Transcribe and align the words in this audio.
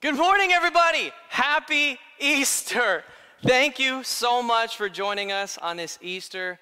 Good 0.00 0.16
morning, 0.16 0.50
everybody. 0.50 1.12
Happy 1.28 1.98
Easter. 2.18 3.04
Thank 3.42 3.78
you 3.78 4.02
so 4.02 4.42
much 4.42 4.78
for 4.78 4.88
joining 4.88 5.30
us 5.30 5.58
on 5.58 5.76
this 5.76 5.98
Easter 6.00 6.58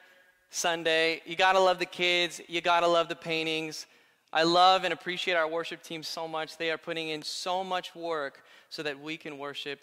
Sunday. 0.50 1.22
You 1.24 1.36
gotta 1.36 1.60
love 1.60 1.78
the 1.78 1.86
kids, 1.86 2.40
you 2.48 2.60
gotta 2.60 2.88
love 2.88 3.08
the 3.08 3.14
paintings. 3.14 3.86
I 4.32 4.42
love 4.42 4.82
and 4.82 4.92
appreciate 4.92 5.34
our 5.34 5.46
worship 5.46 5.84
team 5.84 6.02
so 6.02 6.26
much. 6.26 6.56
They 6.56 6.72
are 6.72 6.78
putting 6.78 7.10
in 7.10 7.22
so 7.22 7.62
much 7.62 7.94
work 7.94 8.42
so 8.70 8.82
that 8.82 8.98
we 8.98 9.16
can 9.16 9.38
worship 9.38 9.82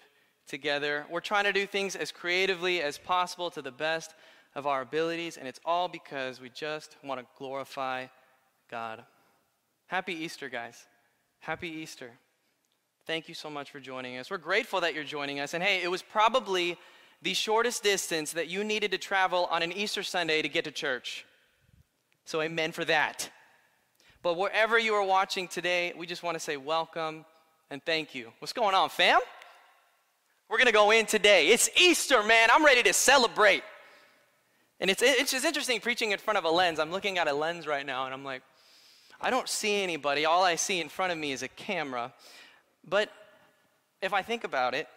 together. 0.49 1.05
We're 1.09 1.21
trying 1.21 1.45
to 1.45 1.53
do 1.53 1.65
things 1.65 1.95
as 1.95 2.11
creatively 2.11 2.81
as 2.81 2.97
possible 2.97 3.49
to 3.51 3.61
the 3.61 3.71
best 3.71 4.15
of 4.53 4.67
our 4.67 4.81
abilities, 4.81 5.37
and 5.37 5.47
it's 5.47 5.61
all 5.63 5.87
because 5.87 6.41
we 6.41 6.49
just 6.49 6.97
want 7.05 7.21
to 7.21 7.27
glorify 7.37 8.07
God. 8.69 9.05
Happy 9.87 10.13
Easter, 10.13 10.49
guys. 10.49 10.87
Happy 11.39 11.69
Easter. 11.69 12.11
Thank 13.07 13.29
you 13.29 13.35
so 13.35 13.51
much 13.51 13.69
for 13.69 13.79
joining 13.79 14.17
us. 14.17 14.31
We're 14.31 14.39
grateful 14.39 14.81
that 14.81 14.95
you're 14.95 15.03
joining 15.03 15.39
us. 15.39 15.53
And 15.53 15.63
hey, 15.63 15.83
it 15.83 15.91
was 15.91 16.01
probably 16.01 16.75
the 17.21 17.35
shortest 17.35 17.83
distance 17.83 18.33
that 18.33 18.47
you 18.47 18.63
needed 18.63 18.89
to 18.91 18.97
travel 18.97 19.47
on 19.51 19.61
an 19.61 19.71
Easter 19.71 20.01
Sunday 20.01 20.41
to 20.41 20.49
get 20.49 20.63
to 20.63 20.71
church. 20.71 21.23
So, 22.25 22.41
amen 22.41 22.71
for 22.71 22.83
that. 22.85 23.29
But 24.23 24.37
wherever 24.37 24.79
you 24.79 24.95
are 24.95 25.05
watching 25.05 25.47
today, 25.47 25.93
we 25.95 26.07
just 26.07 26.23
want 26.23 26.33
to 26.33 26.39
say 26.39 26.57
welcome 26.57 27.25
and 27.69 27.79
thank 27.85 28.15
you. 28.15 28.31
What's 28.39 28.53
going 28.53 28.73
on, 28.73 28.89
fam? 28.89 29.19
We're 30.49 30.57
going 30.57 30.65
to 30.65 30.73
go 30.73 30.89
in 30.89 31.05
today. 31.05 31.49
It's 31.49 31.69
Easter, 31.79 32.23
man. 32.23 32.49
I'm 32.51 32.65
ready 32.65 32.81
to 32.81 32.93
celebrate. 32.93 33.61
And 34.79 34.89
it's, 34.89 35.03
it's 35.03 35.31
just 35.31 35.45
interesting 35.45 35.79
preaching 35.79 36.11
in 36.11 36.17
front 36.17 36.39
of 36.39 36.43
a 36.43 36.49
lens. 36.49 36.79
I'm 36.79 36.91
looking 36.91 37.19
at 37.19 37.27
a 37.27 37.33
lens 37.33 37.67
right 37.67 37.85
now, 37.85 38.05
and 38.05 38.15
I'm 38.15 38.23
like, 38.23 38.41
I 39.21 39.29
don't 39.29 39.47
see 39.47 39.83
anybody. 39.83 40.25
All 40.25 40.43
I 40.43 40.55
see 40.55 40.81
in 40.81 40.89
front 40.89 41.11
of 41.11 41.19
me 41.19 41.33
is 41.33 41.43
a 41.43 41.47
camera. 41.47 42.11
But 42.87 43.11
if 44.01 44.13
I 44.13 44.21
think 44.21 44.43
about 44.43 44.73
it, 44.73 44.87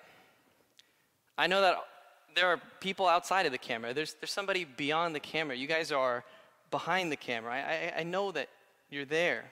I 1.36 1.46
know 1.46 1.60
that 1.62 1.76
there 2.34 2.46
are 2.46 2.60
people 2.80 3.06
outside 3.06 3.46
of 3.46 3.52
the 3.52 3.58
camera. 3.58 3.94
There's, 3.94 4.14
there's 4.14 4.30
somebody 4.30 4.64
beyond 4.64 5.14
the 5.14 5.20
camera. 5.20 5.56
You 5.56 5.66
guys 5.66 5.90
are 5.92 6.24
behind 6.70 7.10
the 7.10 7.16
camera. 7.16 7.52
I, 7.52 7.96
I, 7.96 8.00
I 8.00 8.02
know 8.02 8.32
that 8.32 8.48
you're 8.90 9.04
there. 9.04 9.44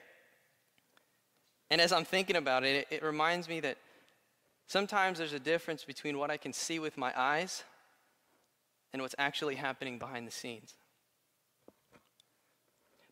And 1.69 1.81
as 1.81 1.91
I'm 1.91 2.05
thinking 2.05 2.35
about 2.35 2.63
it, 2.63 2.87
it, 2.89 2.97
it 2.97 3.03
reminds 3.03 3.49
me 3.49 3.59
that 3.61 3.77
sometimes 4.67 5.17
there's 5.17 5.33
a 5.33 5.39
difference 5.39 5.83
between 5.83 6.17
what 6.17 6.31
I 6.31 6.37
can 6.37 6.53
see 6.53 6.79
with 6.79 6.97
my 6.97 7.11
eyes 7.15 7.63
and 8.93 9.01
what's 9.01 9.15
actually 9.17 9.55
happening 9.55 9.99
behind 9.99 10.27
the 10.27 10.31
scenes. 10.31 10.73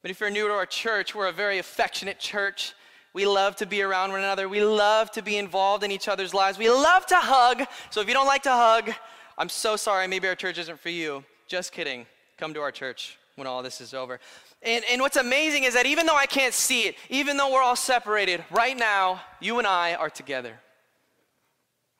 But 0.02 0.12
if 0.12 0.20
you're 0.20 0.30
new 0.30 0.48
to 0.48 0.54
our 0.54 0.66
church, 0.66 1.16
we're 1.16 1.28
a 1.28 1.34
very 1.34 1.58
affectionate 1.58 2.20
church. 2.20 2.74
We 3.16 3.26
love 3.26 3.56
to 3.56 3.66
be 3.66 3.82
around 3.82 4.12
one 4.12 4.20
another. 4.20 4.50
We 4.50 4.62
love 4.62 5.10
to 5.12 5.22
be 5.22 5.38
involved 5.38 5.86
in 5.86 5.90
each 5.90 6.10
other's 6.10 6.34
lives. 6.34 6.58
We 6.58 6.70
love 6.70 7.06
to 7.06 7.16
hug. 7.16 7.64
So 7.90 8.02
if 8.02 8.10
you 8.10 8.14
don't 8.14 8.26
like 8.26 8.44
to 8.44 8.52
hug, 8.52 8.92
I'm 9.38 9.48
so 9.48 9.78
sorry. 9.78 10.06
Maybe 10.06 10.28
our 10.28 10.36
church 10.36 10.58
isn't 10.58 10.82
for 10.82 10.90
you. 10.90 11.24
Just 11.48 11.72
kidding. 11.72 12.08
Come 12.38 12.54
to 12.56 12.60
our 12.60 12.74
church 12.74 13.18
when 13.38 13.48
all 13.48 13.64
this 13.64 13.80
is 13.80 13.94
over. 13.94 14.20
And, 14.62 14.84
and 14.92 15.00
what's 15.00 15.16
amazing 15.16 15.64
is 15.64 15.76
that 15.76 15.86
even 15.86 16.06
though 16.06 16.16
I 16.18 16.26
can't 16.26 16.54
see 16.54 16.82
it, 16.82 16.96
even 17.10 17.38
though 17.38 17.54
we're 17.54 17.62
all 17.62 17.78
separated, 17.78 18.44
right 18.52 18.76
now, 18.76 19.22
you 19.40 19.60
and 19.60 19.66
I 19.66 19.94
are 19.94 20.10
together. 20.10 20.60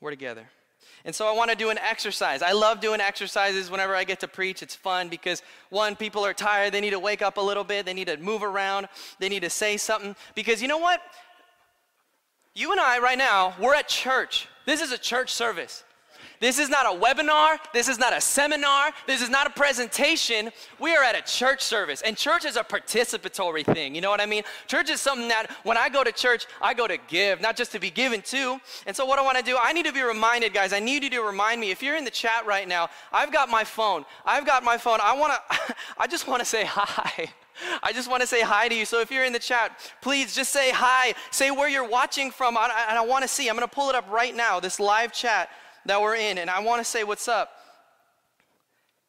We're 0.02 0.12
together. 0.12 0.50
And 1.06 1.14
so 1.14 1.28
I 1.28 1.34
want 1.34 1.52
to 1.52 1.56
do 1.56 1.70
an 1.70 1.78
exercise. 1.78 2.42
I 2.42 2.52
love 2.52 2.80
doing 2.80 3.00
exercises 3.00 3.70
whenever 3.70 3.96
I 3.96 4.04
get 4.04 4.20
to 4.22 4.28
preach. 4.28 4.64
It's 4.64 4.76
fun 4.76 5.10
because, 5.10 5.42
one, 5.70 5.96
people 5.96 6.26
are 6.26 6.34
tired. 6.34 6.74
They 6.74 6.82
need 6.82 6.92
to 6.92 7.00
wake 7.00 7.22
up 7.22 7.38
a 7.38 7.42
little 7.42 7.64
bit. 7.64 7.86
They 7.86 7.94
need 7.94 8.08
to 8.08 8.18
move 8.18 8.44
around. 8.44 8.88
They 9.20 9.30
need 9.30 9.42
to 9.42 9.50
say 9.50 9.78
something. 9.78 10.16
Because 10.34 10.62
you 10.62 10.68
know 10.68 10.80
what? 10.80 11.02
You 12.54 12.72
and 12.72 12.80
I, 12.80 13.00
right 13.00 13.18
now, 13.18 13.54
we're 13.60 13.76
at 13.76 13.88
church. 13.88 14.48
This 14.66 14.82
is 14.82 14.92
a 14.92 14.98
church 14.98 15.32
service. 15.32 15.84
This 16.46 16.60
is 16.60 16.70
not 16.70 16.86
a 16.86 16.96
webinar. 16.96 17.58
This 17.74 17.90
is 17.90 17.98
not 17.98 18.16
a 18.16 18.22
seminar. 18.22 18.92
This 19.08 19.24
is 19.24 19.32
not 19.32 19.48
a 19.48 19.50
presentation. 19.50 20.52
We 20.78 20.96
are 20.96 21.04
at 21.04 21.16
a 21.16 21.24
church 21.24 21.60
service. 21.60 22.04
And 22.04 22.16
church 22.16 22.46
is 22.46 22.56
a 22.56 22.64
participatory 22.64 23.66
thing. 23.66 23.96
You 23.96 24.02
know 24.02 24.12
what 24.12 24.22
I 24.22 24.28
mean? 24.28 24.44
Church 24.68 24.92
is 24.92 25.02
something 25.02 25.28
that 25.30 25.50
when 25.64 25.76
I 25.76 25.90
go 25.90 26.04
to 26.04 26.12
church, 26.12 26.46
I 26.62 26.76
go 26.76 26.86
to 26.86 27.00
give, 27.08 27.42
not 27.42 27.58
just 27.58 27.72
to 27.72 27.80
be 27.80 27.90
given 27.90 28.22
to. 28.22 28.62
And 28.86 28.96
so, 28.96 29.08
what 29.08 29.18
I 29.18 29.24
want 29.24 29.40
to 29.40 29.44
do, 29.44 29.58
I 29.60 29.74
need 29.74 29.88
to 29.88 29.92
be 29.92 30.04
reminded, 30.04 30.54
guys. 30.54 30.72
I 30.72 30.80
need 30.80 31.02
you 31.02 31.10
to 31.10 31.22
remind 31.24 31.60
me. 31.60 31.72
If 31.72 31.82
you're 31.82 31.96
in 31.96 32.06
the 32.06 32.12
chat 32.12 32.46
right 32.46 32.68
now, 32.68 32.90
I've 33.12 33.34
got 33.34 33.50
my 33.50 33.64
phone. 33.64 34.06
I've 34.24 34.46
got 34.46 34.64
my 34.64 34.78
phone. 34.78 35.00
I 35.02 35.18
want 35.18 35.34
to, 35.34 35.76
I 35.98 36.06
just 36.06 36.28
want 36.28 36.42
to 36.42 36.46
say 36.46 36.64
hi. 36.64 37.28
I 37.82 37.92
just 37.92 38.08
want 38.08 38.22
to 38.22 38.28
say 38.28 38.42
hi 38.42 38.68
to 38.68 38.76
you. 38.76 38.86
So 38.86 39.02
if 39.02 39.10
you're 39.10 39.26
in 39.26 39.34
the 39.34 39.40
chat, 39.40 39.80
please 40.00 40.36
just 40.36 40.54
say 40.54 40.70
hi. 40.70 41.16
Say 41.32 41.50
where 41.50 41.70
you're 41.70 41.90
watching 41.90 42.30
from. 42.30 42.56
And 42.56 42.72
I, 42.72 42.98
I 42.98 43.02
want 43.02 43.24
to 43.24 43.28
see. 43.28 43.50
I'm 43.50 43.56
going 43.56 43.68
to 43.68 43.74
pull 43.74 43.90
it 43.90 43.96
up 43.96 44.08
right 44.12 44.36
now, 44.36 44.60
this 44.60 44.80
live 44.80 45.12
chat 45.12 45.50
that 45.86 46.02
we're 46.02 46.16
in. 46.16 46.38
And 46.38 46.50
I 46.50 46.60
want 46.60 46.80
to 46.80 46.86
say, 46.86 47.04
what's 47.04 47.28
up? 47.28 47.52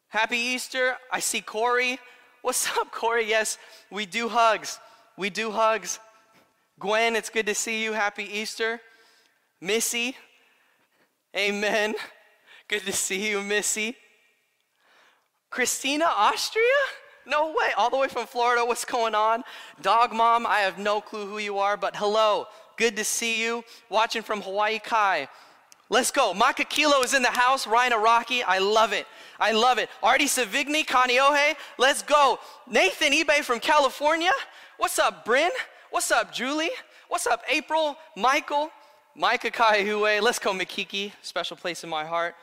Happy 0.08 0.38
Easter. 0.38 0.96
I 1.12 1.20
see 1.20 1.40
Corey. 1.40 1.98
What's 2.42 2.70
up, 2.78 2.92
Corey? 2.92 3.28
Yes, 3.28 3.58
we 3.90 4.06
do 4.06 4.28
hugs. 4.28 4.78
We 5.16 5.30
do 5.30 5.50
hugs. 5.50 5.98
Gwen, 6.78 7.16
it's 7.16 7.28
good 7.28 7.46
to 7.46 7.56
see 7.56 7.82
you. 7.82 7.92
Happy 7.92 8.22
Easter. 8.22 8.80
Missy, 9.60 10.16
amen. 11.36 11.94
Good 12.68 12.82
to 12.82 12.92
see 12.92 13.30
you, 13.30 13.42
Missy. 13.42 13.96
Christina, 15.50 16.04
Austria? 16.04 16.64
No 17.26 17.48
way. 17.48 17.72
All 17.76 17.90
the 17.90 17.96
way 17.96 18.08
from 18.08 18.26
Florida. 18.26 18.64
What's 18.64 18.84
going 18.84 19.14
on? 19.14 19.42
Dog 19.80 20.12
mom, 20.12 20.46
I 20.46 20.58
have 20.58 20.78
no 20.78 21.00
clue 21.00 21.26
who 21.26 21.38
you 21.38 21.58
are, 21.58 21.76
but 21.76 21.96
hello. 21.96 22.46
Good 22.76 22.96
to 22.96 23.04
see 23.04 23.42
you. 23.42 23.64
Watching 23.88 24.22
from 24.22 24.42
Hawaii 24.42 24.78
Kai. 24.78 25.28
Let's 25.88 26.10
go. 26.10 26.34
Maka 26.34 26.64
Kilo 26.64 27.02
is 27.02 27.14
in 27.14 27.22
the 27.22 27.30
house. 27.30 27.66
Ryan 27.66 27.92
Araki, 27.92 28.42
I 28.46 28.58
love 28.58 28.92
it. 28.92 29.06
I 29.38 29.52
love 29.52 29.78
it. 29.78 29.88
Artie 30.02 30.26
Savigny, 30.26 30.84
Kaneohe, 30.84 31.54
let's 31.78 32.02
go. 32.02 32.38
Nathan 32.68 33.12
eBay 33.12 33.42
from 33.42 33.60
California. 33.60 34.32
What's 34.78 34.98
up, 34.98 35.24
Bryn? 35.24 35.50
What's 35.90 36.10
up, 36.10 36.32
Julie? 36.32 36.70
What's 37.08 37.26
up, 37.26 37.42
April? 37.48 37.96
Michael? 38.16 38.70
Micah 39.14 39.50
Kaihue. 39.50 40.20
Let's 40.20 40.38
go, 40.38 40.52
Makiki. 40.52 41.12
Special 41.22 41.56
place 41.56 41.84
in 41.84 41.90
my 41.90 42.04
heart. 42.04 42.34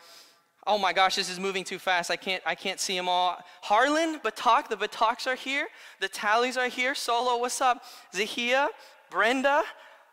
Oh 0.65 0.77
my 0.77 0.93
gosh, 0.93 1.17
this 1.17 1.29
is 1.29 1.39
moving 1.39 1.65
too 1.65 1.77
fast. 1.77 2.09
I 2.09 2.15
can't, 2.15 2.41
I 2.45 2.55
can't 2.55 2.79
see 2.79 2.95
them 2.95 3.09
all. 3.09 3.37
Harlan, 3.61 4.19
Batak, 4.19 4.69
the 4.69 4.77
Bataks 4.77 5.27
are 5.27 5.35
here. 5.35 5.67
The 5.99 6.07
Tallies 6.07 6.55
are 6.55 6.69
here. 6.69 6.95
Solo, 6.95 7.37
what's 7.37 7.59
up? 7.59 7.83
Zahia, 8.15 8.69
Brenda. 9.11 9.63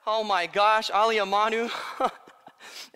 Oh 0.07 0.25
my 0.25 0.47
gosh, 0.47 0.91
Ali 0.91 1.17
Amanu. 1.17 1.71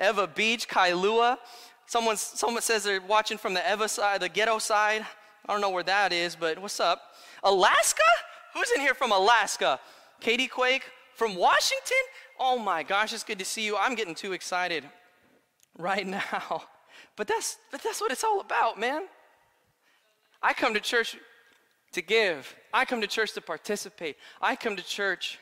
Ewa 0.00 0.26
Beach, 0.26 0.68
Kailua. 0.68 1.38
Someone, 1.86 2.16
someone 2.16 2.62
says 2.62 2.84
they're 2.84 3.00
watching 3.00 3.38
from 3.38 3.54
the 3.54 3.62
Ewa 3.68 3.88
side, 3.88 4.20
the 4.20 4.28
ghetto 4.28 4.58
side. 4.58 5.04
I 5.46 5.52
don't 5.52 5.60
know 5.60 5.70
where 5.70 5.82
that 5.82 6.12
is, 6.12 6.36
but 6.36 6.58
what's 6.58 6.80
up? 6.80 7.00
Alaska? 7.42 8.02
Who's 8.54 8.70
in 8.70 8.80
here 8.80 8.94
from 8.94 9.12
Alaska? 9.12 9.78
Katie 10.20 10.46
Quake 10.46 10.84
from 11.14 11.34
Washington? 11.34 11.96
Oh 12.38 12.58
my 12.58 12.82
gosh, 12.82 13.12
it's 13.12 13.24
good 13.24 13.38
to 13.38 13.44
see 13.44 13.64
you. 13.64 13.76
I'm 13.76 13.94
getting 13.94 14.14
too 14.14 14.32
excited 14.32 14.84
right 15.78 16.06
now. 16.06 16.62
But 17.16 17.28
that's, 17.28 17.58
but 17.70 17.82
that's 17.82 18.00
what 18.00 18.10
it's 18.10 18.24
all 18.24 18.40
about, 18.40 18.78
man. 18.78 19.02
I 20.42 20.52
come 20.52 20.74
to 20.74 20.80
church 20.80 21.16
to 21.92 22.02
give. 22.02 22.54
I 22.72 22.84
come 22.84 23.00
to 23.00 23.06
church 23.06 23.32
to 23.32 23.40
participate. 23.40 24.16
I 24.40 24.56
come 24.56 24.76
to 24.76 24.82
church 24.82 25.38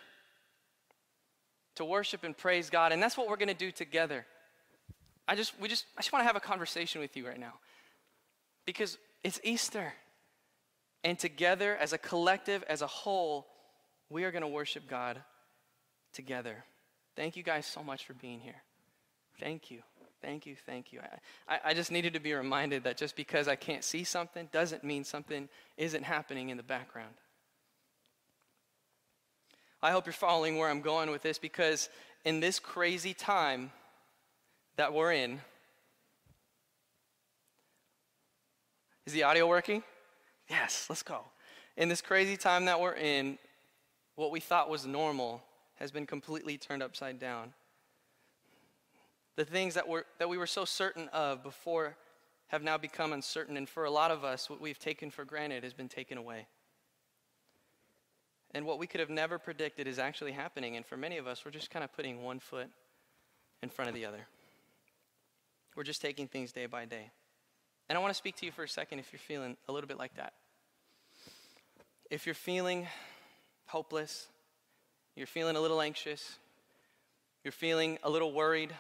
to 1.77 1.84
worship 1.84 2.25
and 2.25 2.37
praise 2.37 2.71
God. 2.71 2.93
And 2.93 3.03
that's 3.03 3.16
what 3.16 3.28
we're 3.28 3.37
going 3.37 3.49
to 3.49 3.55
do 3.55 3.71
together. 3.71 4.27
I 5.27 5.37
just, 5.37 5.59
we 5.60 5.69
just, 5.69 5.87
I 5.97 6.03
just 6.03 6.12
want 6.12 6.22
to 6.22 6.27
have 6.27 6.37
a 6.37 6.41
conversation 6.41 7.00
with 7.00 7.16
you 7.16 7.27
right 7.27 7.38
now 7.38 7.55
because 8.66 8.99
it's 9.22 9.41
Easter. 9.43 9.93
And 11.05 11.19
together, 11.19 11.77
as 11.77 11.93
a 11.93 11.99
collective, 11.99 12.62
as 12.69 12.81
a 12.81 12.87
whole, 12.87 13.47
we 14.09 14.25
are 14.25 14.31
going 14.31 14.43
to 14.43 14.49
worship 14.49 14.88
God 14.88 15.21
together. 16.12 16.65
Thank 17.16 17.37
you 17.37 17.43
guys 17.43 17.66
so 17.66 17.83
much 17.83 18.06
for 18.06 18.15
being 18.15 18.41
here. 18.41 18.62
Thank 19.41 19.71
you. 19.71 19.83
Thank 20.21 20.47
you. 20.47 20.54
Thank 20.65 20.92
you. 20.92 21.01
I, 21.48 21.59
I 21.65 21.74
just 21.74 21.91
needed 21.91 22.15
to 22.15 22.21
be 22.21 22.33
reminded 22.33 22.84
that 22.84 22.97
just 22.97 23.16
because 23.16 23.48
I 23.48 23.57
can't 23.57 23.83
see 23.83 24.04
something 24.04 24.48
doesn't 24.53 24.84
mean 24.84 25.03
something 25.03 25.48
isn't 25.77 26.04
happening 26.04 26.51
in 26.51 26.57
the 26.57 26.63
background. 26.63 27.15
I 29.84 29.91
hope 29.91 30.07
you're 30.07 30.13
following 30.13 30.59
where 30.59 30.69
I'm 30.69 30.81
going 30.81 31.11
with 31.11 31.23
this 31.23 31.39
because 31.39 31.89
in 32.25 32.39
this 32.39 32.61
crazy 32.61 33.15
time 33.15 33.73
that 34.77 34.93
we're 34.93 35.13
in, 35.13 35.41
is 39.07 39.13
the 39.13 39.25
audio 39.25 39.49
working? 39.49 39.83
Yes, 40.49 40.87
let's 40.89 41.03
go. 41.03 41.23
In 41.77 41.89
this 41.89 42.01
crazy 42.01 42.37
time 42.37 42.67
that 42.67 42.81
we're 42.81 42.95
in, 42.95 43.39
what 44.15 44.31
we 44.31 44.39
thought 44.39 44.71
was 44.71 44.87
normal 44.87 45.43
has 45.77 45.91
been 45.91 46.07
completely 46.07 46.57
turned 46.57 46.83
upside 46.83 47.19
down. 47.19 47.53
The 49.34 49.45
things 49.45 49.75
that, 49.75 49.89
were, 49.89 50.07
that 50.21 50.29
we 50.29 50.39
were 50.39 50.47
so 50.47 50.65
certain 50.65 51.09
of 51.09 51.43
before 51.43 51.97
have 52.49 52.63
now 52.63 52.79
become 52.79 53.13
uncertain, 53.13 53.57
and 53.57 53.69
for 53.69 53.84
a 53.84 53.91
lot 53.91 54.13
of 54.13 54.23
us, 54.23 54.49
what 54.49 54.61
we've 54.61 54.79
taken 54.79 55.11
for 55.11 55.25
granted 55.25 55.65
has 55.65 55.73
been 55.73 55.89
taken 55.89 56.19
away. 56.19 56.47
And 58.54 58.66
what 58.66 58.78
we 58.78 58.87
could 58.87 59.01
have 59.01 59.10
never 59.10 59.39
predicted 59.39 59.87
is 59.87 59.99
actually 59.99 60.33
happening. 60.33 60.77
And 60.77 60.84
for 60.84 60.97
many 60.97 61.19
of 61.19 61.27
us, 61.27 61.45
we're 61.45 61.51
just 61.51 61.71
kind 61.71 61.84
of 61.84 61.93
putting 61.93 62.22
one 62.22 62.39
foot 62.39 62.69
in 63.63 63.71
front 63.71 63.89
of 63.89 63.95
the 63.95 64.04
other. 64.04 64.27
We're 65.75 65.84
just 65.84 66.03
taking 66.03 66.28
things 66.28 66.53
day 66.53 66.66
by 66.66 66.84
day. 66.84 67.10
And 67.89 67.97
I 67.97 68.01
want 68.01 68.10
to 68.10 68.19
speak 68.19 68.37
to 68.37 68.47
you 68.47 68.53
for 68.53 68.63
a 68.63 68.69
second 68.69 68.99
if 68.99 69.13
you're 69.13 69.19
feeling 69.19 69.57
a 69.69 69.72
little 69.72 69.89
bit 69.89 69.99
like 69.99 70.15
that. 70.16 70.34
If 72.10 72.27
you're 72.27 72.34
feeling 72.34 72.87
hopeless, 73.66 74.28
you're 75.16 75.27
feeling 75.27 75.57
a 75.57 75.60
little 75.60 75.81
anxious, 75.81 76.39
you're 77.45 77.53
feeling 77.53 77.98
a 78.03 78.10
little 78.10 78.33
worried, 78.33 78.72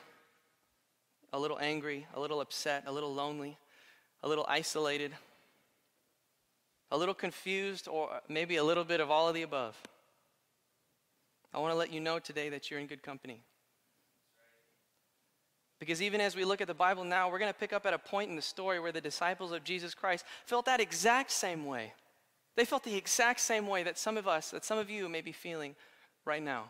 a 1.32 1.38
little 1.38 1.58
angry, 1.58 2.06
a 2.14 2.20
little 2.20 2.40
upset, 2.40 2.84
a 2.86 2.92
little 2.92 3.12
lonely, 3.12 3.56
a 4.22 4.28
little 4.28 4.44
isolated, 4.48 5.12
a 6.92 6.96
little 6.96 7.14
confused, 7.14 7.88
or 7.88 8.20
maybe 8.28 8.56
a 8.56 8.64
little 8.64 8.84
bit 8.84 9.00
of 9.00 9.10
all 9.10 9.26
of 9.26 9.34
the 9.34 9.42
above. 9.42 9.74
I 11.54 11.58
want 11.58 11.72
to 11.72 11.76
let 11.76 11.90
you 11.90 12.00
know 12.00 12.18
today 12.18 12.50
that 12.50 12.70
you're 12.70 12.78
in 12.78 12.86
good 12.86 13.02
company. 13.02 13.40
Because 15.80 16.02
even 16.02 16.20
as 16.20 16.36
we 16.36 16.44
look 16.44 16.60
at 16.60 16.68
the 16.68 16.74
Bible 16.74 17.02
now, 17.02 17.30
we're 17.30 17.38
going 17.38 17.52
to 17.52 17.58
pick 17.58 17.72
up 17.72 17.86
at 17.86 17.94
a 17.94 17.98
point 17.98 18.28
in 18.28 18.36
the 18.36 18.42
story 18.42 18.78
where 18.78 18.92
the 18.92 19.00
disciples 19.00 19.52
of 19.52 19.64
Jesus 19.64 19.94
Christ 19.94 20.26
felt 20.44 20.66
that 20.66 20.80
exact 20.80 21.30
same 21.30 21.64
way. 21.64 21.94
They 22.56 22.66
felt 22.66 22.84
the 22.84 22.94
exact 22.94 23.40
same 23.40 23.66
way 23.66 23.82
that 23.84 23.98
some 23.98 24.18
of 24.18 24.28
us, 24.28 24.50
that 24.50 24.64
some 24.64 24.76
of 24.76 24.90
you 24.90 25.08
may 25.08 25.22
be 25.22 25.32
feeling 25.32 25.74
right 26.26 26.42
now. 26.42 26.66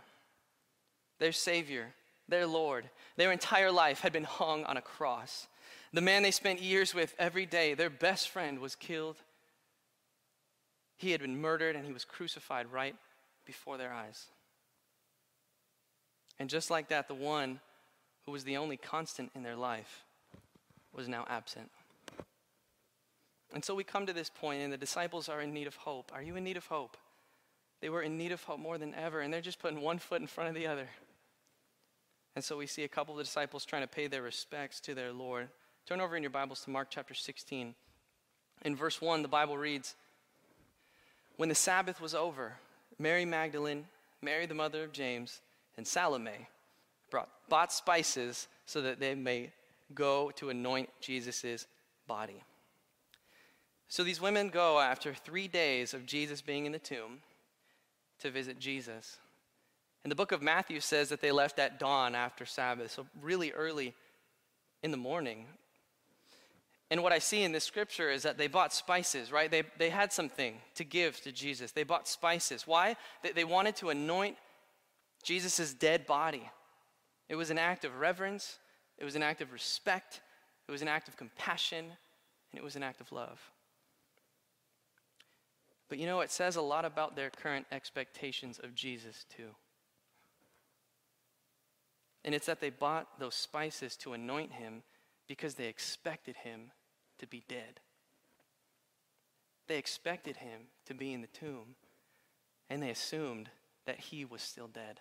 Their 1.18 1.32
Savior, 1.32 1.94
their 2.28 2.46
Lord, 2.46 2.88
their 3.16 3.32
entire 3.32 3.72
life 3.72 4.00
had 4.00 4.12
been 4.12 4.22
hung 4.22 4.64
on 4.66 4.76
a 4.76 4.82
cross. 4.82 5.48
The 5.92 6.00
man 6.00 6.22
they 6.22 6.30
spent 6.30 6.62
years 6.62 6.94
with 6.94 7.12
every 7.18 7.44
day, 7.44 7.74
their 7.74 7.90
best 7.90 8.28
friend, 8.28 8.60
was 8.60 8.76
killed. 8.76 9.16
He 11.02 11.10
had 11.10 11.20
been 11.20 11.40
murdered 11.40 11.74
and 11.74 11.84
he 11.84 11.92
was 11.92 12.04
crucified 12.04 12.72
right 12.72 12.94
before 13.44 13.76
their 13.76 13.92
eyes. 13.92 14.26
And 16.38 16.48
just 16.48 16.70
like 16.70 16.90
that, 16.90 17.08
the 17.08 17.14
one 17.14 17.58
who 18.24 18.30
was 18.30 18.44
the 18.44 18.56
only 18.56 18.76
constant 18.76 19.32
in 19.34 19.42
their 19.42 19.56
life 19.56 20.04
was 20.94 21.08
now 21.08 21.26
absent. 21.28 21.72
And 23.52 23.64
so 23.64 23.74
we 23.74 23.82
come 23.82 24.06
to 24.06 24.12
this 24.12 24.30
point, 24.30 24.62
and 24.62 24.72
the 24.72 24.76
disciples 24.76 25.28
are 25.28 25.40
in 25.40 25.52
need 25.52 25.66
of 25.66 25.74
hope. 25.74 26.12
Are 26.14 26.22
you 26.22 26.36
in 26.36 26.44
need 26.44 26.56
of 26.56 26.66
hope? 26.66 26.96
They 27.80 27.88
were 27.88 28.02
in 28.02 28.16
need 28.16 28.30
of 28.30 28.44
hope 28.44 28.60
more 28.60 28.78
than 28.78 28.94
ever, 28.94 29.20
and 29.20 29.34
they're 29.34 29.40
just 29.40 29.58
putting 29.58 29.80
one 29.80 29.98
foot 29.98 30.20
in 30.20 30.28
front 30.28 30.50
of 30.50 30.54
the 30.54 30.68
other. 30.68 30.88
And 32.36 32.44
so 32.44 32.56
we 32.56 32.68
see 32.68 32.84
a 32.84 32.88
couple 32.88 33.14
of 33.14 33.18
the 33.18 33.24
disciples 33.24 33.64
trying 33.64 33.82
to 33.82 33.88
pay 33.88 34.06
their 34.06 34.22
respects 34.22 34.78
to 34.82 34.94
their 34.94 35.12
Lord. 35.12 35.48
Turn 35.84 36.00
over 36.00 36.16
in 36.16 36.22
your 36.22 36.30
Bibles 36.30 36.60
to 36.60 36.70
Mark 36.70 36.88
chapter 36.90 37.12
16. 37.12 37.74
In 38.64 38.76
verse 38.76 39.02
1, 39.02 39.22
the 39.22 39.28
Bible 39.28 39.58
reads 39.58 39.96
When 41.42 41.48
the 41.48 41.56
Sabbath 41.56 42.00
was 42.00 42.14
over, 42.14 42.52
Mary 43.00 43.24
Magdalene, 43.24 43.86
Mary 44.20 44.46
the 44.46 44.54
mother 44.54 44.84
of 44.84 44.92
James, 44.92 45.40
and 45.76 45.84
Salome 45.84 46.46
brought, 47.10 47.28
bought 47.48 47.72
spices 47.72 48.46
so 48.64 48.80
that 48.82 49.00
they 49.00 49.16
may 49.16 49.50
go 49.92 50.30
to 50.36 50.50
anoint 50.50 50.88
Jesus' 51.00 51.66
body. 52.06 52.44
So 53.88 54.04
these 54.04 54.20
women 54.20 54.50
go 54.50 54.78
after 54.78 55.14
three 55.14 55.48
days 55.48 55.94
of 55.94 56.06
Jesus 56.06 56.40
being 56.40 56.64
in 56.64 56.70
the 56.70 56.78
tomb 56.78 57.22
to 58.20 58.30
visit 58.30 58.60
Jesus. 58.60 59.18
And 60.04 60.12
the 60.12 60.16
book 60.16 60.30
of 60.30 60.42
Matthew 60.42 60.78
says 60.78 61.08
that 61.08 61.20
they 61.20 61.32
left 61.32 61.58
at 61.58 61.80
dawn 61.80 62.14
after 62.14 62.46
Sabbath, 62.46 62.92
so 62.92 63.04
really 63.20 63.50
early 63.50 63.94
in 64.84 64.92
the 64.92 64.96
morning. 64.96 65.46
And 66.92 67.02
what 67.02 67.10
I 67.10 67.20
see 67.20 67.42
in 67.42 67.52
this 67.52 67.64
scripture 67.64 68.10
is 68.10 68.22
that 68.24 68.36
they 68.36 68.48
bought 68.48 68.70
spices, 68.70 69.32
right? 69.32 69.50
They, 69.50 69.62
they 69.78 69.88
had 69.88 70.12
something 70.12 70.58
to 70.74 70.84
give 70.84 71.18
to 71.22 71.32
Jesus. 71.32 71.72
They 71.72 71.84
bought 71.84 72.06
spices. 72.06 72.66
Why? 72.66 72.96
They, 73.22 73.32
they 73.32 73.44
wanted 73.44 73.76
to 73.76 73.88
anoint 73.88 74.36
Jesus' 75.22 75.72
dead 75.72 76.04
body. 76.04 76.50
It 77.30 77.34
was 77.34 77.48
an 77.48 77.56
act 77.56 77.86
of 77.86 77.98
reverence, 77.98 78.58
it 78.98 79.06
was 79.06 79.16
an 79.16 79.22
act 79.22 79.40
of 79.40 79.52
respect, 79.54 80.20
it 80.68 80.70
was 80.70 80.82
an 80.82 80.88
act 80.88 81.08
of 81.08 81.16
compassion, 81.16 81.86
and 81.86 82.58
it 82.58 82.62
was 82.62 82.76
an 82.76 82.82
act 82.82 83.00
of 83.00 83.10
love. 83.10 83.40
But 85.88 85.96
you 85.96 86.04
know, 86.04 86.20
it 86.20 86.30
says 86.30 86.56
a 86.56 86.60
lot 86.60 86.84
about 86.84 87.16
their 87.16 87.30
current 87.30 87.64
expectations 87.72 88.60
of 88.62 88.74
Jesus, 88.74 89.24
too. 89.34 89.48
And 92.22 92.34
it's 92.34 92.44
that 92.44 92.60
they 92.60 92.68
bought 92.68 93.18
those 93.18 93.34
spices 93.34 93.96
to 93.96 94.12
anoint 94.12 94.52
him 94.52 94.82
because 95.26 95.54
they 95.54 95.68
expected 95.68 96.36
him 96.36 96.70
to 97.22 97.26
be 97.28 97.44
dead. 97.48 97.80
They 99.68 99.78
expected 99.78 100.36
him 100.36 100.62
to 100.86 100.94
be 100.94 101.12
in 101.12 101.20
the 101.20 101.28
tomb, 101.28 101.76
and 102.68 102.82
they 102.82 102.90
assumed 102.90 103.48
that 103.86 104.00
he 104.00 104.24
was 104.24 104.42
still 104.42 104.66
dead. 104.66 105.00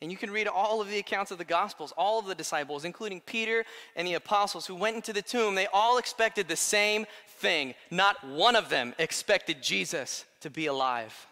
And 0.00 0.12
you 0.12 0.16
can 0.16 0.30
read 0.30 0.46
all 0.46 0.80
of 0.80 0.88
the 0.88 0.98
accounts 0.98 1.32
of 1.32 1.38
the 1.38 1.44
Gospels, 1.44 1.92
all 1.96 2.20
of 2.20 2.26
the 2.26 2.34
disciples, 2.34 2.84
including 2.84 3.22
Peter 3.22 3.64
and 3.96 4.06
the 4.06 4.14
apostles 4.14 4.66
who 4.66 4.76
went 4.76 4.94
into 4.94 5.12
the 5.12 5.22
tomb, 5.22 5.56
they 5.56 5.66
all 5.72 5.98
expected 5.98 6.46
the 6.46 6.56
same 6.56 7.06
thing. 7.26 7.74
Not 7.90 8.22
one 8.22 8.54
of 8.54 8.68
them 8.68 8.94
expected 8.98 9.62
Jesus 9.62 10.24
to 10.42 10.50
be 10.50 10.66
alive. 10.66 11.26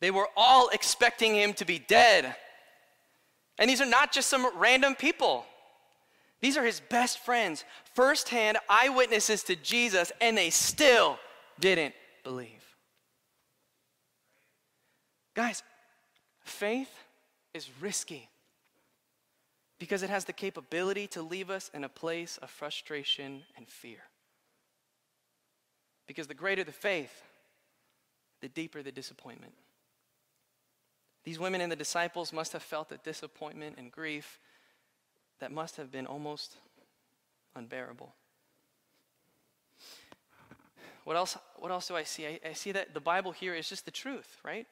They 0.00 0.10
were 0.10 0.28
all 0.36 0.68
expecting 0.70 1.34
him 1.34 1.52
to 1.54 1.66
be 1.66 1.78
dead. 1.78 2.34
And 3.58 3.68
these 3.68 3.82
are 3.82 3.86
not 3.86 4.10
just 4.10 4.28
some 4.28 4.50
random 4.58 4.94
people. 4.94 5.44
These 6.42 6.56
are 6.56 6.64
his 6.64 6.80
best 6.80 7.20
friends, 7.20 7.64
firsthand 7.94 8.58
eyewitnesses 8.68 9.44
to 9.44 9.56
Jesus, 9.56 10.10
and 10.20 10.36
they 10.36 10.50
still 10.50 11.18
didn't 11.60 11.94
believe. 12.24 12.62
Guys, 15.34 15.62
faith 16.44 16.90
is 17.54 17.70
risky 17.80 18.28
because 19.78 20.02
it 20.02 20.10
has 20.10 20.24
the 20.24 20.32
capability 20.32 21.06
to 21.08 21.22
leave 21.22 21.48
us 21.48 21.70
in 21.72 21.84
a 21.84 21.88
place 21.88 22.38
of 22.38 22.50
frustration 22.50 23.44
and 23.56 23.68
fear. 23.68 24.00
Because 26.08 26.26
the 26.26 26.34
greater 26.34 26.64
the 26.64 26.72
faith, 26.72 27.22
the 28.40 28.48
deeper 28.48 28.82
the 28.82 28.92
disappointment. 28.92 29.52
These 31.24 31.38
women 31.38 31.60
and 31.60 31.70
the 31.70 31.76
disciples 31.76 32.32
must 32.32 32.52
have 32.52 32.64
felt 32.64 32.90
a 32.90 32.96
disappointment 32.98 33.76
and 33.78 33.92
grief 33.92 34.40
that 35.42 35.50
must 35.50 35.76
have 35.76 35.90
been 35.90 36.06
almost 36.06 36.54
unbearable. 37.56 38.14
What 41.02 41.16
else, 41.16 41.36
what 41.56 41.72
else 41.72 41.88
do 41.88 41.96
I 41.96 42.04
see? 42.04 42.28
I, 42.28 42.40
I 42.50 42.52
see 42.52 42.70
that 42.70 42.94
the 42.94 43.00
Bible 43.00 43.32
here 43.32 43.52
is 43.52 43.68
just 43.68 43.84
the 43.84 43.90
truth, 43.90 44.38
right? 44.44 44.68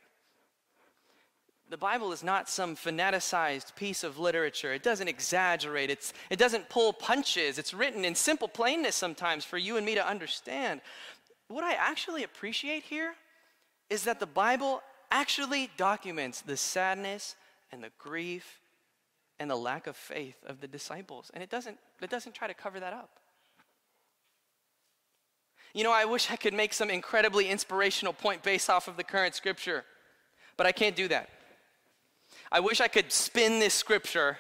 the 1.70 1.76
Bible 1.76 2.12
is 2.12 2.25
not 2.25 2.49
some 2.49 2.75
fanaticized 2.75 3.76
piece 3.76 4.02
of 4.02 4.19
literature. 4.19 4.72
It 4.72 4.82
doesn't 4.82 5.06
exaggerate, 5.06 5.89
it's, 5.89 6.12
it 6.29 6.39
doesn't 6.39 6.69
pull 6.69 6.93
punches. 6.93 7.58
It's 7.58 7.72
written 7.72 8.05
in 8.05 8.17
simple 8.17 8.48
plainness 8.48 8.96
sometimes 8.96 9.44
for 9.44 9.56
you 9.56 9.77
and 9.77 9.86
me 9.86 9.94
to 9.94 10.05
understand. 10.06 10.81
What 11.46 11.62
I 11.62 11.74
actually 11.74 12.24
appreciate 12.24 12.82
here 12.82 13.15
is 13.89 14.03
that 14.05 14.19
the 14.19 14.27
Bible 14.27 14.82
actually 15.12 15.70
documents 15.77 16.41
the 16.41 16.56
sadness 16.56 17.36
and 17.70 17.84
the 17.84 17.93
grief 17.98 18.60
and 19.41 19.51
the 19.51 19.56
lack 19.56 19.87
of 19.87 19.97
faith 19.97 20.37
of 20.47 20.61
the 20.61 20.69
disciples. 20.69 21.31
And 21.32 21.43
it 21.43 21.49
doesn't, 21.49 21.79
it 22.01 22.11
doesn't 22.11 22.35
try 22.35 22.47
to 22.47 22.55
cover 22.55 22.79
that 22.79 22.93
up. 22.93 23.19
You 25.73 25.82
know, 25.82 25.93
I 25.93 26.05
wish 26.05 26.31
I 26.31 26.37
could 26.37 26.53
make 26.53 26.75
some 26.75 26.91
incredibly 26.91 27.49
inspirational 27.49 28.13
point 28.13 28.43
based 28.43 28.69
off 28.69 28.87
of 28.87 28.97
the 28.97 29.05
current 29.05 29.35
scripture, 29.35 29.85
but 30.59 30.67
I 30.67 30.73
can't 30.73 30.94
do 30.94 31.09
that. 31.09 31.31
I 32.53 32.61
wish 32.61 32.81
I 32.81 32.89
could 32.89 33.11
spin 33.11 33.61
this 33.61 33.73
scripture 33.73 34.37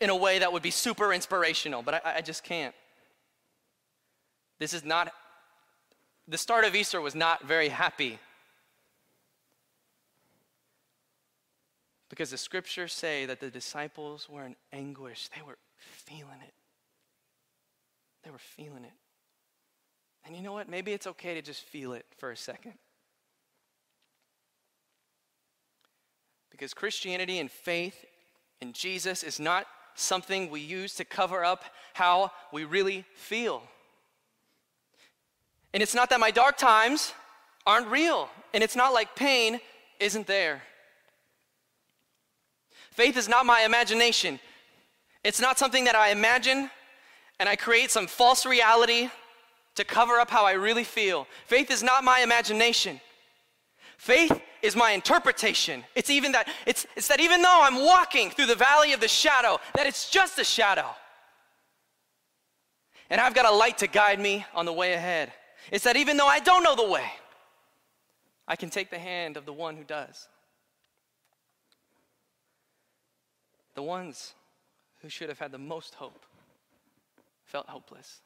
in 0.00 0.10
a 0.10 0.16
way 0.16 0.40
that 0.40 0.52
would 0.52 0.62
be 0.62 0.70
super 0.70 1.12
inspirational, 1.12 1.82
but 1.82 1.94
I, 1.94 2.16
I 2.16 2.20
just 2.20 2.44
can't. 2.44 2.74
This 4.58 4.74
is 4.74 4.84
not, 4.84 5.10
the 6.28 6.38
start 6.38 6.64
of 6.64 6.74
Easter 6.74 7.00
was 7.00 7.14
not 7.14 7.46
very 7.46 7.70
happy. 7.70 8.18
Because 12.10 12.30
the 12.30 12.38
scriptures 12.38 12.92
say 12.92 13.26
that 13.26 13.40
the 13.40 13.50
disciples 13.50 14.28
were 14.28 14.44
in 14.44 14.56
anguish. 14.72 15.28
They 15.34 15.42
were 15.42 15.58
feeling 15.76 16.40
it. 16.46 16.54
They 18.22 18.30
were 18.30 18.38
feeling 18.38 18.84
it. 18.84 18.92
And 20.24 20.34
you 20.34 20.42
know 20.42 20.52
what? 20.52 20.68
Maybe 20.68 20.92
it's 20.92 21.06
okay 21.06 21.34
to 21.34 21.42
just 21.42 21.62
feel 21.62 21.92
it 21.92 22.06
for 22.16 22.30
a 22.30 22.36
second. 22.36 22.74
Because 26.50 26.72
Christianity 26.72 27.38
and 27.38 27.50
faith 27.50 28.04
in 28.60 28.72
Jesus 28.72 29.22
is 29.22 29.40
not 29.40 29.66
something 29.94 30.50
we 30.50 30.60
use 30.60 30.94
to 30.94 31.04
cover 31.04 31.44
up 31.44 31.64
how 31.94 32.30
we 32.52 32.64
really 32.64 33.04
feel. 33.14 33.62
And 35.72 35.82
it's 35.82 35.94
not 35.94 36.10
that 36.10 36.20
my 36.20 36.30
dark 36.30 36.56
times 36.56 37.12
aren't 37.66 37.88
real, 37.88 38.28
and 38.52 38.62
it's 38.62 38.76
not 38.76 38.92
like 38.92 39.16
pain 39.16 39.60
isn't 39.98 40.26
there. 40.26 40.62
Faith 42.94 43.16
is 43.16 43.28
not 43.28 43.44
my 43.44 43.62
imagination. 43.62 44.38
It's 45.24 45.40
not 45.40 45.58
something 45.58 45.84
that 45.84 45.96
I 45.96 46.10
imagine 46.10 46.70
and 47.40 47.48
I 47.48 47.56
create 47.56 47.90
some 47.90 48.06
false 48.06 48.46
reality 48.46 49.10
to 49.74 49.84
cover 49.84 50.20
up 50.20 50.30
how 50.30 50.46
I 50.46 50.52
really 50.52 50.84
feel. 50.84 51.26
Faith 51.46 51.72
is 51.72 51.82
not 51.82 52.04
my 52.04 52.20
imagination. 52.20 53.00
Faith 53.98 54.40
is 54.62 54.76
my 54.76 54.92
interpretation. 54.92 55.82
It's 55.96 56.08
even 56.08 56.32
that, 56.32 56.48
it's, 56.66 56.86
it's 56.94 57.08
that 57.08 57.18
even 57.18 57.42
though 57.42 57.60
I'm 57.62 57.84
walking 57.84 58.30
through 58.30 58.46
the 58.46 58.54
valley 58.54 58.92
of 58.92 59.00
the 59.00 59.08
shadow, 59.08 59.58
that 59.74 59.88
it's 59.88 60.08
just 60.08 60.38
a 60.38 60.44
shadow. 60.44 60.86
And 63.10 63.20
I've 63.20 63.34
got 63.34 63.44
a 63.44 63.54
light 63.54 63.78
to 63.78 63.88
guide 63.88 64.20
me 64.20 64.46
on 64.54 64.66
the 64.66 64.72
way 64.72 64.92
ahead. 64.92 65.32
It's 65.72 65.84
that 65.84 65.96
even 65.96 66.16
though 66.16 66.28
I 66.28 66.38
don't 66.38 66.62
know 66.62 66.76
the 66.76 66.88
way, 66.88 67.10
I 68.46 68.54
can 68.54 68.70
take 68.70 68.90
the 68.90 68.98
hand 69.00 69.36
of 69.36 69.46
the 69.46 69.52
one 69.52 69.76
who 69.76 69.82
does. 69.84 70.28
The 73.74 73.82
ones 73.82 74.34
who 75.02 75.08
should 75.08 75.28
have 75.28 75.38
had 75.38 75.52
the 75.52 75.58
most 75.58 75.94
hope 75.94 76.24
felt 77.44 77.68
hopeless. 77.68 78.20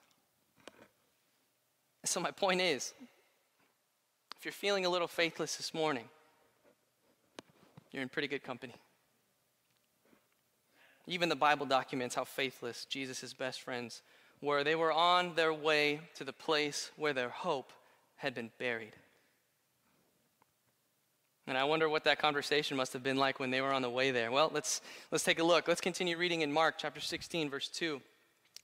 So, 2.05 2.21
my 2.21 2.31
point 2.31 2.61
is 2.61 2.95
if 4.39 4.45
you're 4.45 4.53
feeling 4.53 4.87
a 4.87 4.89
little 4.89 5.09
faithless 5.09 5.57
this 5.57 5.75
morning, 5.75 6.05
you're 7.91 8.03
in 8.03 8.09
pretty 8.09 8.29
good 8.29 8.43
company. 8.43 8.75
Even 11.07 11.29
the 11.29 11.37
Bible 11.37 11.67
documents 11.67 12.15
how 12.15 12.25
faithless 12.25 12.85
Jesus' 12.85 13.33
best 13.33 13.63
friends 13.63 14.03
were. 14.41 14.63
They 14.63 14.75
were 14.75 14.93
on 14.93 15.35
their 15.35 15.53
way 15.53 16.01
to 16.15 16.25
the 16.25 16.33
place 16.33 16.91
where 16.97 17.13
their 17.13 17.31
hope 17.31 17.73
had 18.17 18.35
been 18.35 18.51
buried. 18.59 18.95
And 21.49 21.57
I 21.57 21.65
wonder 21.65 21.89
what 21.89 22.05
that 22.05 22.19
conversation 22.19 22.77
must 22.77 22.93
have 22.93 23.03
been 23.03 23.17
like 23.17 23.41
when 23.41 23.51
they 23.51 23.63
were 23.63 23.73
on 23.73 23.81
the 23.81 23.89
way 23.89 24.11
there. 24.11 24.31
Well, 24.31 24.51
let's, 24.53 24.83
let's 25.11 25.25
take 25.25 25.39
a 25.39 25.43
look. 25.43 25.67
Let's 25.67 25.81
continue 25.81 26.19
reading 26.19 26.43
in 26.43 26.53
Mark 26.53 26.75
chapter 26.77 27.01
16, 27.01 27.49
verse 27.49 27.69
2. 27.69 28.03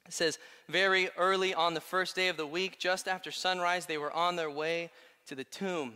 It 0.04 0.12
says, 0.12 0.38
Very 0.68 1.08
early 1.16 1.54
on 1.54 1.72
the 1.72 1.80
first 1.80 2.14
day 2.14 2.28
of 2.28 2.36
the 2.36 2.46
week, 2.46 2.78
just 2.78 3.08
after 3.08 3.30
sunrise, 3.30 3.86
they 3.86 3.96
were 3.96 4.12
on 4.12 4.36
their 4.36 4.50
way 4.50 4.90
to 5.28 5.34
the 5.34 5.44
tomb. 5.44 5.94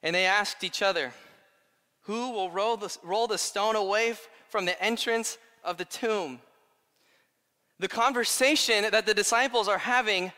And 0.00 0.14
they 0.14 0.26
asked 0.26 0.62
each 0.62 0.80
other, 0.80 1.12
Who 2.02 2.30
will 2.30 2.52
roll 2.52 2.76
the, 2.76 2.96
roll 3.02 3.26
the 3.26 3.36
stone 3.36 3.74
away 3.74 4.14
from 4.48 4.64
the 4.64 4.80
entrance 4.80 5.38
of 5.64 5.76
the 5.76 5.84
tomb? 5.84 6.38
The 7.80 7.88
conversation 7.88 8.86
that 8.92 9.06
the 9.06 9.14
disciples 9.14 9.66
are 9.66 9.78
having, 9.78 10.30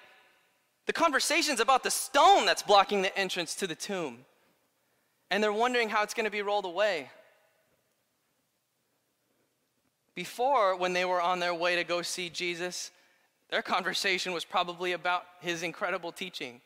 the 0.87 0.94
conversation's 0.94 1.60
about 1.60 1.82
the 1.82 1.90
stone 1.90 2.46
that's 2.46 2.62
blocking 2.62 3.02
the 3.02 3.16
entrance 3.18 3.54
to 3.56 3.66
the 3.66 3.75
tomb 3.75 4.25
and 5.30 5.42
they're 5.42 5.52
wondering 5.52 5.88
how 5.88 6.02
it's 6.02 6.14
going 6.14 6.25
to 6.25 6.30
be 6.30 6.42
rolled 6.42 6.64
away. 6.64 7.11
Before, 10.14 10.76
when 10.76 10.94
they 10.94 11.04
were 11.04 11.20
on 11.20 11.38
their 11.38 11.54
way 11.54 11.76
to 11.76 11.85
go 11.85 12.02
see 12.02 12.28
Jesus, 12.28 12.90
their 13.50 13.62
conversation 13.62 14.32
was 14.32 14.44
probably 14.44 14.92
about 14.92 15.25
his 15.40 15.62
incredible 15.62 16.11
teaching, 16.11 16.61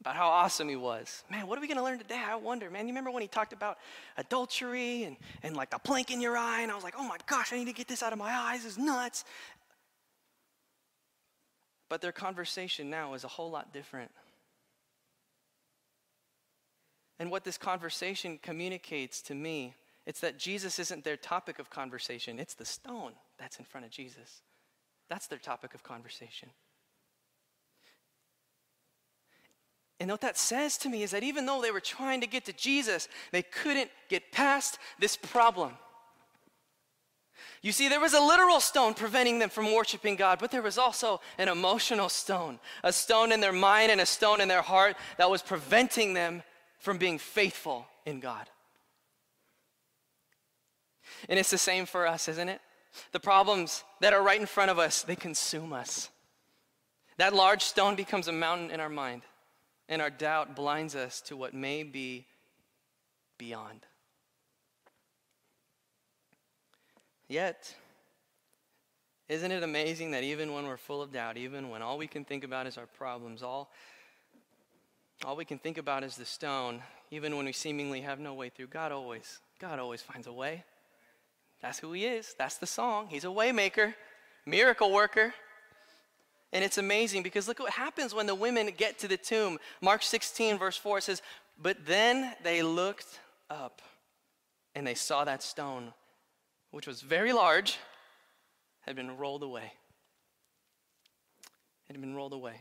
about 0.00 0.16
how 0.16 0.28
awesome 0.28 0.68
he 0.68 0.76
was. 0.76 1.22
Man, 1.30 1.46
what 1.46 1.58
are 1.58 1.60
we 1.60 1.66
going 1.66 1.76
to 1.76 1.84
learn 1.84 1.98
today? 1.98 2.20
I 2.26 2.36
wonder, 2.36 2.70
man. 2.70 2.86
You 2.86 2.92
remember 2.92 3.10
when 3.10 3.22
he 3.22 3.28
talked 3.28 3.52
about 3.52 3.78
adultery 4.16 5.04
and, 5.04 5.16
and 5.42 5.56
like 5.56 5.70
the 5.70 5.78
plank 5.78 6.10
in 6.10 6.20
your 6.20 6.36
eye? 6.36 6.62
And 6.62 6.72
I 6.72 6.74
was 6.74 6.84
like, 6.84 6.94
oh 6.98 7.06
my 7.06 7.18
gosh, 7.26 7.52
I 7.52 7.56
need 7.56 7.66
to 7.66 7.72
get 7.72 7.88
this 7.88 8.02
out 8.02 8.12
of 8.12 8.18
my 8.18 8.30
eyes. 8.30 8.62
This 8.62 8.72
is 8.72 8.78
nuts. 8.78 9.24
But 11.88 12.00
their 12.00 12.12
conversation 12.12 12.90
now 12.90 13.14
is 13.14 13.24
a 13.24 13.28
whole 13.28 13.50
lot 13.50 13.72
different. 13.72 14.10
And 17.18 17.30
what 17.30 17.44
this 17.44 17.58
conversation 17.58 18.38
communicates 18.42 19.22
to 19.22 19.34
me, 19.34 19.74
it's 20.04 20.20
that 20.20 20.38
Jesus 20.38 20.78
isn't 20.78 21.04
their 21.04 21.16
topic 21.16 21.58
of 21.58 21.70
conversation, 21.70 22.38
it's 22.38 22.54
the 22.54 22.64
stone 22.64 23.12
that's 23.38 23.58
in 23.58 23.64
front 23.64 23.86
of 23.86 23.92
Jesus. 23.92 24.42
That's 25.08 25.26
their 25.26 25.38
topic 25.38 25.74
of 25.74 25.82
conversation. 25.82 26.50
And 29.98 30.10
what 30.10 30.20
that 30.20 30.36
says 30.36 30.76
to 30.78 30.88
me 30.88 31.02
is 31.02 31.12
that 31.12 31.22
even 31.22 31.46
though 31.46 31.62
they 31.62 31.70
were 31.70 31.80
trying 31.80 32.20
to 32.20 32.26
get 32.26 32.44
to 32.46 32.52
Jesus, 32.52 33.08
they 33.32 33.42
couldn't 33.42 33.90
get 34.08 34.30
past 34.30 34.78
this 34.98 35.16
problem. 35.16 35.72
You 37.62 37.72
see, 37.72 37.88
there 37.88 38.00
was 38.00 38.12
a 38.12 38.20
literal 38.20 38.60
stone 38.60 38.94
preventing 38.94 39.38
them 39.38 39.48
from 39.48 39.74
worshiping 39.74 40.16
God, 40.16 40.38
but 40.38 40.50
there 40.50 40.62
was 40.62 40.76
also 40.76 41.20
an 41.38 41.48
emotional 41.48 42.08
stone, 42.08 42.58
a 42.84 42.92
stone 42.92 43.32
in 43.32 43.40
their 43.40 43.52
mind 43.52 43.90
and 43.90 44.00
a 44.00 44.06
stone 44.06 44.40
in 44.40 44.48
their 44.48 44.62
heart 44.62 44.96
that 45.16 45.30
was 45.30 45.42
preventing 45.42 46.12
them 46.12 46.42
from 46.86 46.98
being 46.98 47.18
faithful 47.18 47.84
in 48.04 48.20
God. 48.20 48.48
And 51.28 51.36
it's 51.36 51.50
the 51.50 51.58
same 51.58 51.84
for 51.84 52.06
us, 52.06 52.28
isn't 52.28 52.48
it? 52.48 52.60
The 53.10 53.18
problems 53.18 53.82
that 54.00 54.12
are 54.12 54.22
right 54.22 54.38
in 54.38 54.46
front 54.46 54.70
of 54.70 54.78
us, 54.78 55.02
they 55.02 55.16
consume 55.16 55.72
us. 55.72 56.10
That 57.16 57.34
large 57.34 57.62
stone 57.62 57.96
becomes 57.96 58.28
a 58.28 58.32
mountain 58.32 58.70
in 58.70 58.78
our 58.78 58.88
mind, 58.88 59.22
and 59.88 60.00
our 60.00 60.10
doubt 60.10 60.54
blinds 60.54 60.94
us 60.94 61.20
to 61.22 61.36
what 61.36 61.54
may 61.54 61.82
be 61.82 62.24
beyond. 63.36 63.80
Yet, 67.26 67.74
isn't 69.28 69.50
it 69.50 69.64
amazing 69.64 70.12
that 70.12 70.22
even 70.22 70.52
when 70.52 70.68
we're 70.68 70.76
full 70.76 71.02
of 71.02 71.12
doubt, 71.12 71.36
even 71.36 71.68
when 71.68 71.82
all 71.82 71.98
we 71.98 72.06
can 72.06 72.24
think 72.24 72.44
about 72.44 72.68
is 72.68 72.78
our 72.78 72.86
problems, 72.86 73.42
all 73.42 73.72
all 75.24 75.36
we 75.36 75.44
can 75.44 75.58
think 75.58 75.78
about 75.78 76.04
is 76.04 76.16
the 76.16 76.24
stone, 76.24 76.82
even 77.10 77.36
when 77.36 77.46
we 77.46 77.52
seemingly 77.52 78.02
have 78.02 78.18
no 78.18 78.34
way 78.34 78.48
through. 78.48 78.66
God 78.66 78.92
always, 78.92 79.40
God 79.58 79.78
always 79.78 80.02
finds 80.02 80.26
a 80.26 80.32
way. 80.32 80.64
That's 81.62 81.78
who 81.78 81.92
He 81.92 82.04
is. 82.04 82.34
That's 82.38 82.58
the 82.58 82.66
song. 82.66 83.08
He's 83.08 83.24
a 83.24 83.28
waymaker, 83.28 83.94
miracle 84.44 84.92
worker. 84.92 85.32
And 86.52 86.62
it's 86.64 86.78
amazing 86.78 87.22
because 87.22 87.48
look 87.48 87.58
what 87.58 87.72
happens 87.72 88.14
when 88.14 88.26
the 88.26 88.34
women 88.34 88.70
get 88.76 88.98
to 89.00 89.08
the 89.08 89.16
tomb. 89.16 89.58
Mark 89.80 90.02
16, 90.02 90.58
verse 90.58 90.76
4 90.76 91.00
says, 91.00 91.22
But 91.60 91.86
then 91.86 92.34
they 92.42 92.62
looked 92.62 93.18
up 93.50 93.82
and 94.74 94.86
they 94.86 94.94
saw 94.94 95.24
that 95.24 95.42
stone, 95.42 95.92
which 96.70 96.86
was 96.86 97.00
very 97.00 97.32
large, 97.32 97.78
had 98.82 98.94
been 98.94 99.16
rolled 99.16 99.42
away. 99.42 99.72
It 101.88 101.92
had 101.92 102.00
been 102.00 102.14
rolled 102.14 102.32
away. 102.32 102.60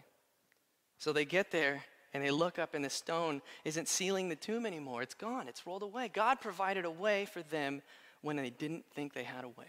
So 0.98 1.14
they 1.14 1.26
get 1.26 1.52
there 1.52 1.84
and 2.16 2.24
they 2.24 2.32
look 2.32 2.58
up, 2.58 2.74
and 2.74 2.86
the 2.86 2.90
stone 2.90 3.42
isn't 3.66 3.90
sealing 3.90 4.30
the 4.30 4.38
tomb 4.38 4.66
anymore. 4.66 5.02
It's 5.02 5.14
gone, 5.14 5.50
it's 5.50 5.68
rolled 5.68 5.84
away. 5.84 6.10
God 6.14 6.40
provided 6.40 6.86
a 6.86 6.90
way 6.90 7.26
for 7.26 7.44
them 7.44 7.82
when 8.22 8.38
they 8.38 8.50
didn't 8.50 8.86
think 8.94 9.14
they 9.14 9.26
had 9.26 9.44
a 9.44 9.50
way. 9.50 9.68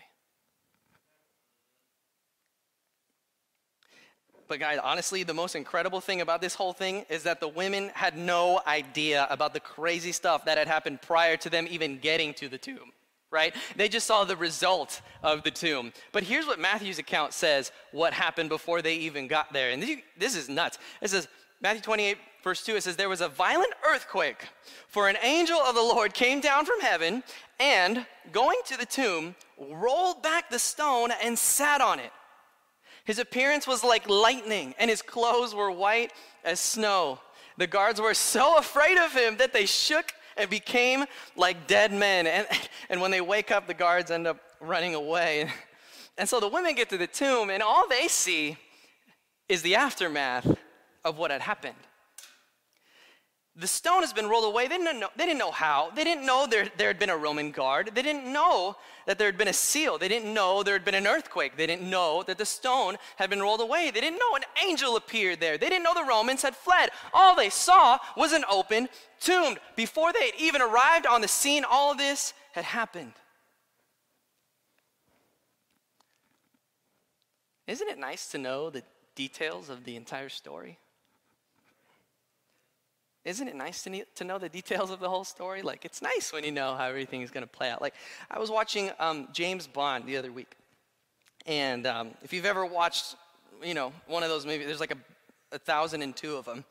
But, 4.47 4.61
guys, 4.61 4.79
honestly, 4.81 5.25
the 5.25 5.35
most 5.35 5.57
incredible 5.57 6.01
thing 6.01 6.21
about 6.21 6.41
this 6.41 6.55
whole 6.55 6.73
thing 6.73 7.05
is 7.09 7.25
that 7.25 7.41
the 7.41 7.49
women 7.49 7.91
had 7.95 8.17
no 8.17 8.61
idea 8.65 9.27
about 9.29 9.53
the 9.53 9.59
crazy 9.59 10.13
stuff 10.13 10.45
that 10.45 10.57
had 10.57 10.69
happened 10.69 11.03
prior 11.03 11.37
to 11.39 11.51
them 11.51 11.67
even 11.69 11.99
getting 11.99 12.33
to 12.35 12.49
the 12.49 12.59
tomb, 12.59 12.93
right? 13.33 13.57
They 13.75 13.89
just 13.89 14.07
saw 14.07 14.23
the 14.23 14.37
result 14.37 15.01
of 15.25 15.43
the 15.43 15.51
tomb. 15.51 15.93
But 16.13 16.23
here's 16.23 16.47
what 16.47 16.61
Matthew's 16.61 17.01
account 17.01 17.33
says 17.33 17.73
what 17.91 18.13
happened 18.13 18.51
before 18.51 18.83
they 18.83 18.95
even 18.95 19.27
got 19.27 19.53
there. 19.53 19.71
And 19.71 19.83
this 20.17 20.37
is 20.37 20.49
nuts. 20.49 20.79
It 21.03 21.11
says, 21.11 21.27
Matthew 21.61 21.83
28, 21.83 22.19
verse 22.47 22.63
2, 22.63 22.77
it 22.77 22.83
says, 22.85 22.95
There 22.95 23.09
was 23.09 23.21
a 23.21 23.29
violent 23.29 23.73
earthquake, 23.85 24.47
for 24.87 25.09
an 25.09 25.17
angel 25.21 25.59
of 25.59 25.75
the 25.75 25.83
Lord 25.83 26.15
came 26.15 26.41
down 26.41 26.65
from 26.65 26.81
heaven 26.81 27.25
and, 27.59 28.07
going 28.31 28.61
to 28.67 28.79
the 28.79 28.87
tomb, 28.87 29.35
rolled 29.59 30.23
back 30.23 30.49
the 30.49 30.61
stone 30.61 31.11
and 31.25 31.37
sat 31.37 31.81
on 31.81 31.99
it. 31.99 32.13
His 33.05 33.19
appearance 33.19 33.67
was 33.67 33.83
like 33.83 34.09
lightning, 34.09 34.77
and 34.79 34.89
his 34.89 35.03
clothes 35.03 35.57
were 35.57 35.73
white 35.73 36.13
as 36.45 36.61
snow. 36.61 37.19
The 37.59 37.67
guards 37.67 38.01
were 38.01 38.15
so 38.15 38.59
afraid 38.59 38.97
of 38.97 39.13
him 39.13 39.39
that 39.39 39.53
they 39.53 39.67
shook 39.67 40.13
and 40.37 40.49
became 40.49 41.05
like 41.35 41.67
dead 41.67 41.93
men. 41.93 42.29
And, 42.29 42.47
and 42.89 43.01
when 43.01 43.11
they 43.11 43.21
wake 43.21 43.51
up, 43.51 43.67
the 43.67 43.75
guards 43.75 44.13
end 44.13 44.29
up 44.29 44.39
running 44.61 44.95
away. 44.95 45.51
And 46.19 46.27
so 46.27 46.41
the 46.41 46.49
women 46.49 46.75
get 46.75 46.89
to 46.89 46.97
the 46.97 47.07
tomb, 47.07 47.51
and 47.51 47.63
all 47.63 47.87
they 47.89 48.09
see 48.09 48.57
is 49.51 49.61
the 49.61 49.75
aftermath 49.75 50.47
of 51.05 51.19
what 51.19 51.31
had 51.31 51.43
happened 51.43 51.77
the 53.59 53.67
stone 53.67 54.03
has 54.03 54.13
been 54.13 54.29
rolled 54.29 54.45
away. 54.45 54.69
They 54.69 54.77
didn't 54.77 55.01
know, 55.01 55.09
they 55.17 55.25
didn't 55.25 55.39
know 55.39 55.51
how. 55.51 55.91
They 55.95 56.05
didn't 56.05 56.27
know 56.27 56.47
there, 56.47 56.69
there 56.77 56.89
had 56.89 56.99
been 56.99 57.09
a 57.09 57.17
Roman 57.17 57.51
guard. 57.51 57.91
They 57.95 58.03
didn't 58.03 58.31
know 58.31 58.77
that 59.07 59.19
there 59.19 59.29
had 59.29 59.39
been 59.39 59.49
a 59.49 59.53
seal. 59.53 59.97
They 59.97 60.09
didn't 60.09 60.33
know 60.35 60.63
there 60.63 60.75
had 60.75 60.85
been 60.85 60.95
an 60.95 61.07
earthquake. 61.07 61.57
They 61.57 61.67
didn't 61.67 61.89
know 61.89 62.23
that 62.27 62.37
the 62.37 62.45
stone 62.45 62.97
had 63.17 63.31
been 63.31 63.41
rolled 63.41 63.63
away. 63.63 63.91
They 63.91 64.03
didn't 64.03 64.19
know 64.19 64.37
an 64.37 64.45
angel 64.63 64.97
appeared 64.97 65.41
there. 65.41 65.57
They 65.57 65.71
didn't 65.71 65.85
know 65.85 65.95
the 65.95 66.05
Romans 66.05 66.43
had 66.43 66.55
fled. 66.55 66.91
All 67.15 67.35
they 67.35 67.49
saw 67.49 67.99
was 68.15 68.35
an 68.35 68.45
open 68.51 68.91
tomb. 69.21 69.57
Before 69.75 70.13
they 70.13 70.27
had 70.27 70.35
even 70.39 70.61
arrived 70.61 71.07
on 71.07 71.23
the 71.23 71.29
scene, 71.29 71.65
all 71.65 71.95
this 71.95 72.35
had 72.53 72.65
happened. 72.65 73.15
Isn't 77.67 77.89
it 77.89 77.99
nice 77.99 78.29
to 78.29 78.39
know 78.39 78.69
the 78.69 78.83
details 79.15 79.71
of 79.71 79.85
the 79.85 79.97
entire 79.97 80.29
story? 80.29 80.79
Isn't 83.27 83.49
it 83.49 83.57
nice 83.57 83.83
to, 83.83 84.05
to 84.15 84.25
know 84.25 84.39
the 84.39 84.49
details 84.49 84.93
of 84.93 85.01
the 85.01 85.11
whole 85.11 85.25
story? 85.25 85.61
Like, 85.61 85.85
it's 85.85 86.01
nice 86.01 86.33
when 86.33 86.45
you 86.45 86.53
know 86.53 86.77
how 86.77 86.85
everything 86.87 87.23
is 87.23 87.33
going 87.33 87.43
to 87.43 87.51
play 87.51 87.69
out. 87.69 87.83
Like, 87.83 87.95
I 88.31 88.39
was 88.39 88.53
watching 88.53 88.93
um, 89.01 89.27
James 89.33 89.67
Bond 89.67 90.07
the 90.07 90.17
other 90.17 90.31
week. 90.31 90.55
And 91.45 91.89
um, 91.89 92.11
if 92.23 92.33
you've 92.33 92.47
ever 92.47 92.65
watched, 92.65 93.17
you 93.61 93.75
know, 93.75 93.93
one 94.07 94.23
of 94.23 94.29
those 94.29 94.47
movies, 94.47 94.67
there's 94.67 94.79
like 94.79 94.93
a, 94.93 95.57
a 95.57 95.59
thousand 95.59 96.03
and 96.03 96.15
two 96.15 96.37
of 96.37 96.45
them. 96.45 96.65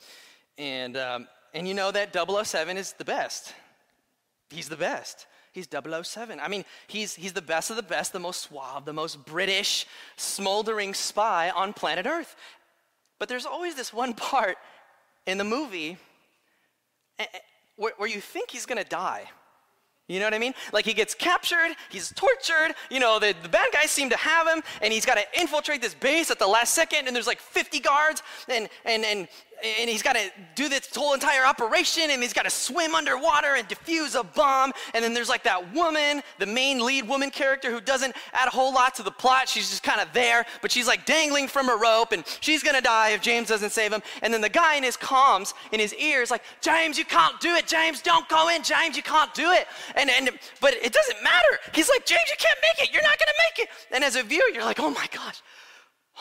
And, 0.57 0.95
um, 0.95 1.27
and 1.53 1.67
you 1.67 1.73
know 1.73 1.91
that 1.91 2.15
007 2.15 2.77
is 2.77 2.93
the 2.93 3.05
best. 3.05 3.53
he's 4.49 4.69
the 4.69 4.77
best. 4.77 5.27
He's 5.51 5.67
007. 5.69 6.39
I 6.39 6.47
mean, 6.47 6.63
he's, 6.87 7.15
he's 7.15 7.33
the 7.33 7.41
best 7.41 7.69
of 7.69 7.75
the 7.75 7.83
best, 7.83 8.13
the 8.13 8.19
most 8.19 8.43
suave, 8.43 8.85
the 8.85 8.93
most 8.93 9.25
British, 9.25 9.85
smoldering 10.15 10.93
spy 10.93 11.49
on 11.49 11.73
planet 11.73 12.05
Earth. 12.05 12.33
But 13.19 13.27
there's 13.27 13.45
always 13.45 13.75
this 13.75 13.91
one 13.91 14.13
part 14.13 14.57
in 15.27 15.37
the 15.37 15.43
movie 15.43 15.97
Eh, 17.19 17.25
eh, 17.33 17.37
where, 17.77 17.93
where 17.97 18.09
you 18.09 18.21
think 18.21 18.51
he's 18.51 18.65
gonna 18.65 18.83
die. 18.83 19.29
You 20.07 20.19
know 20.19 20.27
what 20.27 20.35
I 20.35 20.39
mean? 20.39 20.53
Like 20.71 20.85
he 20.85 20.93
gets 20.93 21.15
captured, 21.15 21.75
he's 21.89 22.11
tortured, 22.11 22.75
you 22.91 22.99
know, 22.99 23.17
the, 23.17 23.33
the 23.41 23.49
bad 23.49 23.69
guys 23.73 23.89
seem 23.89 24.11
to 24.11 24.17
have 24.17 24.47
him, 24.47 24.61
and 24.83 24.93
he's 24.93 25.05
got 25.05 25.15
to 25.15 25.23
infiltrate 25.39 25.81
this 25.81 25.95
base 25.95 26.29
at 26.29 26.37
the 26.37 26.45
last 26.45 26.75
second, 26.75 27.07
and 27.07 27.15
there's 27.15 27.25
like 27.25 27.39
50 27.39 27.79
guards, 27.79 28.21
and, 28.47 28.69
and, 28.85 29.03
and, 29.03 29.27
and 29.63 29.89
he's 29.89 30.01
got 30.01 30.15
to 30.15 30.31
do 30.55 30.69
this 30.69 30.87
whole 30.93 31.13
entire 31.13 31.45
operation 31.45 32.09
and 32.09 32.21
he's 32.21 32.33
got 32.33 32.43
to 32.43 32.49
swim 32.49 32.95
underwater 32.95 33.55
and 33.55 33.67
defuse 33.67 34.19
a 34.19 34.23
bomb. 34.23 34.71
And 34.93 35.03
then 35.03 35.13
there's 35.13 35.29
like 35.29 35.43
that 35.43 35.73
woman 35.73 36.21
the 36.39 36.45
main 36.45 36.83
lead 36.83 37.07
woman 37.07 37.31
character 37.31 37.71
who 37.71 37.81
doesn't 37.81 38.15
add 38.33 38.47
a 38.47 38.51
whole 38.51 38.73
lot 38.73 38.95
to 38.95 39.03
the 39.03 39.11
plot. 39.11 39.49
She's 39.49 39.69
just 39.69 39.83
kind 39.83 40.01
of 40.01 40.11
there 40.13 40.45
but 40.61 40.71
she's 40.71 40.87
like 40.87 41.05
dangling 41.05 41.47
from 41.47 41.69
a 41.69 41.75
rope 41.75 42.11
and 42.11 42.23
she's 42.41 42.63
gonna 42.63 42.81
die 42.81 43.09
if 43.09 43.21
james 43.21 43.47
doesn't 43.47 43.71
save 43.71 43.91
him. 43.91 44.01
And 44.21 44.33
then 44.33 44.41
the 44.41 44.49
guy 44.49 44.75
in 44.75 44.83
his 44.83 44.97
comms 44.97 45.53
in 45.71 45.79
his 45.79 45.93
ears 45.95 46.31
like 46.31 46.43
james 46.61 46.97
you 46.97 47.05
can't 47.05 47.39
do 47.39 47.55
it. 47.55 47.67
James 47.67 48.01
don't 48.01 48.27
go 48.29 48.49
in. 48.49 48.63
James 48.63 48.97
you 48.97 49.03
can't 49.03 49.33
do 49.33 49.51
it. 49.51 49.67
And, 49.95 50.09
and 50.09 50.29
but 50.61 50.73
it 50.73 50.93
doesn't 50.93 51.23
matter. 51.23 51.59
He's 51.73 51.89
like 51.89 52.05
james 52.05 52.29
you 52.29 52.35
can't 52.37 52.59
make 52.61 52.87
it. 52.87 52.93
You're 52.93 53.03
not 53.03 53.17
gonna 53.17 53.31
make 53.49 53.67
it. 53.67 53.69
And 53.91 54.03
as 54.03 54.15
a 54.15 54.23
viewer 54.23 54.49
you're 54.53 54.65
like 54.65 54.79
oh 54.79 54.89
my 54.89 55.07
gosh. 55.11 55.41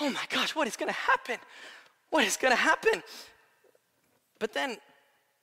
Oh 0.00 0.10
my 0.10 0.24
gosh. 0.28 0.54
What 0.54 0.66
is 0.66 0.76
gonna 0.76 0.92
happen 0.92 1.38
what 2.14 2.24
is 2.24 2.36
going 2.36 2.52
to 2.52 2.56
happen? 2.56 3.02
But 4.38 4.52
then 4.52 4.76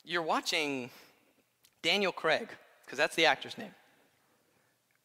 you're 0.05 0.21
watching 0.21 0.89
Daniel 1.83 2.13
Craig, 2.13 2.47
because 2.85 2.97
that's 2.97 3.13
the 3.13 3.25
actor's 3.25 3.57
name. 3.57 3.75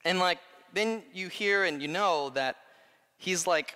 And 0.05 0.21
like, 0.21 0.39
then 0.73 1.03
you 1.13 1.27
hear 1.27 1.65
and 1.65 1.83
you 1.83 1.89
know 1.89 2.31
that 2.31 2.55
he's 3.17 3.49
like 3.49 3.75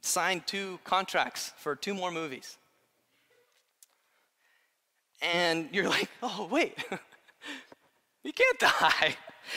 signed 0.00 0.46
two 0.46 0.78
contracts 0.84 1.52
for 1.58 1.74
two 1.74 1.92
more 1.92 2.12
movies. 2.12 2.56
And 5.20 5.68
you're 5.72 5.88
like, 5.88 6.08
oh, 6.22 6.46
wait, 6.48 6.78
he 8.22 8.30
can't 8.30 8.60
die. 8.60 9.16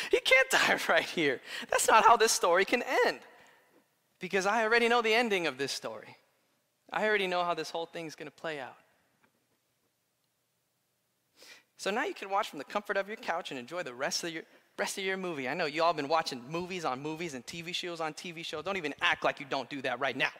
He 0.10 0.20
can't 0.20 0.50
die 0.50 0.80
right 0.90 1.06
here. 1.06 1.42
That's 1.70 1.88
not 1.88 2.06
how 2.06 2.18
this 2.18 2.32
story 2.32 2.66
can 2.66 2.82
end. 3.06 3.20
Because 4.20 4.48
I 4.48 4.64
already 4.64 4.90
know 4.90 5.04
the 5.04 5.14
ending 5.14 5.46
of 5.46 5.60
this 5.60 5.72
story. 5.72 6.18
I 6.91 7.07
already 7.07 7.27
know 7.27 7.43
how 7.43 7.53
this 7.53 7.69
whole 7.69 7.86
thing's 7.86 8.15
going 8.15 8.27
to 8.27 8.36
play 8.36 8.60
out. 8.60 8.75
So 11.77 11.89
now 11.89 12.05
you 12.05 12.13
can 12.13 12.29
watch 12.29 12.50
from 12.50 12.60
the 12.60 12.65
comfort 12.65 12.98
of 12.98 13.07
your 13.07 13.17
couch 13.17 13.50
and 13.50 13.60
enjoy 13.60 13.83
the 13.83 13.93
rest 13.93 14.24
of 14.24 14.31
your 14.31 14.43
rest 14.77 14.98
of 14.98 15.03
your 15.03 15.17
movie. 15.17 15.48
I 15.48 15.53
know 15.53 15.65
you 15.65 15.83
all 15.83 15.93
been 15.93 16.07
watching 16.07 16.41
movies 16.50 16.86
on 16.86 17.01
movies 17.01 17.33
and 17.33 17.45
TV 17.45 17.74
shows 17.74 18.01
on 18.01 18.13
TV 18.13 18.43
shows. 18.43 18.63
Don't 18.63 18.77
even 18.77 18.93
act 19.01 19.24
like 19.24 19.39
you 19.39 19.45
don't 19.50 19.69
do 19.69 19.81
that 19.81 20.00
right 20.00 20.15
now. 20.15 20.31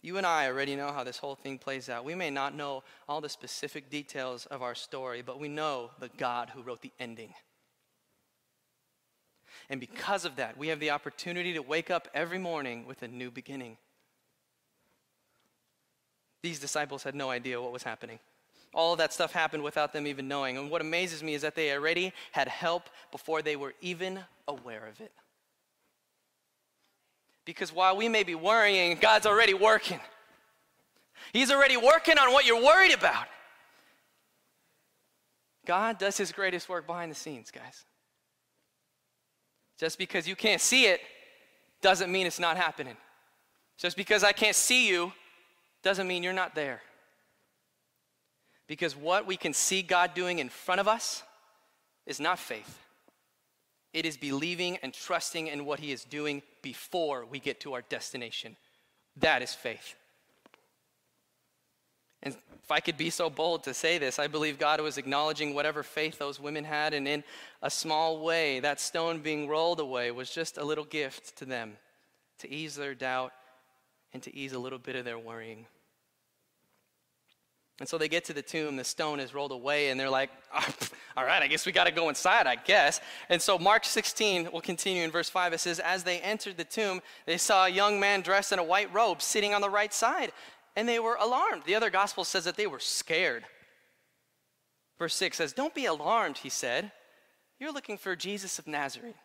You 0.00 0.16
and 0.16 0.26
I 0.26 0.46
already 0.46 0.76
know 0.76 0.92
how 0.92 1.02
this 1.02 1.18
whole 1.18 1.34
thing 1.34 1.58
plays 1.58 1.88
out. 1.88 2.04
We 2.04 2.14
may 2.14 2.30
not 2.30 2.54
know 2.54 2.84
all 3.08 3.20
the 3.20 3.28
specific 3.28 3.90
details 3.90 4.46
of 4.46 4.62
our 4.62 4.74
story, 4.74 5.22
but 5.22 5.40
we 5.40 5.48
know 5.48 5.90
the 5.98 6.08
God 6.16 6.50
who 6.50 6.62
wrote 6.62 6.82
the 6.82 6.92
ending. 7.00 7.34
And 9.70 9.80
because 9.80 10.24
of 10.24 10.36
that, 10.36 10.56
we 10.56 10.68
have 10.68 10.80
the 10.80 10.90
opportunity 10.90 11.52
to 11.54 11.60
wake 11.60 11.90
up 11.90 12.08
every 12.14 12.38
morning 12.38 12.86
with 12.86 13.02
a 13.02 13.08
new 13.08 13.30
beginning. 13.30 13.76
These 16.42 16.58
disciples 16.58 17.02
had 17.02 17.14
no 17.14 17.30
idea 17.30 17.60
what 17.60 17.72
was 17.72 17.82
happening. 17.82 18.18
All 18.74 18.92
of 18.92 18.98
that 18.98 19.12
stuff 19.12 19.32
happened 19.32 19.62
without 19.62 19.92
them 19.92 20.06
even 20.06 20.28
knowing. 20.28 20.56
And 20.56 20.70
what 20.70 20.80
amazes 20.80 21.22
me 21.22 21.34
is 21.34 21.42
that 21.42 21.54
they 21.54 21.72
already 21.72 22.12
had 22.32 22.48
help 22.48 22.88
before 23.10 23.42
they 23.42 23.56
were 23.56 23.74
even 23.80 24.20
aware 24.46 24.86
of 24.86 25.00
it. 25.00 25.12
Because 27.44 27.72
while 27.72 27.96
we 27.96 28.08
may 28.08 28.24
be 28.24 28.34
worrying, 28.34 28.98
God's 29.00 29.26
already 29.26 29.54
working. 29.54 30.00
He's 31.32 31.50
already 31.50 31.76
working 31.76 32.18
on 32.18 32.32
what 32.32 32.46
you're 32.46 32.62
worried 32.62 32.92
about. 32.92 33.26
God 35.66 35.98
does 35.98 36.16
his 36.16 36.32
greatest 36.32 36.68
work 36.68 36.86
behind 36.86 37.10
the 37.10 37.14
scenes, 37.14 37.50
guys. 37.50 37.84
Just 39.78 39.98
because 39.98 40.26
you 40.26 40.36
can't 40.36 40.60
see 40.60 40.86
it 40.86 41.00
doesn't 41.80 42.10
mean 42.10 42.26
it's 42.26 42.40
not 42.40 42.56
happening. 42.56 42.96
Just 43.76 43.96
because 43.96 44.24
I 44.24 44.32
can't 44.32 44.56
see 44.56 44.88
you 44.88 45.12
doesn't 45.82 46.08
mean 46.08 46.22
you're 46.22 46.32
not 46.32 46.54
there. 46.54 46.82
Because 48.66 48.96
what 48.96 49.26
we 49.26 49.36
can 49.36 49.54
see 49.54 49.82
God 49.82 50.14
doing 50.14 50.40
in 50.40 50.48
front 50.48 50.80
of 50.80 50.88
us 50.88 51.22
is 52.04 52.18
not 52.20 52.38
faith. 52.38 52.78
It 53.94 54.04
is 54.04 54.16
believing 54.16 54.76
and 54.82 54.92
trusting 54.92 55.46
in 55.46 55.64
what 55.64 55.80
He 55.80 55.92
is 55.92 56.04
doing 56.04 56.42
before 56.60 57.24
we 57.24 57.38
get 57.38 57.60
to 57.60 57.72
our 57.72 57.82
destination. 57.82 58.56
That 59.16 59.42
is 59.42 59.54
faith. 59.54 59.94
And 62.22 62.34
if 62.34 62.70
I 62.70 62.80
could 62.80 62.96
be 62.96 63.10
so 63.10 63.30
bold 63.30 63.64
to 63.64 63.74
say 63.74 63.98
this, 63.98 64.18
I 64.18 64.26
believe 64.26 64.58
God 64.58 64.80
was 64.80 64.98
acknowledging 64.98 65.54
whatever 65.54 65.82
faith 65.82 66.18
those 66.18 66.40
women 66.40 66.64
had, 66.64 66.94
and 66.94 67.06
in 67.06 67.24
a 67.62 67.70
small 67.70 68.20
way, 68.20 68.60
that 68.60 68.80
stone 68.80 69.20
being 69.20 69.48
rolled 69.48 69.80
away 69.80 70.10
was 70.10 70.30
just 70.30 70.58
a 70.58 70.64
little 70.64 70.84
gift 70.84 71.36
to 71.38 71.44
them 71.44 71.76
to 72.40 72.50
ease 72.50 72.76
their 72.76 72.94
doubt 72.94 73.32
and 74.12 74.22
to 74.22 74.34
ease 74.34 74.52
a 74.52 74.58
little 74.58 74.78
bit 74.78 74.96
of 74.96 75.04
their 75.04 75.18
worrying. 75.18 75.66
And 77.80 77.88
so 77.88 77.96
they 77.96 78.08
get 78.08 78.24
to 78.24 78.32
the 78.32 78.42
tomb, 78.42 78.74
the 78.74 78.82
stone 78.82 79.20
is 79.20 79.32
rolled 79.32 79.52
away, 79.52 79.90
and 79.90 80.00
they're 80.00 80.10
like, 80.10 80.30
all 81.16 81.24
right, 81.24 81.42
I 81.42 81.46
guess 81.46 81.64
we 81.64 81.70
got 81.70 81.84
to 81.84 81.92
go 81.92 82.08
inside, 82.08 82.48
I 82.48 82.56
guess. 82.56 83.00
And 83.28 83.40
so 83.40 83.56
Mark 83.56 83.84
16 83.84 84.50
will 84.52 84.60
continue 84.60 85.04
in 85.04 85.12
verse 85.12 85.30
5. 85.30 85.52
It 85.52 85.60
says, 85.60 85.78
As 85.78 86.02
they 86.02 86.18
entered 86.20 86.56
the 86.56 86.64
tomb, 86.64 87.00
they 87.24 87.36
saw 87.36 87.66
a 87.66 87.68
young 87.68 88.00
man 88.00 88.22
dressed 88.22 88.50
in 88.50 88.58
a 88.58 88.64
white 88.64 88.92
robe 88.92 89.22
sitting 89.22 89.54
on 89.54 89.60
the 89.60 89.70
right 89.70 89.94
side 89.94 90.32
and 90.78 90.88
they 90.88 91.00
were 91.00 91.18
alarmed. 91.20 91.64
The 91.66 91.74
other 91.74 91.90
gospel 91.90 92.22
says 92.22 92.44
that 92.44 92.56
they 92.56 92.68
were 92.68 92.78
scared. 92.78 93.44
Verse 94.96 95.16
6 95.16 95.36
says, 95.36 95.52
Don't 95.52 95.74
be 95.74 95.86
alarmed, 95.86 96.38
he 96.38 96.48
said. 96.48 96.92
You're 97.58 97.72
looking 97.72 97.98
for 97.98 98.14
Jesus 98.14 98.60
of 98.60 98.68
Nazareth, 98.68 99.16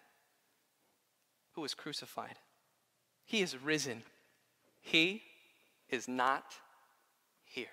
who 1.52 1.62
was 1.62 1.76
crucified. 1.76 2.40
He 3.24 3.44
is 3.44 3.56
risen. 3.56 4.02
He 4.82 5.22
is 5.90 6.08
not 6.08 6.56
here. 7.46 7.68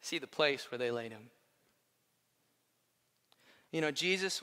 See 0.00 0.20
the 0.20 0.28
place 0.28 0.70
where 0.70 0.78
they 0.78 0.92
laid 0.92 1.10
him. 1.10 1.30
You 3.72 3.80
know, 3.80 3.90
Jesus 3.90 4.42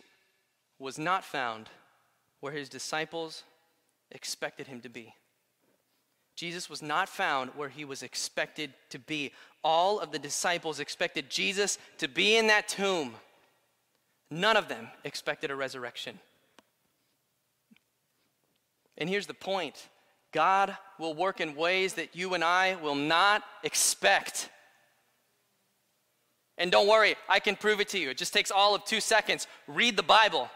was 0.79 0.99
not 0.99 1.23
found 1.23 1.69
where 2.41 2.51
his 2.51 2.67
disciples 2.67 3.43
expected 4.11 4.67
him 4.67 4.81
to 4.81 4.89
be. 4.89 5.13
Jesus 6.39 6.69
was 6.69 6.81
not 6.81 7.09
found 7.09 7.51
where 7.57 7.67
he 7.67 7.83
was 7.83 8.01
expected 8.01 8.73
to 8.91 8.97
be. 8.97 9.33
All 9.61 9.99
of 9.99 10.13
the 10.13 10.19
disciples 10.19 10.79
expected 10.79 11.29
Jesus 11.29 11.77
to 11.97 12.07
be 12.07 12.37
in 12.37 12.47
that 12.47 12.69
tomb. 12.69 13.15
None 14.31 14.55
of 14.55 14.69
them 14.69 14.87
expected 15.03 15.51
a 15.51 15.55
resurrection. 15.57 16.17
And 18.97 19.09
here's 19.09 19.27
the 19.27 19.33
point 19.33 19.89
God 20.31 20.77
will 20.97 21.13
work 21.13 21.41
in 21.41 21.57
ways 21.57 21.95
that 21.95 22.15
you 22.15 22.33
and 22.35 22.43
I 22.43 22.75
will 22.75 22.95
not 22.95 23.43
expect. 23.65 24.47
And 26.57 26.71
don't 26.71 26.87
worry, 26.87 27.15
I 27.27 27.41
can 27.41 27.57
prove 27.57 27.81
it 27.81 27.89
to 27.89 27.99
you. 27.99 28.11
It 28.11 28.17
just 28.17 28.33
takes 28.33 28.49
all 28.49 28.75
of 28.75 28.85
two 28.85 29.01
seconds. 29.01 29.45
Read 29.67 29.97
the 29.97 30.03
Bible. 30.03 30.49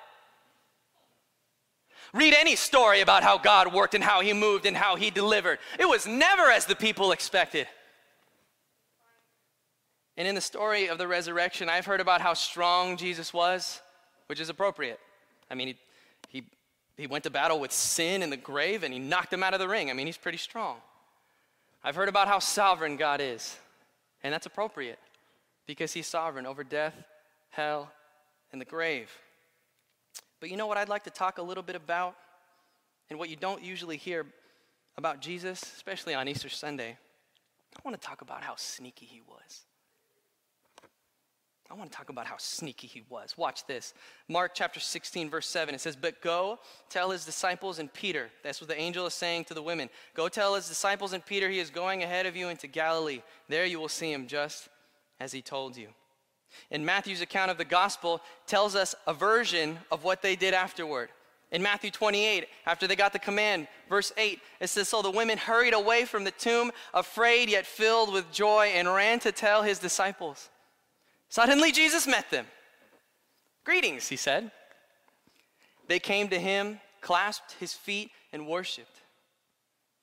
Read 2.14 2.36
any 2.36 2.56
story 2.56 3.02
about 3.02 3.24
how 3.24 3.40
God 3.40 3.74
worked 3.74 3.96
and 3.96 4.04
how 4.04 4.22
he 4.22 4.34
moved 4.34 4.68
and 4.68 4.78
how 4.78 4.96
he 4.96 5.10
delivered. 5.10 5.58
It 5.80 5.90
was 5.90 6.06
never 6.06 6.44
as 6.52 6.66
the 6.66 6.76
people 6.76 7.12
expected. 7.12 7.68
And 10.16 10.28
in 10.28 10.36
the 10.36 10.42
story 10.42 10.88
of 10.88 11.00
the 11.00 11.08
resurrection, 11.08 11.70
I've 11.70 11.88
heard 11.88 12.00
about 12.00 12.22
how 12.22 12.36
strong 12.36 12.98
Jesus 12.98 13.34
was, 13.34 13.82
which 14.28 14.40
is 14.40 14.50
appropriate. 14.50 15.00
I 15.50 15.56
mean, 15.56 15.70
he, 15.70 15.78
he, 16.28 16.44
he 16.98 17.08
went 17.08 17.24
to 17.24 17.32
battle 17.32 17.60
with 17.60 17.72
sin 17.72 18.22
in 18.22 18.30
the 18.30 18.38
grave 18.38 18.84
and 18.84 18.94
he 18.94 19.00
knocked 19.00 19.34
him 19.34 19.42
out 19.42 19.56
of 19.56 19.60
the 19.60 19.68
ring. 19.68 19.90
I 19.90 19.94
mean, 19.94 20.06
he's 20.06 20.18
pretty 20.18 20.38
strong. 20.38 20.78
I've 21.84 21.96
heard 21.96 22.10
about 22.10 22.28
how 22.28 22.38
sovereign 22.38 22.96
God 22.96 23.22
is, 23.22 23.58
and 24.24 24.32
that's 24.32 24.46
appropriate 24.46 25.00
because 25.66 25.92
he's 25.94 26.08
sovereign 26.08 26.46
over 26.46 26.64
death, 26.64 26.94
hell, 27.50 27.92
and 28.52 28.62
the 28.62 28.66
grave. 28.66 29.10
But 30.44 30.50
you 30.50 30.58
know 30.58 30.68
what 30.68 30.78
I'd 30.78 30.90
like 30.90 31.06
to 31.06 31.10
talk 31.10 31.38
a 31.38 31.42
little 31.42 31.64
bit 31.64 31.78
about? 31.78 32.18
And 33.10 33.18
what 33.18 33.30
you 33.30 33.38
don't 33.38 33.64
usually 33.64 33.96
hear 33.96 34.26
about 34.98 35.22
Jesus, 35.22 35.62
especially 35.62 36.16
on 36.16 36.28
Easter 36.28 36.50
Sunday, 36.50 36.98
I 37.78 37.80
want 37.86 37.96
to 37.98 38.06
talk 38.06 38.20
about 38.20 38.44
how 38.44 38.56
sneaky 38.58 39.06
he 39.06 39.22
was. 39.22 39.62
I 41.72 41.76
want 41.76 41.90
to 41.90 41.98
talk 41.98 42.10
about 42.10 42.26
how 42.26 42.36
sneaky 42.38 42.88
he 42.88 43.04
was. 43.08 43.38
Watch 43.38 43.66
this. 43.68 43.94
Mark 44.28 44.52
chapter 44.54 44.82
16, 44.82 45.30
verse 45.30 45.48
7. 45.48 45.74
It 45.74 45.80
says, 45.80 45.96
But 45.96 46.22
go 46.22 46.60
tell 46.90 47.12
his 47.12 47.24
disciples 47.24 47.80
and 47.80 47.94
Peter. 47.94 48.30
That's 48.44 48.60
what 48.60 48.68
the 48.68 48.78
angel 48.78 49.06
is 49.06 49.14
saying 49.14 49.46
to 49.46 49.54
the 49.54 49.64
women. 49.64 49.90
Go 50.14 50.28
tell 50.28 50.56
his 50.56 50.68
disciples 50.68 51.14
and 51.14 51.26
Peter 51.26 51.50
he 51.50 51.60
is 51.60 51.70
going 51.70 52.04
ahead 52.04 52.26
of 52.26 52.36
you 52.36 52.50
into 52.50 52.68
Galilee. 52.68 53.22
There 53.48 53.64
you 53.64 53.80
will 53.80 53.88
see 53.88 54.12
him 54.12 54.28
just 54.28 54.68
as 55.22 55.32
he 55.32 55.42
told 55.42 55.78
you. 55.78 55.88
In 56.72 56.86
Matthew's 56.86 57.22
account 57.22 57.52
of 57.52 57.58
the 57.58 57.66
gospel 57.66 58.22
tells 58.48 58.76
us 58.76 58.96
a 59.08 59.14
version 59.14 59.80
of 59.92 60.04
what 60.04 60.22
they 60.22 60.36
did 60.36 60.54
afterward. 60.54 61.10
In 61.52 61.62
Matthew 61.62 61.92
28, 61.92 62.48
after 62.66 62.88
they 62.88 62.96
got 62.96 63.14
the 63.14 63.20
command, 63.20 63.68
verse 63.88 64.12
8, 64.18 64.40
it 64.60 64.68
says, 64.68 64.90
So 64.90 65.04
the 65.04 65.12
women 65.12 65.38
hurried 65.38 65.76
away 65.76 66.06
from 66.06 66.24
the 66.24 66.32
tomb, 66.32 66.72
afraid 66.94 67.48
yet 67.48 67.68
filled 67.68 68.12
with 68.12 68.32
joy, 68.32 68.72
and 68.74 68.88
ran 68.88 69.20
to 69.20 69.32
tell 69.32 69.62
his 69.62 69.78
disciples. 69.78 70.50
Suddenly 71.30 71.72
Jesus 71.72 72.08
met 72.08 72.30
them. 72.32 72.48
Greetings, 73.64 74.08
he 74.08 74.16
said. 74.16 74.52
They 75.88 76.00
came 76.00 76.28
to 76.30 76.40
him, 76.40 76.80
clasped 77.02 77.56
his 77.60 77.74
feet, 77.74 78.10
and 78.32 78.48
worshiped. 78.48 79.02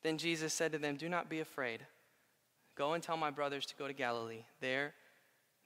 Then 0.03 0.19
Jesus 0.19 0.55
said 0.55 0.73
to 0.73 0.79
them, 0.79 0.97
Do 0.97 1.09
not 1.09 1.29
be 1.29 1.41
afraid. 1.41 1.81
Go 2.77 2.95
and 2.95 3.03
tell 3.03 3.17
my 3.17 3.31
brothers 3.31 3.67
to 3.67 3.77
go 3.77 3.87
to 3.87 3.93
Galilee. 3.93 4.45
There 4.61 4.95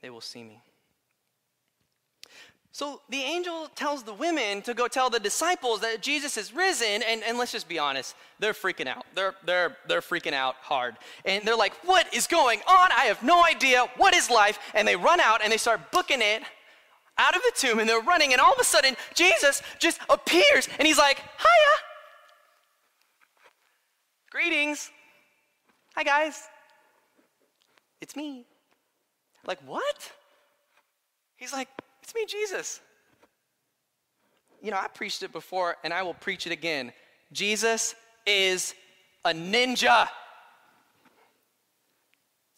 they 0.02 0.10
will 0.10 0.20
see 0.20 0.42
me. 0.42 0.62
So 2.74 3.00
the 3.08 3.22
angel 3.22 3.68
tells 3.76 4.02
the 4.02 4.12
women 4.12 4.60
to 4.62 4.74
go 4.74 4.88
tell 4.88 5.08
the 5.08 5.20
disciples 5.20 5.78
that 5.82 6.02
Jesus 6.02 6.36
is 6.36 6.52
risen, 6.52 7.04
and, 7.04 7.22
and 7.22 7.38
let's 7.38 7.52
just 7.52 7.68
be 7.68 7.78
honest, 7.78 8.16
they're 8.40 8.52
freaking 8.52 8.88
out. 8.88 9.06
They're, 9.14 9.36
they're, 9.44 9.76
they're 9.86 10.00
freaking 10.00 10.32
out 10.32 10.56
hard. 10.56 10.96
And 11.24 11.44
they're 11.44 11.56
like, 11.56 11.72
What 11.84 12.12
is 12.12 12.26
going 12.26 12.58
on? 12.66 12.90
I 12.90 13.04
have 13.04 13.22
no 13.22 13.44
idea. 13.44 13.86
What 13.96 14.12
is 14.12 14.28
life? 14.28 14.58
And 14.74 14.88
they 14.88 14.96
run 14.96 15.20
out 15.20 15.40
and 15.40 15.52
they 15.52 15.56
start 15.56 15.92
booking 15.92 16.20
it 16.20 16.42
out 17.16 17.36
of 17.36 17.42
the 17.42 17.52
tomb, 17.54 17.78
and 17.78 17.88
they're 17.88 18.00
running, 18.00 18.32
and 18.32 18.40
all 18.40 18.52
of 18.52 18.58
a 18.58 18.64
sudden, 18.64 18.96
Jesus 19.14 19.62
just 19.78 20.00
appears, 20.10 20.68
and 20.76 20.84
he's 20.88 20.98
like, 20.98 21.18
Hiya! 21.18 21.76
Greetings. 24.32 24.90
Hi, 25.94 26.02
guys. 26.02 26.42
It's 28.00 28.16
me. 28.16 28.46
Like, 29.46 29.60
what? 29.64 30.10
He's 31.36 31.52
like, 31.52 31.68
it's 32.04 32.14
me, 32.14 32.26
Jesus. 32.26 32.80
You 34.62 34.70
know, 34.70 34.76
I 34.76 34.88
preached 34.88 35.22
it 35.22 35.32
before 35.32 35.76
and 35.82 35.92
I 35.92 36.02
will 36.02 36.14
preach 36.14 36.46
it 36.46 36.52
again. 36.52 36.92
Jesus 37.32 37.94
is 38.26 38.74
a 39.24 39.30
ninja. 39.30 40.06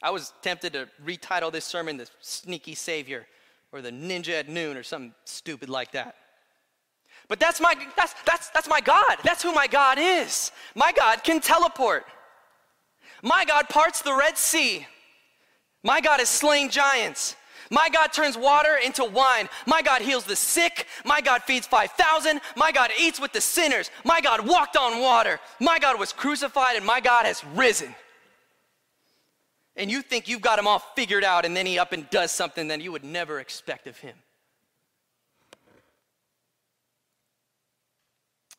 I 0.02 0.10
was 0.10 0.32
tempted 0.42 0.72
to 0.72 0.88
retitle 1.04 1.52
this 1.52 1.64
sermon 1.64 1.96
The 1.96 2.08
Sneaky 2.20 2.74
Savior 2.74 3.26
or 3.70 3.82
The 3.82 3.92
Ninja 3.92 4.40
at 4.40 4.48
Noon 4.48 4.76
or 4.76 4.82
something 4.82 5.14
stupid 5.24 5.68
like 5.68 5.92
that. 5.92 6.16
But 7.28 7.38
that's 7.38 7.60
my, 7.60 7.74
that's, 7.96 8.14
that's, 8.24 8.50
that's 8.50 8.68
my 8.68 8.80
God. 8.80 9.18
That's 9.22 9.42
who 9.44 9.52
my 9.52 9.68
God 9.68 9.98
is. 10.00 10.50
My 10.74 10.92
God 10.92 11.22
can 11.22 11.40
teleport. 11.40 12.04
My 13.22 13.44
God 13.44 13.68
parts 13.68 14.02
the 14.02 14.14
Red 14.14 14.36
Sea. 14.36 14.86
My 15.84 16.00
God 16.00 16.18
has 16.18 16.28
slain 16.28 16.68
giants. 16.68 17.36
My 17.70 17.88
God 17.88 18.12
turns 18.12 18.36
water 18.36 18.76
into 18.84 19.04
wine. 19.04 19.48
My 19.66 19.82
God 19.82 20.02
heals 20.02 20.24
the 20.24 20.36
sick. 20.36 20.86
My 21.04 21.20
God 21.20 21.42
feeds 21.42 21.66
5,000. 21.66 22.40
My 22.56 22.72
God 22.72 22.90
eats 22.98 23.20
with 23.20 23.32
the 23.32 23.40
sinners. 23.40 23.90
My 24.04 24.20
God 24.20 24.46
walked 24.46 24.76
on 24.76 25.00
water. 25.00 25.40
My 25.60 25.78
God 25.78 25.98
was 25.98 26.12
crucified, 26.12 26.76
and 26.76 26.84
my 26.86 27.00
God 27.00 27.26
has 27.26 27.44
risen. 27.54 27.94
And 29.76 29.90
you 29.90 30.00
think 30.02 30.28
you've 30.28 30.40
got 30.40 30.58
him 30.58 30.66
all 30.66 30.78
figured 30.78 31.24
out, 31.24 31.44
and 31.44 31.56
then 31.56 31.66
he 31.66 31.78
up 31.78 31.92
and 31.92 32.08
does 32.10 32.30
something 32.30 32.68
that 32.68 32.80
you 32.80 32.92
would 32.92 33.04
never 33.04 33.40
expect 33.40 33.86
of 33.86 33.98
him. 33.98 34.16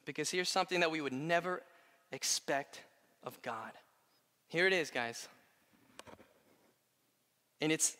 Because 0.05 0.29
here's 0.29 0.49
something 0.49 0.79
that 0.79 0.91
we 0.91 1.01
would 1.01 1.13
never 1.13 1.63
expect 2.11 2.81
of 3.23 3.41
God. 3.41 3.71
Here 4.47 4.67
it 4.67 4.73
is, 4.73 4.89
guys. 4.89 5.27
And 7.59 7.71
it's 7.71 7.97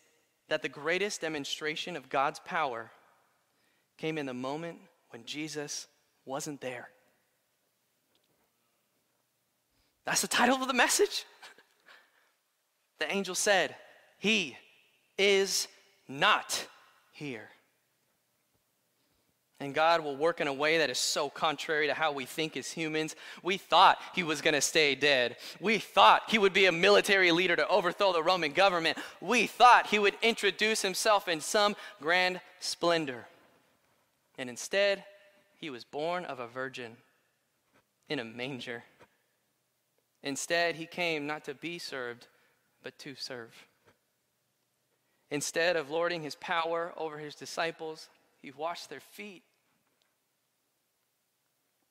that 0.50 0.62
the 0.62 0.70
greatest 0.70 1.22
demonstration 1.22 1.96
of 1.96 2.10
God's 2.10 2.40
power 2.40 2.92
came 3.98 4.18
in 4.18 4.26
the 4.26 4.34
moment 4.34 4.80
when 5.10 5.26
Jesus 5.26 5.88
wasn't 6.26 6.62
there. 6.62 6.90
That's 10.06 10.22
the 10.22 10.28
title 10.28 10.62
of 10.62 10.68
the 10.68 10.74
message. 10.74 11.26
the 13.00 13.12
angel 13.12 13.36
said, 13.36 13.76
He 14.18 14.58
is 15.18 15.68
not 16.08 16.66
here. 17.12 17.50
And 19.60 19.74
God 19.74 20.04
will 20.04 20.16
work 20.16 20.40
in 20.40 20.48
a 20.48 20.54
way 20.54 20.78
that 20.78 20.92
is 20.92 21.00
so 21.00 21.30
contrary 21.30 21.88
to 21.88 21.94
how 21.96 22.12
we 22.12 22.26
think 22.26 22.56
as 22.56 22.72
humans. 22.72 23.16
We 23.42 23.58
thought 23.58 23.98
he 24.14 24.22
was 24.22 24.42
going 24.42 24.54
to 24.54 24.62
stay 24.62 24.94
dead. 24.94 25.38
We 25.60 25.80
thought 25.80 26.30
he 26.30 26.38
would 26.38 26.54
be 26.54 26.68
a 26.68 26.72
military 26.72 27.32
leader 27.32 27.56
to 27.56 27.68
overthrow 27.68 28.14
the 28.14 28.22
Roman 28.22 28.52
government. 28.52 29.00
We 29.20 29.48
thought 29.48 29.88
he 29.88 29.98
would 29.98 30.16
introduce 30.22 30.84
himself 30.84 31.28
in 31.28 31.42
some 31.42 31.76
grand 32.00 32.40
splendor. 32.60 33.26
And 34.38 34.48
instead, 34.48 35.04
he 35.60 35.72
was 35.72 35.84
born 35.84 36.24
of 36.26 36.40
a 36.40 36.48
virgin 36.48 36.98
in 38.10 38.20
a 38.20 38.24
manger. 38.24 38.84
Instead, 40.22 40.76
he 40.76 40.86
came 40.86 41.26
not 41.26 41.44
to 41.46 41.56
be 41.56 41.80
served, 41.80 42.28
but 42.84 42.98
to 43.00 43.16
serve. 43.16 43.66
Instead 45.32 45.76
of 45.76 45.90
lording 45.90 46.22
his 46.22 46.36
power 46.36 46.94
over 46.96 47.18
his 47.18 47.34
disciples, 47.34 48.10
he 48.42 48.52
washed 48.52 48.90
their 48.90 49.00
feet. 49.00 49.44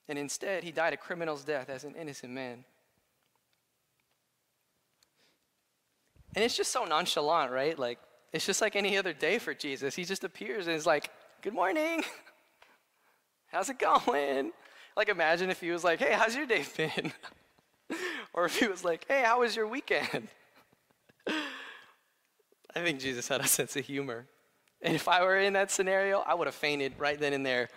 And 0.09 0.19
instead, 0.19 0.63
he 0.63 0.71
died 0.71 0.93
a 0.93 0.97
criminal's 0.97 1.45
death 1.45 1.69
as 1.69 1.85
an 1.85 1.95
innocent 1.95 2.33
man. 2.33 2.65
And 6.35 6.45
it's 6.45 6.57
just 6.57 6.71
so 6.71 6.85
nonchalant, 6.85 7.51
right? 7.51 7.79
Like, 7.79 7.99
it's 8.33 8.45
just 8.45 8.61
like 8.61 8.77
any 8.77 8.99
other 8.99 9.13
day 9.13 9.39
for 9.39 9.55
Jesus. 9.55 9.95
He 9.95 10.05
just 10.05 10.23
appears 10.23 10.67
and 10.67 10.77
is 10.77 10.87
like, 10.87 11.11
Good 11.43 11.55
morning. 11.55 12.05
How's 13.47 13.71
it 13.71 13.79
going? 13.79 14.53
Like, 14.97 15.09
imagine 15.09 15.51
if 15.51 15.61
he 15.61 15.71
was 15.71 15.85
like, 15.85 15.99
Hey, 15.99 16.13
how's 16.13 16.35
your 16.35 16.47
day 16.47 16.65
been? 16.77 17.13
or 18.35 18.45
if 18.45 18.59
he 18.59 18.67
was 18.67 18.85
like, 18.85 19.07
Hey, 19.09 19.23
how 19.25 19.41
was 19.41 19.57
your 19.57 19.67
weekend? 19.67 20.29
I 21.29 22.83
think 22.83 23.01
Jesus 23.01 23.29
had 23.29 23.41
a 23.41 23.47
sense 23.47 23.77
of 23.77 23.87
humor. 23.87 24.27
And 24.87 24.95
if 24.95 25.09
I 25.09 25.25
were 25.25 25.37
in 25.37 25.55
that 25.55 25.73
scenario, 25.73 26.21
I 26.21 26.35
would 26.35 26.47
have 26.47 26.55
fainted 26.55 26.93
right 26.97 27.19
then 27.19 27.33
and 27.33 27.45
there. 27.45 27.69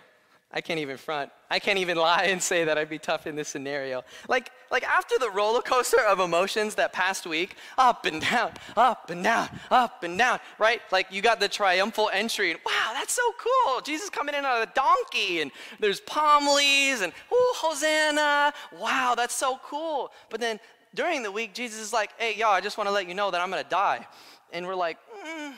I 0.52 0.60
can't 0.60 0.78
even 0.78 0.96
front. 0.96 1.30
I 1.50 1.58
can't 1.58 1.78
even 1.78 1.96
lie 1.96 2.24
and 2.24 2.40
say 2.40 2.64
that 2.64 2.78
I'd 2.78 2.88
be 2.88 3.00
tough 3.00 3.26
in 3.26 3.34
this 3.34 3.48
scenario. 3.48 4.04
Like, 4.28 4.52
like 4.70 4.84
after 4.84 5.16
the 5.18 5.28
roller 5.30 5.60
coaster 5.60 6.00
of 6.00 6.20
emotions 6.20 6.76
that 6.76 6.92
past 6.92 7.26
week, 7.26 7.56
up 7.76 8.06
and 8.06 8.20
down, 8.22 8.52
up 8.76 9.10
and 9.10 9.24
down, 9.24 9.48
up 9.72 10.04
and 10.04 10.16
down, 10.16 10.38
right? 10.58 10.80
Like 10.92 11.08
you 11.10 11.20
got 11.20 11.40
the 11.40 11.48
triumphal 11.48 12.10
entry, 12.12 12.52
and 12.52 12.60
wow, 12.64 12.90
that's 12.94 13.12
so 13.12 13.22
cool. 13.38 13.80
Jesus 13.80 14.08
coming 14.08 14.34
in 14.36 14.44
on 14.44 14.62
a 14.62 14.66
donkey, 14.66 15.40
and 15.40 15.50
there's 15.80 16.00
palm 16.00 16.46
leaves, 16.54 17.00
and 17.00 17.12
oh, 17.32 17.54
Hosanna. 17.56 18.52
Wow, 18.78 19.14
that's 19.16 19.34
so 19.34 19.58
cool. 19.64 20.12
But 20.30 20.40
then 20.40 20.60
during 20.94 21.24
the 21.24 21.32
week, 21.32 21.54
Jesus 21.54 21.80
is 21.80 21.92
like, 21.92 22.10
hey, 22.18 22.36
y'all, 22.36 22.52
I 22.52 22.60
just 22.60 22.78
want 22.78 22.88
to 22.88 22.92
let 22.92 23.08
you 23.08 23.14
know 23.14 23.32
that 23.32 23.40
I'm 23.40 23.50
going 23.50 23.62
to 23.62 23.70
die. 23.70 24.06
And 24.52 24.66
we're 24.66 24.74
like, 24.74 24.98
mm, 25.24 25.54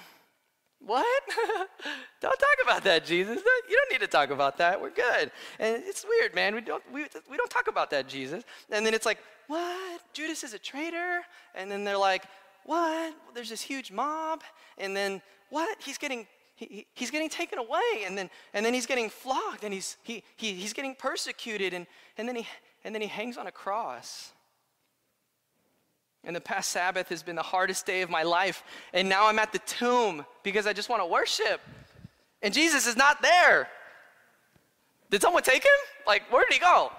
what? 0.86 1.22
don't 2.20 2.38
talk 2.38 2.56
about 2.64 2.84
that, 2.84 3.04
Jesus. 3.04 3.42
You 3.68 3.76
don't 3.76 3.92
need 3.92 4.04
to 4.04 4.10
talk 4.10 4.30
about 4.30 4.58
that. 4.58 4.80
We're 4.80 4.90
good. 4.90 5.30
And 5.58 5.82
it's 5.86 6.04
weird, 6.04 6.34
man. 6.34 6.54
We 6.54 6.60
don't, 6.60 6.82
we, 6.92 7.06
we 7.30 7.36
don't 7.36 7.50
talk 7.50 7.68
about 7.68 7.90
that, 7.90 8.08
Jesus. 8.08 8.44
And 8.70 8.84
then 8.84 8.94
it's 8.94 9.06
like, 9.06 9.18
what? 9.46 10.00
Judas 10.12 10.44
is 10.44 10.54
a 10.54 10.58
traitor? 10.58 11.22
And 11.54 11.70
then 11.70 11.84
they're 11.84 11.96
like, 11.96 12.24
what? 12.64 13.14
There's 13.34 13.50
this 13.50 13.62
huge 13.62 13.92
mob. 13.92 14.42
And 14.78 14.96
then 14.96 15.22
what? 15.50 15.78
He's 15.80 15.98
getting 15.98 16.26
he, 16.54 16.86
he's 16.94 17.10
getting 17.10 17.28
taken 17.28 17.58
away 17.58 18.04
and 18.06 18.16
then 18.16 18.30
and 18.54 18.64
then 18.64 18.74
he's 18.74 18.86
getting 18.86 19.08
flogged 19.08 19.64
and 19.64 19.72
he's 19.72 19.96
he, 20.02 20.22
he 20.36 20.52
he's 20.52 20.72
getting 20.72 20.94
persecuted 20.94 21.74
and, 21.74 21.86
and 22.16 22.28
then 22.28 22.36
he 22.36 22.46
and 22.84 22.94
then 22.94 23.02
he 23.02 23.08
hangs 23.08 23.36
on 23.36 23.46
a 23.46 23.52
cross 23.52 24.32
and 26.24 26.36
the 26.36 26.40
past 26.40 26.70
Sabbath 26.70 27.08
has 27.08 27.22
been 27.22 27.36
the 27.36 27.42
hardest 27.42 27.84
day 27.84 28.02
of 28.02 28.10
my 28.10 28.22
life. 28.22 28.62
And 28.92 29.08
now 29.08 29.26
I'm 29.26 29.38
at 29.38 29.52
the 29.52 29.58
tomb 29.60 30.24
because 30.42 30.66
I 30.66 30.72
just 30.72 30.88
want 30.88 31.02
to 31.02 31.06
worship. 31.06 31.60
And 32.42 32.54
Jesus 32.54 32.86
is 32.86 32.96
not 32.96 33.22
there. 33.22 33.68
Did 35.10 35.20
someone 35.20 35.42
take 35.42 35.64
him? 35.64 35.70
Like, 36.06 36.30
where 36.32 36.44
did 36.48 36.54
he 36.54 36.60
go? 36.60 36.92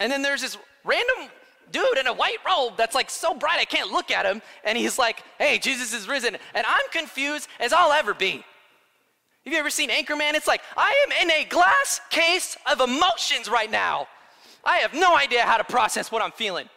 And 0.00 0.10
then 0.10 0.22
there's 0.22 0.42
this 0.42 0.58
random 0.84 1.30
dude 1.70 1.98
in 1.98 2.06
a 2.06 2.12
white 2.12 2.38
robe 2.46 2.74
that's 2.76 2.94
like 2.94 3.08
so 3.08 3.34
bright 3.34 3.58
I 3.58 3.64
can't 3.64 3.90
look 3.90 4.10
at 4.10 4.26
him. 4.26 4.42
And 4.64 4.76
he's 4.76 4.98
like, 4.98 5.22
hey, 5.38 5.58
Jesus 5.58 5.94
is 5.94 6.08
risen. 6.08 6.36
And 6.54 6.66
I'm 6.66 6.88
confused 6.90 7.48
as 7.60 7.72
I'll 7.72 7.92
ever 7.92 8.14
be. 8.14 8.44
Have 9.44 9.52
you 9.52 9.58
ever 9.58 9.70
seen 9.70 9.90
Anchorman? 9.90 10.34
It's 10.34 10.46
like, 10.46 10.62
I 10.76 11.06
am 11.06 11.22
in 11.22 11.30
a 11.30 11.44
glass 11.44 12.00
case 12.10 12.56
of 12.70 12.80
emotions 12.80 13.48
right 13.48 13.70
now. 13.70 14.08
I 14.64 14.78
have 14.78 14.94
no 14.94 15.16
idea 15.16 15.42
how 15.42 15.58
to 15.58 15.64
process 15.64 16.10
what 16.10 16.22
I'm 16.22 16.32
feeling. 16.32 16.68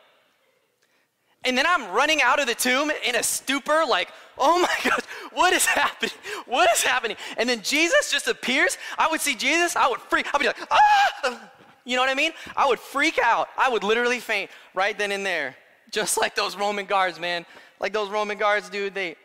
And 1.47 1.57
then 1.57 1.65
I'm 1.65 1.91
running 1.91 2.21
out 2.21 2.41
of 2.41 2.45
the 2.45 2.53
tomb 2.53 2.91
in 3.05 3.15
a 3.15 3.23
stupor, 3.23 3.83
like, 3.87 4.09
oh 4.37 4.59
my 4.59 4.75
God, 4.89 5.01
what 5.31 5.53
is 5.53 5.65
happening? 5.65 6.11
What 6.45 6.69
is 6.73 6.83
happening? 6.83 7.15
And 7.37 7.47
then 7.47 7.61
Jesus 7.61 8.11
just 8.11 8.27
appears. 8.27 8.77
I 8.97 9.07
would 9.07 9.21
see 9.21 9.33
Jesus, 9.33 9.77
I 9.77 9.87
would 9.87 10.01
freak, 10.01 10.27
I'd 10.33 10.41
be 10.41 10.47
like, 10.47 10.57
ah! 10.69 11.49
You 11.85 11.95
know 11.95 12.01
what 12.01 12.09
I 12.09 12.15
mean? 12.15 12.33
I 12.53 12.67
would 12.67 12.79
freak 12.79 13.17
out. 13.17 13.47
I 13.57 13.69
would 13.69 13.81
literally 13.81 14.19
faint 14.19 14.51
right 14.73 14.97
then 14.97 15.13
and 15.13 15.25
there. 15.25 15.55
Just 15.89 16.17
like 16.17 16.35
those 16.35 16.57
Roman 16.57 16.85
guards, 16.85 17.17
man. 17.17 17.45
Like 17.79 17.93
those 17.93 18.09
Roman 18.09 18.37
guards, 18.37 18.69
dude, 18.69 18.93
they 18.93 19.15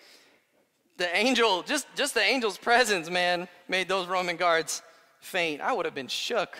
The 0.99 1.15
angel, 1.17 1.65
just, 1.65 1.89
just 1.97 2.15
the 2.15 2.23
angel's 2.23 2.57
presence, 2.57 3.11
man, 3.11 3.49
made 3.67 3.89
those 3.89 4.07
Roman 4.07 4.37
guards 4.37 4.81
faint. 5.19 5.61
I 5.61 5.73
would 5.73 5.87
have 5.87 5.95
been 5.95 6.07
shook. 6.07 6.57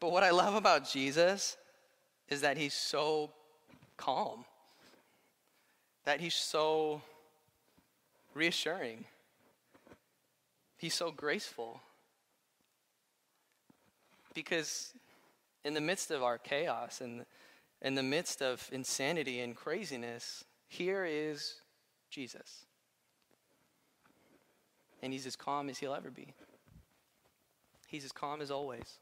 But 0.00 0.10
what 0.10 0.24
I 0.24 0.30
love 0.30 0.56
about 0.56 0.88
Jesus 0.88 1.56
is 2.28 2.42
that 2.42 2.56
he's 2.56 2.74
so 2.74 3.30
calm, 3.96 4.44
that 6.04 6.20
he's 6.20 6.34
so 6.34 7.02
reassuring, 8.34 9.04
he's 10.76 10.94
so 10.94 11.10
graceful. 11.10 11.80
Because 14.34 14.92
in 15.64 15.74
the 15.74 15.80
midst 15.80 16.10
of 16.10 16.22
our 16.22 16.38
chaos 16.38 17.00
and 17.00 17.24
in 17.82 17.94
the 17.94 18.02
midst 18.02 18.42
of 18.42 18.68
insanity 18.72 19.40
and 19.40 19.56
craziness, 19.56 20.44
here 20.68 21.04
is 21.04 21.60
Jesus. 22.10 22.66
And 25.02 25.12
he's 25.12 25.26
as 25.26 25.36
calm 25.36 25.68
as 25.68 25.78
he'll 25.78 25.94
ever 25.94 26.10
be. 26.10 26.34
He's 27.86 28.04
as 28.04 28.12
calm 28.12 28.40
as 28.40 28.50
always. 28.50 28.98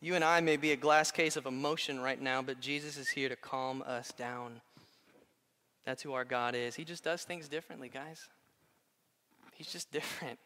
You 0.00 0.14
and 0.14 0.22
I 0.22 0.40
may 0.40 0.56
be 0.56 0.70
a 0.72 0.76
glass 0.76 1.10
case 1.10 1.36
of 1.36 1.46
emotion 1.46 2.00
right 2.00 2.20
now, 2.20 2.40
but 2.40 2.60
Jesus 2.60 2.96
is 2.96 3.08
here 3.08 3.28
to 3.28 3.36
calm 3.36 3.82
us 3.86 4.12
down. 4.12 4.60
That's 5.84 6.02
who 6.02 6.12
our 6.12 6.24
God 6.24 6.54
is. 6.54 6.76
He 6.76 6.84
just 6.84 7.02
does 7.02 7.24
things 7.24 7.48
differently, 7.48 7.88
guys. 7.88 8.28
He's 9.54 9.72
just 9.72 9.90
different. 9.90 10.38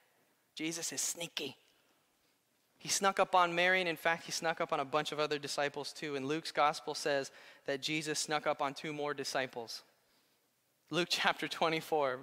Jesus 0.55 0.93
is 0.93 1.01
sneaky. 1.01 1.57
He 2.79 2.89
snuck 2.89 3.21
up 3.21 3.35
on 3.35 3.55
Mary, 3.55 3.81
and 3.81 3.89
in 3.89 3.97
fact, 3.97 4.25
he 4.25 4.33
snuck 4.33 4.61
up 4.61 4.73
on 4.73 4.81
a 4.81 4.85
bunch 4.85 5.13
of 5.13 5.21
other 5.21 5.39
disciples 5.39 5.93
too. 5.93 6.17
And 6.17 6.27
Luke's 6.27 6.51
gospel 6.51 6.95
says 6.95 7.31
that 7.67 7.83
Jesus 7.83 8.19
snuck 8.19 8.47
up 8.47 8.63
on 8.63 8.75
two 8.75 8.93
more 8.93 9.15
disciples. 9.15 9.83
Luke 10.91 11.09
chapter 11.11 11.47
24, 11.47 12.21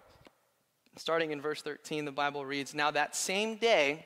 starting 0.98 1.32
in 1.32 1.42
verse 1.42 1.62
13, 1.62 2.06
the 2.06 2.12
Bible 2.12 2.44
reads 2.44 2.74
Now 2.74 2.92
that 2.92 3.16
same 3.16 3.56
day, 3.56 4.06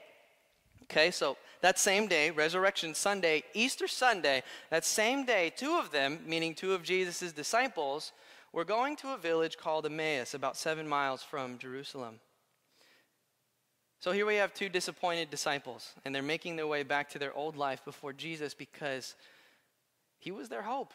okay, 0.83 1.09
so 1.09 1.37
that 1.63 1.79
same 1.79 2.07
day, 2.07 2.29
Resurrection 2.29 2.93
Sunday, 2.93 3.41
Easter 3.53 3.87
Sunday, 3.87 4.43
that 4.69 4.83
same 4.83 5.25
day, 5.25 5.49
two 5.55 5.77
of 5.77 5.91
them, 5.91 6.19
meaning 6.27 6.53
two 6.53 6.73
of 6.73 6.83
Jesus' 6.83 7.31
disciples, 7.31 8.11
were 8.51 8.65
going 8.65 8.97
to 8.97 9.13
a 9.13 9.17
village 9.17 9.57
called 9.57 9.85
Emmaus, 9.85 10.33
about 10.33 10.57
seven 10.57 10.85
miles 10.85 11.23
from 11.23 11.57
Jerusalem. 11.57 12.19
So 14.01 14.11
here 14.11 14.25
we 14.25 14.35
have 14.35 14.53
two 14.53 14.67
disappointed 14.67 15.29
disciples, 15.29 15.93
and 16.03 16.13
they're 16.13 16.21
making 16.21 16.57
their 16.57 16.67
way 16.67 16.83
back 16.83 17.09
to 17.11 17.19
their 17.19 17.33
old 17.33 17.55
life 17.55 17.85
before 17.85 18.11
Jesus 18.11 18.53
because 18.53 19.15
he 20.19 20.31
was 20.31 20.49
their 20.49 20.63
hope. 20.63 20.93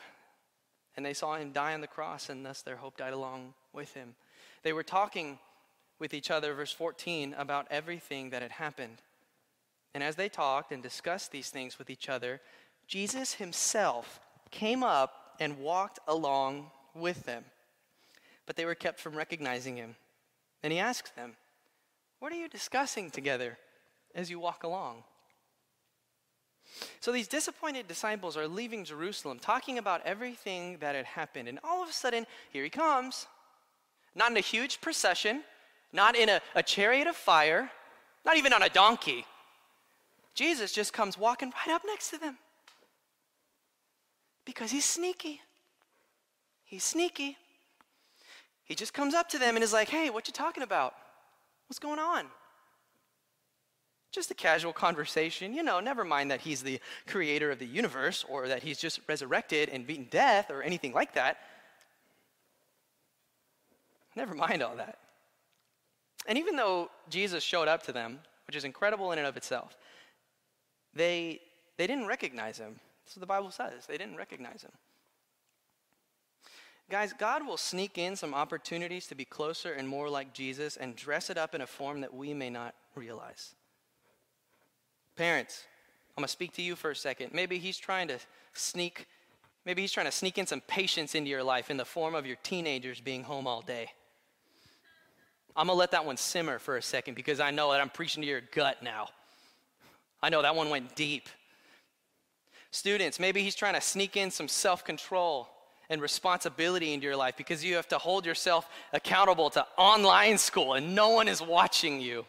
And 0.99 1.07
they 1.07 1.15
saw 1.15 1.37
him 1.37 1.53
die 1.53 1.73
on 1.73 1.81
the 1.81 1.87
cross, 1.87 2.29
and 2.29 2.45
thus 2.45 2.61
their 2.61 2.77
hope 2.77 2.99
died 2.99 3.15
along 3.15 3.55
with 3.73 3.95
him. 3.95 4.17
They 4.65 4.75
were 4.75 4.83
talking 4.83 5.39
with 5.99 6.13
each 6.13 6.31
other, 6.31 6.53
verse 6.53 6.73
14, 6.73 7.35
about 7.39 7.69
everything 7.71 8.31
that 8.31 8.43
had 8.43 8.53
happened. 8.53 9.01
And 9.95 10.03
as 10.03 10.17
they 10.17 10.29
talked 10.29 10.73
and 10.73 10.83
discussed 10.83 11.33
these 11.33 11.51
things 11.51 11.79
with 11.79 11.91
each 11.91 12.09
other, 12.09 12.41
Jesus 12.87 13.35
himself 13.35 14.21
came 14.51 14.83
up 14.83 15.35
and 15.41 15.59
walked 15.59 15.99
along 16.07 16.71
with 16.95 17.25
them. 17.25 17.45
But 18.47 18.57
they 18.57 18.65
were 18.65 18.75
kept 18.75 19.01
from 19.01 19.15
recognizing 19.15 19.77
him. 19.77 19.97
And 20.63 20.73
he 20.73 20.79
asked 20.79 21.15
them, 21.17 21.37
what 22.19 22.33
are 22.33 22.37
you 22.37 22.49
discussing 22.49 23.11
together 23.11 23.59
as 24.15 24.31
you 24.31 24.41
walk 24.41 24.65
along? 24.65 25.05
So 27.01 27.13
these 27.13 27.29
disappointed 27.29 27.89
disciples 27.89 28.37
are 28.37 28.49
leaving 28.49 28.85
Jerusalem, 28.85 29.39
talking 29.39 29.79
about 29.79 30.05
everything 30.05 30.79
that 30.79 30.95
had 30.95 31.07
happened. 31.07 31.49
And 31.49 31.59
all 31.63 31.83
of 31.83 31.89
a 31.89 31.93
sudden, 31.93 32.27
here 32.51 32.65
he 32.65 32.71
comes. 32.71 33.27
Not 34.15 34.31
in 34.33 34.37
a 34.37 34.41
huge 34.41 34.81
procession, 34.81 35.43
not 35.93 36.17
in 36.17 36.29
a, 36.29 36.41
a 36.55 36.63
chariot 36.63 37.07
of 37.07 37.17
fire, 37.17 37.71
not 38.25 38.37
even 38.37 38.53
on 38.53 38.63
a 38.63 38.69
donkey. 38.69 39.25
Jesus 40.39 40.71
just 40.71 40.93
comes 40.93 41.19
walking 41.19 41.53
right 41.67 41.75
up 41.75 41.83
next 41.85 42.11
to 42.11 42.17
them. 42.19 42.39
Because 44.45 44.71
he's 44.71 44.85
sneaky. 44.85 45.41
He's 46.65 46.85
sneaky. 46.85 47.37
He 48.63 48.77
just 48.77 48.95
comes 48.95 49.15
up 49.15 49.29
to 49.31 49.39
them 49.41 49.57
and 49.57 49.65
is 49.65 49.73
like, 49.73 49.89
hey, 49.89 50.11
what 50.11 50.29
you 50.29 50.33
talking 50.33 50.63
about? 50.63 50.95
What's 51.67 51.81
going 51.81 51.99
on? 51.99 52.27
Just 54.13 54.31
a 54.31 54.35
casual 54.35 54.73
conversation, 54.73 55.53
you 55.53 55.65
know, 55.65 55.81
never 55.81 56.05
mind 56.05 56.31
that 56.31 56.41
he's 56.41 56.63
the 56.63 56.79
creator 57.09 57.51
of 57.51 57.59
the 57.59 57.67
universe 57.67 58.25
or 58.29 58.47
that 58.47 58.63
he's 58.63 58.79
just 58.79 59.01
resurrected 59.09 59.69
and 59.71 59.89
beaten 59.89 60.07
death 60.09 60.53
or 60.53 60.63
anything 60.63 60.93
like 60.93 61.15
that. 61.15 61.39
Never 64.15 64.37
mind 64.37 64.63
all 64.63 64.77
that. 64.77 64.99
And 66.29 66.39
even 66.39 66.55
though 66.55 66.91
Jesus 67.11 67.43
showed 67.43 67.67
up 67.67 67.83
to 67.87 67.93
them, 67.93 68.21
which 68.47 68.55
is 68.55 68.65
incredible 68.65 69.11
in 69.11 69.19
and 69.19 69.27
of 69.27 69.37
itself, 69.37 69.77
they, 70.95 71.41
they 71.77 71.87
didn't 71.87 72.07
recognize 72.07 72.59
him. 72.59 72.81
That's 73.05 73.17
what 73.17 73.21
the 73.21 73.27
Bible 73.27 73.51
says. 73.51 73.87
They 73.87 73.99
didn't 73.99 74.17
recognize 74.17 74.63
him. 74.63 74.73
Guys, 76.91 77.13
God 77.13 77.47
will 77.47 77.59
sneak 77.59 77.99
in 77.99 78.17
some 78.17 78.33
opportunities 78.33 79.07
to 79.09 79.15
be 79.15 79.27
closer 79.27 79.73
and 79.73 79.87
more 79.87 80.09
like 80.09 80.33
Jesus 80.33 80.77
and 80.77 80.97
dress 80.97 81.29
it 81.29 81.37
up 81.37 81.55
in 81.55 81.61
a 81.61 81.67
form 81.67 82.01
that 82.01 82.15
we 82.15 82.33
may 82.33 82.49
not 82.49 82.75
realize. 82.95 83.55
Parents, 85.17 85.65
I'm 86.17 86.23
going 86.23 86.27
to 86.27 86.33
speak 86.33 86.55
to 86.55 86.63
you 86.63 86.77
for 86.77 86.91
a 86.91 86.97
second. 86.97 87.35
Maybe 87.35 87.59
he's 87.59 87.77
trying 87.79 88.09
to 88.09 88.19
sneak 88.53 89.07
maybe 89.67 89.83
he's 89.83 89.93
trying 89.93 90.07
to 90.07 90.13
sneak 90.13 90.39
in 90.39 90.47
some 90.47 90.63
patience 90.63 91.15
into 91.15 91.29
your 91.29 91.43
life 91.43 91.71
in 91.71 91.77
the 91.77 91.85
form 91.85 92.15
of 92.15 92.25
your 92.25 92.37
teenagers 92.43 93.01
being 93.03 93.23
home 93.23 93.47
all 93.47 93.61
day. 93.61 93.91
I'm 95.55 95.67
going 95.67 95.75
to 95.75 95.79
let 95.79 95.91
that 95.91 96.07
one 96.07 96.17
simmer 96.17 96.59
for 96.59 96.79
a 96.79 96.83
second 96.83 97.15
because 97.15 97.39
I 97.39 97.51
know 97.51 97.71
that 97.73 97.81
I'm 97.81 97.91
preaching 97.91 98.23
to 98.23 98.29
your 98.29 98.41
gut 98.41 98.83
now. 98.83 99.09
I 100.23 100.31
know 100.31 100.43
that 100.43 100.55
one 100.55 100.71
went 100.71 100.95
deep. 100.97 101.29
Students, 102.71 103.19
maybe 103.19 103.43
he's 103.43 103.55
trying 103.55 103.75
to 103.75 103.81
sneak 103.81 104.17
in 104.17 104.31
some 104.31 104.49
self-control 104.49 105.49
and 105.89 106.03
responsibility 106.03 106.93
into 106.93 107.07
your 107.07 107.17
life 107.17 107.37
because 107.37 107.65
you 107.65 107.77
have 107.77 107.89
to 107.89 107.99
hold 107.99 108.27
yourself 108.27 108.69
accountable 108.93 109.49
to 109.51 109.67
online 109.79 110.37
school 110.37 110.75
and 110.75 110.95
no 110.95 111.11
one 111.11 111.29
is 111.29 111.41
watching 111.41 112.01
you. 112.01 112.27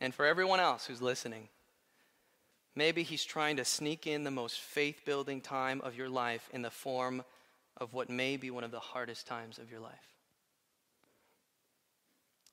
And 0.00 0.12
for 0.12 0.26
everyone 0.26 0.58
else 0.58 0.86
who's 0.86 1.00
listening, 1.00 1.48
maybe 2.74 3.04
he's 3.04 3.24
trying 3.24 3.56
to 3.58 3.64
sneak 3.64 4.08
in 4.08 4.24
the 4.24 4.32
most 4.32 4.58
faith 4.58 5.04
building 5.04 5.40
time 5.40 5.80
of 5.82 5.94
your 5.94 6.08
life 6.08 6.48
in 6.52 6.62
the 6.62 6.70
form 6.70 7.22
of 7.76 7.94
what 7.94 8.10
may 8.10 8.36
be 8.36 8.50
one 8.50 8.64
of 8.64 8.72
the 8.72 8.80
hardest 8.80 9.28
times 9.28 9.58
of 9.58 9.70
your 9.70 9.80
life. 9.80 9.92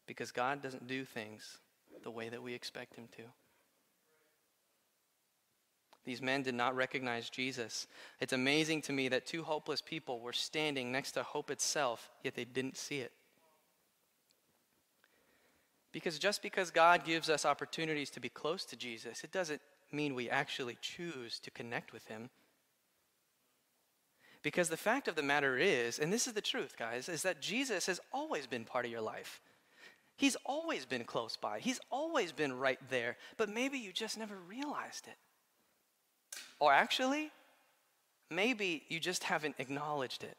Because 0.05 0.32
God 0.32 0.62
doesn't 0.62 0.88
do 0.88 1.05
things 1.05 1.58
the 2.04 2.12
way 2.12 2.30
that 2.30 2.42
we 2.42 2.54
expect 2.54 2.96
him 2.96 3.08
to. 3.18 3.24
These 6.06 6.22
men 6.22 6.42
did 6.42 6.56
not 6.56 6.76
recognize 6.76 7.30
Jesus. 7.30 7.86
It's 8.20 8.34
amazing 8.34 8.82
to 8.84 8.94
me 8.94 9.10
that 9.10 9.28
two 9.28 9.44
hopeless 9.44 9.82
people 9.82 10.20
were 10.20 10.34
standing 10.34 10.92
next 10.92 11.12
to 11.12 11.24
hope 11.24 11.52
itself, 11.52 12.10
yet 12.24 12.36
they 12.36 12.46
didn't 12.46 12.78
see 12.78 13.00
it. 13.00 13.12
Because 15.92 16.20
just 16.20 16.42
because 16.42 16.72
God 16.72 17.04
gives 17.04 17.30
us 17.30 17.46
opportunities 17.46 18.10
to 18.12 18.20
be 18.20 18.30
close 18.30 18.64
to 18.66 18.76
Jesus, 18.76 19.24
it 19.24 19.32
doesn't 19.32 19.62
mean 19.92 20.16
we 20.16 20.30
actually 20.30 20.78
choose 20.82 21.40
to 21.40 21.52
connect 21.52 21.94
with 21.94 22.08
Him. 22.08 22.30
Because 24.42 24.70
the 24.70 24.78
fact 24.78 25.08
of 25.08 25.16
the 25.16 25.24
matter 25.24 25.58
is, 25.58 26.00
and 26.00 26.14
this 26.14 26.28
is 26.28 26.34
the 26.34 26.42
truth, 26.42 26.76
guys, 26.78 27.10
is 27.10 27.24
that 27.24 27.42
Jesus 27.42 27.88
has 27.88 28.00
always 28.14 28.48
been 28.48 28.64
part 28.64 28.86
of 28.86 28.92
your 28.92 29.02
life. 29.02 29.42
He's 30.19 30.36
always 30.45 30.86
been 30.86 31.05
close 31.05 31.38
by, 31.38 31.62
He's 31.62 31.79
always 31.89 32.34
been 32.34 32.51
right 32.60 32.79
there, 32.89 33.15
but 33.38 33.47
maybe 33.47 33.77
you 33.79 33.93
just 33.93 34.17
never 34.17 34.36
realized 34.36 35.08
it. 35.08 35.15
Or 36.60 36.73
actually, 36.73 37.32
maybe 38.29 38.84
you 38.89 38.99
just 38.99 39.23
haven't 39.23 39.55
acknowledged 39.60 40.25
it, 40.25 40.36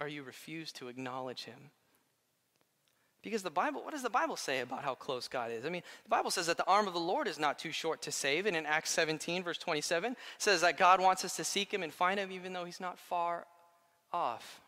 or 0.00 0.08
you 0.08 0.24
refuse 0.24 0.72
to 0.72 0.88
acknowledge 0.88 1.44
Him. 1.44 1.70
Because 3.22 3.44
the 3.44 3.50
Bible, 3.50 3.84
what 3.84 3.92
does 3.92 4.02
the 4.02 4.10
Bible 4.10 4.34
say 4.34 4.58
about 4.58 4.82
how 4.82 4.96
close 4.96 5.28
God 5.28 5.52
is? 5.52 5.64
I 5.64 5.68
mean, 5.68 5.84
the 6.02 6.10
Bible 6.10 6.32
says 6.32 6.48
that 6.48 6.56
the 6.56 6.66
arm 6.66 6.88
of 6.88 6.92
the 6.92 6.98
Lord 6.98 7.28
is 7.28 7.38
not 7.38 7.60
too 7.60 7.70
short 7.70 8.02
to 8.02 8.10
save. 8.10 8.46
And 8.46 8.56
in 8.56 8.66
Acts 8.66 8.90
17, 8.90 9.44
verse 9.44 9.58
27, 9.58 10.16
says 10.38 10.62
that 10.62 10.76
God 10.76 11.00
wants 11.00 11.24
us 11.24 11.36
to 11.36 11.44
seek 11.44 11.72
Him 11.72 11.84
and 11.84 11.94
find 11.94 12.18
Him 12.18 12.32
even 12.32 12.52
though 12.52 12.64
He's 12.64 12.80
not 12.80 12.98
far 12.98 13.46
off. 14.12 14.60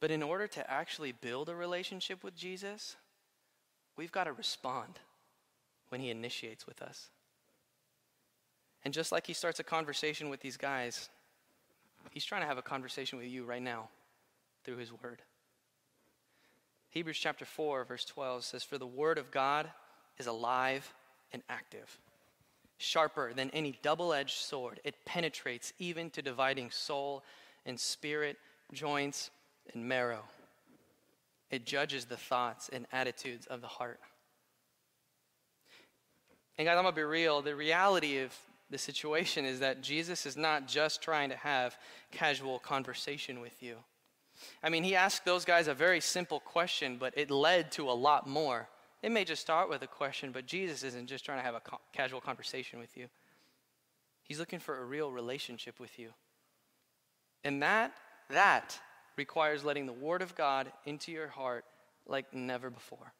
But 0.00 0.10
in 0.10 0.22
order 0.22 0.46
to 0.48 0.70
actually 0.70 1.12
build 1.12 1.48
a 1.48 1.54
relationship 1.54 2.24
with 2.24 2.34
Jesus, 2.34 2.96
we've 3.96 4.12
got 4.12 4.24
to 4.24 4.32
respond 4.32 4.98
when 5.90 6.00
He 6.00 6.10
initiates 6.10 6.66
with 6.66 6.80
us. 6.80 7.10
And 8.84 8.94
just 8.94 9.12
like 9.12 9.26
he 9.26 9.32
starts 9.32 9.60
a 9.60 9.64
conversation 9.64 10.30
with 10.30 10.40
these 10.40 10.56
guys, 10.56 11.08
he's 12.10 12.24
trying 12.24 12.42
to 12.42 12.46
have 12.46 12.58
a 12.58 12.62
conversation 12.62 13.18
with 13.18 13.28
you 13.28 13.44
right 13.44 13.62
now 13.62 13.88
through 14.64 14.78
his 14.78 14.90
word. 14.90 15.22
Hebrews 16.88 17.18
chapter 17.18 17.44
4, 17.44 17.84
verse 17.84 18.04
12 18.04 18.44
says, 18.44 18.62
For 18.64 18.78
the 18.78 18.86
word 18.86 19.18
of 19.18 19.30
God 19.30 19.70
is 20.18 20.26
alive 20.26 20.92
and 21.32 21.42
active, 21.48 21.98
sharper 22.78 23.32
than 23.32 23.50
any 23.50 23.78
double 23.82 24.12
edged 24.12 24.38
sword. 24.38 24.80
It 24.82 25.04
penetrates 25.04 25.72
even 25.78 26.10
to 26.10 26.22
dividing 26.22 26.70
soul 26.70 27.22
and 27.66 27.78
spirit, 27.78 28.38
joints 28.72 29.30
and 29.74 29.88
marrow. 29.88 30.24
It 31.50 31.66
judges 31.66 32.04
the 32.04 32.16
thoughts 32.16 32.68
and 32.72 32.86
attitudes 32.92 33.46
of 33.46 33.60
the 33.60 33.66
heart. 33.66 34.00
And 36.56 36.66
guys, 36.66 36.76
I'm 36.76 36.84
gonna 36.84 36.94
be 36.94 37.02
real. 37.02 37.42
The 37.42 37.56
reality 37.56 38.18
of 38.18 38.36
the 38.70 38.78
situation 38.78 39.44
is 39.44 39.60
that 39.60 39.82
Jesus 39.82 40.26
is 40.26 40.36
not 40.36 40.68
just 40.68 41.02
trying 41.02 41.30
to 41.30 41.36
have 41.36 41.76
casual 42.12 42.58
conversation 42.58 43.40
with 43.40 43.62
you. 43.62 43.76
I 44.62 44.70
mean, 44.70 44.84
he 44.84 44.94
asked 44.94 45.24
those 45.24 45.44
guys 45.44 45.68
a 45.68 45.74
very 45.74 46.00
simple 46.00 46.40
question, 46.40 46.96
but 46.98 47.12
it 47.16 47.30
led 47.30 47.72
to 47.72 47.90
a 47.90 47.92
lot 47.92 48.28
more. 48.28 48.68
It 49.02 49.10
may 49.10 49.24
just 49.24 49.42
start 49.42 49.68
with 49.68 49.82
a 49.82 49.86
question, 49.86 50.30
but 50.32 50.46
Jesus 50.46 50.82
isn't 50.82 51.08
just 51.08 51.24
trying 51.24 51.38
to 51.38 51.44
have 51.44 51.54
a 51.54 51.60
co- 51.60 51.80
casual 51.92 52.20
conversation 52.20 52.78
with 52.78 52.96
you. 52.96 53.08
He's 54.22 54.38
looking 54.38 54.60
for 54.60 54.80
a 54.80 54.84
real 54.84 55.10
relationship 55.10 55.80
with 55.80 55.98
you. 55.98 56.10
And 57.42 57.62
that 57.62 57.92
that 58.28 58.78
requires 59.20 59.62
letting 59.62 59.84
the 59.84 59.92
word 59.92 60.22
of 60.22 60.34
God 60.34 60.72
into 60.86 61.12
your 61.12 61.28
heart 61.28 61.66
like 62.06 62.32
never 62.32 62.70
before. 62.70 63.12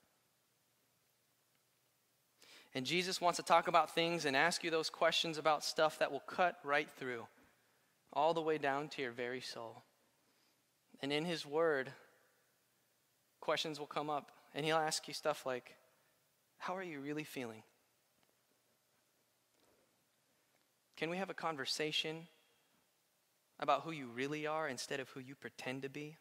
And 2.74 2.86
Jesus 2.86 3.20
wants 3.20 3.36
to 3.36 3.42
talk 3.42 3.68
about 3.68 3.94
things 3.94 4.24
and 4.24 4.34
ask 4.34 4.64
you 4.64 4.70
those 4.70 4.88
questions 4.88 5.36
about 5.36 5.62
stuff 5.62 5.98
that 5.98 6.10
will 6.10 6.22
cut 6.26 6.56
right 6.64 6.88
through, 6.98 7.26
all 8.14 8.32
the 8.32 8.40
way 8.40 8.56
down 8.56 8.88
to 8.88 9.02
your 9.02 9.10
very 9.10 9.42
soul. 9.42 9.82
And 11.02 11.12
in 11.12 11.26
His 11.26 11.44
Word, 11.44 11.92
questions 13.40 13.78
will 13.78 13.86
come 13.86 14.08
up 14.08 14.30
and 14.54 14.64
he'll 14.64 14.78
ask 14.78 15.06
you 15.06 15.12
stuff 15.12 15.44
like, 15.44 15.74
How 16.56 16.74
are 16.76 16.82
you 16.82 17.00
really 17.00 17.24
feeling? 17.24 17.62
Can 20.96 21.10
we 21.10 21.18
have 21.18 21.28
a 21.28 21.34
conversation 21.34 22.26
about 23.60 23.82
who 23.82 23.92
you 23.92 24.08
really 24.08 24.46
are 24.46 24.66
instead 24.68 24.98
of 24.98 25.08
who 25.10 25.20
you 25.20 25.34
pretend 25.34 25.82
to 25.82 25.88
be? 25.88 26.16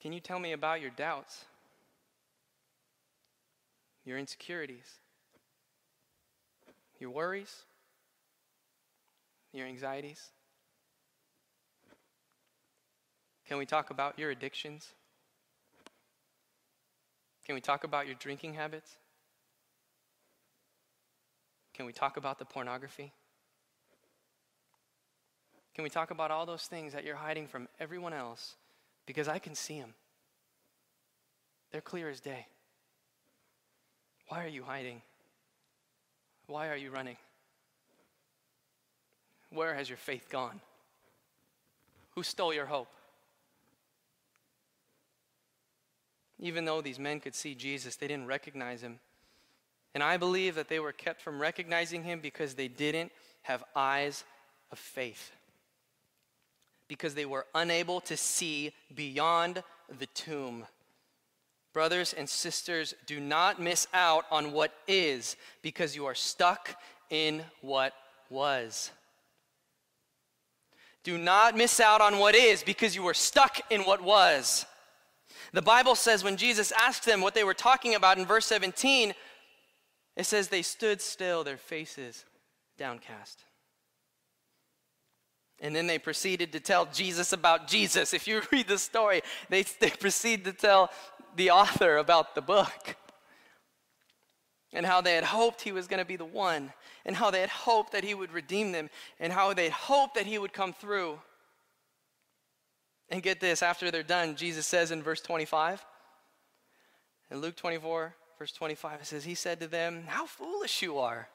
Can 0.00 0.12
you 0.12 0.20
tell 0.20 0.38
me 0.38 0.52
about 0.52 0.80
your 0.80 0.90
doubts, 0.90 1.46
your 4.04 4.18
insecurities, 4.18 5.00
your 7.00 7.10
worries, 7.10 7.64
your 9.52 9.66
anxieties? 9.66 10.30
Can 13.48 13.56
we 13.56 13.64
talk 13.64 13.90
about 13.90 14.18
your 14.18 14.30
addictions? 14.30 14.92
Can 17.46 17.54
we 17.54 17.62
talk 17.62 17.82
about 17.82 18.06
your 18.06 18.14
drinking 18.16 18.54
habits? 18.54 18.96
Can 21.72 21.86
we 21.86 21.92
talk 21.94 22.18
about 22.18 22.38
the 22.38 22.44
pornography? 22.44 23.14
Can 25.78 25.84
we 25.84 25.90
talk 25.90 26.10
about 26.10 26.32
all 26.32 26.44
those 26.44 26.64
things 26.64 26.92
that 26.92 27.04
you're 27.04 27.14
hiding 27.14 27.46
from 27.46 27.68
everyone 27.78 28.12
else? 28.12 28.56
Because 29.06 29.28
I 29.28 29.38
can 29.38 29.54
see 29.54 29.78
them. 29.78 29.94
They're 31.70 31.80
clear 31.80 32.10
as 32.10 32.18
day. 32.18 32.48
Why 34.26 34.44
are 34.44 34.48
you 34.48 34.64
hiding? 34.64 35.02
Why 36.48 36.66
are 36.70 36.76
you 36.76 36.90
running? 36.90 37.16
Where 39.50 39.72
has 39.72 39.88
your 39.88 39.98
faith 39.98 40.26
gone? 40.28 40.60
Who 42.16 42.24
stole 42.24 42.52
your 42.52 42.66
hope? 42.66 42.90
Even 46.40 46.64
though 46.64 46.80
these 46.80 46.98
men 46.98 47.20
could 47.20 47.36
see 47.36 47.54
Jesus, 47.54 47.94
they 47.94 48.08
didn't 48.08 48.26
recognize 48.26 48.82
him. 48.82 48.98
And 49.94 50.02
I 50.02 50.16
believe 50.16 50.56
that 50.56 50.68
they 50.68 50.80
were 50.80 50.90
kept 50.90 51.22
from 51.22 51.40
recognizing 51.40 52.02
him 52.02 52.18
because 52.18 52.54
they 52.54 52.66
didn't 52.66 53.12
have 53.42 53.62
eyes 53.76 54.24
of 54.72 54.80
faith. 54.80 55.30
Because 56.88 57.14
they 57.14 57.26
were 57.26 57.46
unable 57.54 58.00
to 58.02 58.16
see 58.16 58.72
beyond 58.94 59.62
the 59.98 60.06
tomb. 60.06 60.64
Brothers 61.72 62.14
and 62.14 62.28
sisters, 62.28 62.94
do 63.06 63.20
not 63.20 63.60
miss 63.60 63.86
out 63.92 64.24
on 64.30 64.52
what 64.52 64.72
is 64.86 65.36
because 65.62 65.94
you 65.94 66.06
are 66.06 66.14
stuck 66.14 66.74
in 67.10 67.42
what 67.60 67.92
was. 68.30 68.90
Do 71.04 71.16
not 71.18 71.56
miss 71.56 71.78
out 71.80 72.00
on 72.00 72.18
what 72.18 72.34
is 72.34 72.62
because 72.62 72.94
you 72.94 73.02
were 73.02 73.14
stuck 73.14 73.60
in 73.70 73.82
what 73.82 74.02
was. 74.02 74.66
The 75.52 75.62
Bible 75.62 75.94
says 75.94 76.24
when 76.24 76.36
Jesus 76.36 76.72
asked 76.72 77.04
them 77.04 77.20
what 77.20 77.34
they 77.34 77.44
were 77.44 77.54
talking 77.54 77.94
about 77.94 78.18
in 78.18 78.26
verse 78.26 78.46
17, 78.46 79.14
it 80.16 80.26
says 80.26 80.48
they 80.48 80.62
stood 80.62 81.00
still, 81.00 81.44
their 81.44 81.56
faces 81.56 82.24
downcast. 82.76 83.44
And 85.60 85.74
then 85.74 85.86
they 85.86 85.98
proceeded 85.98 86.52
to 86.52 86.60
tell 86.60 86.86
Jesus 86.86 87.32
about 87.32 87.66
Jesus. 87.66 88.14
If 88.14 88.28
you 88.28 88.42
read 88.52 88.68
the 88.68 88.78
story, 88.78 89.22
they, 89.48 89.62
they 89.80 89.90
proceed 89.90 90.44
to 90.44 90.52
tell 90.52 90.90
the 91.36 91.50
author 91.50 91.96
about 91.96 92.34
the 92.34 92.42
book 92.42 92.96
and 94.72 94.84
how 94.84 95.00
they 95.00 95.14
had 95.14 95.24
hoped 95.24 95.62
he 95.62 95.72
was 95.72 95.86
going 95.86 95.98
to 95.98 96.04
be 96.04 96.16
the 96.16 96.24
one, 96.24 96.72
and 97.06 97.16
how 97.16 97.30
they 97.30 97.40
had 97.40 97.48
hoped 97.48 97.92
that 97.92 98.04
he 98.04 98.14
would 98.14 98.32
redeem 98.32 98.72
them, 98.72 98.90
and 99.18 99.32
how 99.32 99.52
they 99.54 99.64
had 99.64 99.72
hoped 99.72 100.14
that 100.14 100.26
he 100.26 100.38
would 100.38 100.52
come 100.52 100.72
through. 100.72 101.18
And 103.08 103.22
get 103.22 103.40
this, 103.40 103.62
after 103.62 103.90
they're 103.90 104.02
done, 104.02 104.36
Jesus 104.36 104.66
says 104.66 104.90
in 104.90 105.02
verse 105.02 105.22
25, 105.22 105.84
in 107.30 107.40
Luke 107.40 107.56
24, 107.56 108.14
verse 108.38 108.52
25, 108.52 109.00
it 109.00 109.06
says, 109.06 109.24
He 109.24 109.34
said 109.34 109.60
to 109.60 109.66
them, 109.66 110.04
How 110.06 110.26
foolish 110.26 110.82
you 110.82 110.98
are, 110.98 111.28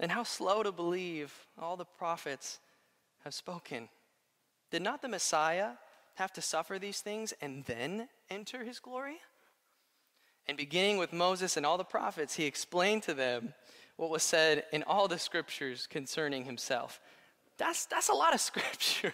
and 0.00 0.10
how 0.10 0.22
slow 0.22 0.62
to 0.62 0.72
believe 0.72 1.34
all 1.58 1.76
the 1.76 1.84
prophets 1.84 2.58
have 3.24 3.34
spoken. 3.34 3.88
Did 4.70 4.82
not 4.82 5.02
the 5.02 5.08
Messiah 5.08 5.70
have 6.14 6.32
to 6.34 6.42
suffer 6.42 6.78
these 6.78 7.00
things 7.00 7.32
and 7.40 7.64
then 7.64 8.08
enter 8.30 8.64
his 8.64 8.78
glory? 8.78 9.16
And 10.46 10.56
beginning 10.56 10.98
with 10.98 11.12
Moses 11.12 11.56
and 11.56 11.64
all 11.64 11.78
the 11.78 11.84
prophets, 11.84 12.36
he 12.36 12.44
explained 12.44 13.02
to 13.04 13.14
them 13.14 13.54
what 13.96 14.10
was 14.10 14.22
said 14.22 14.64
in 14.72 14.82
all 14.82 15.08
the 15.08 15.18
scriptures 15.18 15.86
concerning 15.86 16.44
himself. 16.44 17.00
That's, 17.56 17.86
that's 17.86 18.10
a 18.10 18.14
lot 18.14 18.34
of 18.34 18.40
scriptures. 18.42 19.12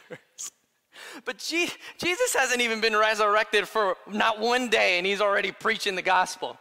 But 1.24 1.38
Jesus 1.38 2.34
hasn't 2.34 2.60
even 2.60 2.80
been 2.80 2.96
resurrected 2.96 3.68
for 3.68 3.96
not 4.08 4.40
one 4.40 4.68
day, 4.68 4.98
and 4.98 5.06
he's 5.06 5.20
already 5.20 5.52
preaching 5.52 5.94
the 5.94 6.02
gospel. 6.02 6.58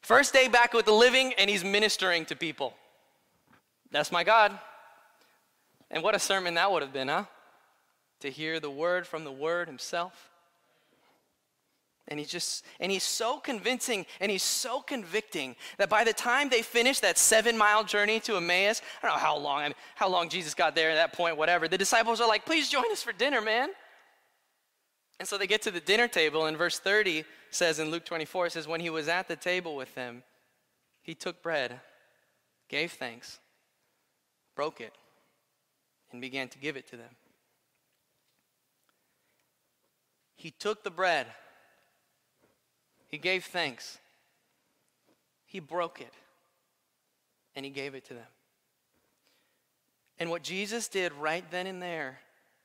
First 0.00 0.32
day 0.32 0.48
back 0.48 0.72
with 0.72 0.86
the 0.86 0.92
living, 0.92 1.34
and 1.34 1.50
he's 1.50 1.64
ministering 1.64 2.24
to 2.26 2.36
people. 2.36 2.72
That's 3.90 4.10
my 4.10 4.24
God. 4.24 4.58
And 5.90 6.02
what 6.02 6.14
a 6.14 6.18
sermon 6.18 6.54
that 6.54 6.70
would 6.70 6.82
have 6.82 6.92
been, 6.92 7.08
huh? 7.08 7.24
To 8.20 8.30
hear 8.30 8.60
the 8.60 8.70
word 8.70 9.06
from 9.06 9.24
the 9.24 9.32
word 9.32 9.68
himself. 9.68 10.30
And 12.08 12.20
he's 12.20 12.28
just, 12.28 12.64
and 12.78 12.92
he's 12.92 13.02
so 13.02 13.38
convincing 13.38 14.06
and 14.20 14.30
he's 14.30 14.42
so 14.42 14.80
convicting 14.80 15.56
that 15.76 15.88
by 15.88 16.04
the 16.04 16.12
time 16.12 16.48
they 16.48 16.62
finish 16.62 17.00
that 17.00 17.18
seven 17.18 17.58
mile 17.58 17.82
journey 17.82 18.20
to 18.20 18.36
Emmaus, 18.36 18.80
I 19.02 19.08
don't 19.08 19.16
know 19.16 19.20
how 19.20 19.36
long, 19.36 19.60
I 19.60 19.64
mean, 19.64 19.74
how 19.96 20.08
long 20.08 20.28
Jesus 20.28 20.54
got 20.54 20.76
there 20.76 20.90
at 20.90 20.94
that 20.94 21.12
point, 21.14 21.36
whatever, 21.36 21.66
the 21.66 21.78
disciples 21.78 22.20
are 22.20 22.28
like, 22.28 22.46
please 22.46 22.68
join 22.68 22.90
us 22.92 23.02
for 23.02 23.12
dinner, 23.12 23.40
man. 23.40 23.70
And 25.18 25.26
so 25.26 25.36
they 25.36 25.46
get 25.46 25.62
to 25.62 25.70
the 25.70 25.80
dinner 25.80 26.08
table, 26.08 26.46
and 26.46 26.56
verse 26.56 26.78
30 26.78 27.24
says 27.50 27.78
in 27.78 27.90
Luke 27.90 28.04
24, 28.04 28.46
it 28.46 28.52
says, 28.52 28.68
When 28.68 28.80
he 28.80 28.90
was 28.90 29.08
at 29.08 29.28
the 29.28 29.36
table 29.36 29.74
with 29.74 29.94
them, 29.94 30.22
he 31.02 31.14
took 31.14 31.42
bread, 31.42 31.80
gave 32.68 32.92
thanks, 32.92 33.38
broke 34.54 34.80
it, 34.80 34.92
and 36.12 36.20
began 36.20 36.48
to 36.48 36.58
give 36.58 36.76
it 36.76 36.88
to 36.88 36.96
them. 36.96 37.16
He 40.36 40.50
took 40.50 40.84
the 40.84 40.90
bread 40.90 41.26
he 43.08 43.18
gave 43.18 43.44
thanks. 43.44 43.98
He 45.46 45.60
broke 45.60 46.00
it. 46.00 46.12
And 47.54 47.64
he 47.64 47.70
gave 47.70 47.94
it 47.94 48.04
to 48.06 48.14
them. 48.14 48.26
And 50.18 50.30
what 50.30 50.42
Jesus 50.42 50.88
did 50.88 51.12
right 51.14 51.44
then 51.50 51.66
and 51.66 51.80
there 51.80 52.18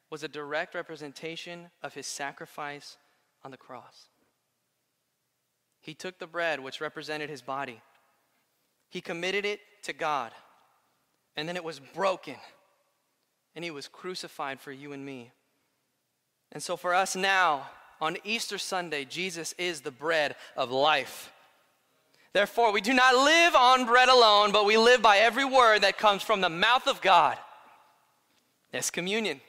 was 0.09 0.23
a 0.23 0.27
direct 0.27 0.75
representation 0.75 1.69
of 1.81 1.93
his 1.93 2.07
sacrifice 2.07 2.97
on 3.43 3.51
the 3.51 3.57
cross. 3.57 4.07
He 5.79 5.93
took 5.93 6.19
the 6.19 6.27
bread, 6.27 6.59
which 6.59 6.81
represented 6.81 7.29
his 7.29 7.41
body, 7.41 7.81
he 8.89 8.99
committed 8.99 9.45
it 9.45 9.61
to 9.83 9.93
God, 9.93 10.31
and 11.37 11.47
then 11.47 11.55
it 11.55 11.63
was 11.63 11.79
broken, 11.79 12.35
and 13.55 13.63
he 13.65 13.71
was 13.71 13.87
crucified 13.87 14.59
for 14.59 14.71
you 14.71 14.93
and 14.93 15.05
me. 15.05 15.31
And 16.51 16.61
so 16.61 16.77
for 16.77 16.93
us 16.93 17.15
now, 17.15 17.69
on 17.99 18.17
Easter 18.23 18.57
Sunday, 18.57 19.05
Jesus 19.05 19.53
is 19.57 19.81
the 19.81 19.91
bread 19.91 20.35
of 20.57 20.71
life. 20.71 21.31
Therefore, 22.33 22.71
we 22.71 22.81
do 22.81 22.93
not 22.93 23.13
live 23.13 23.55
on 23.55 23.85
bread 23.85 24.09
alone, 24.09 24.51
but 24.51 24.65
we 24.65 24.77
live 24.77 25.01
by 25.01 25.17
every 25.17 25.45
word 25.45 25.81
that 25.81 25.97
comes 25.97 26.23
from 26.23 26.41
the 26.41 26.49
mouth 26.49 26.87
of 26.87 27.01
God. 27.01 27.37
That's 28.71 28.89
communion. 28.89 29.41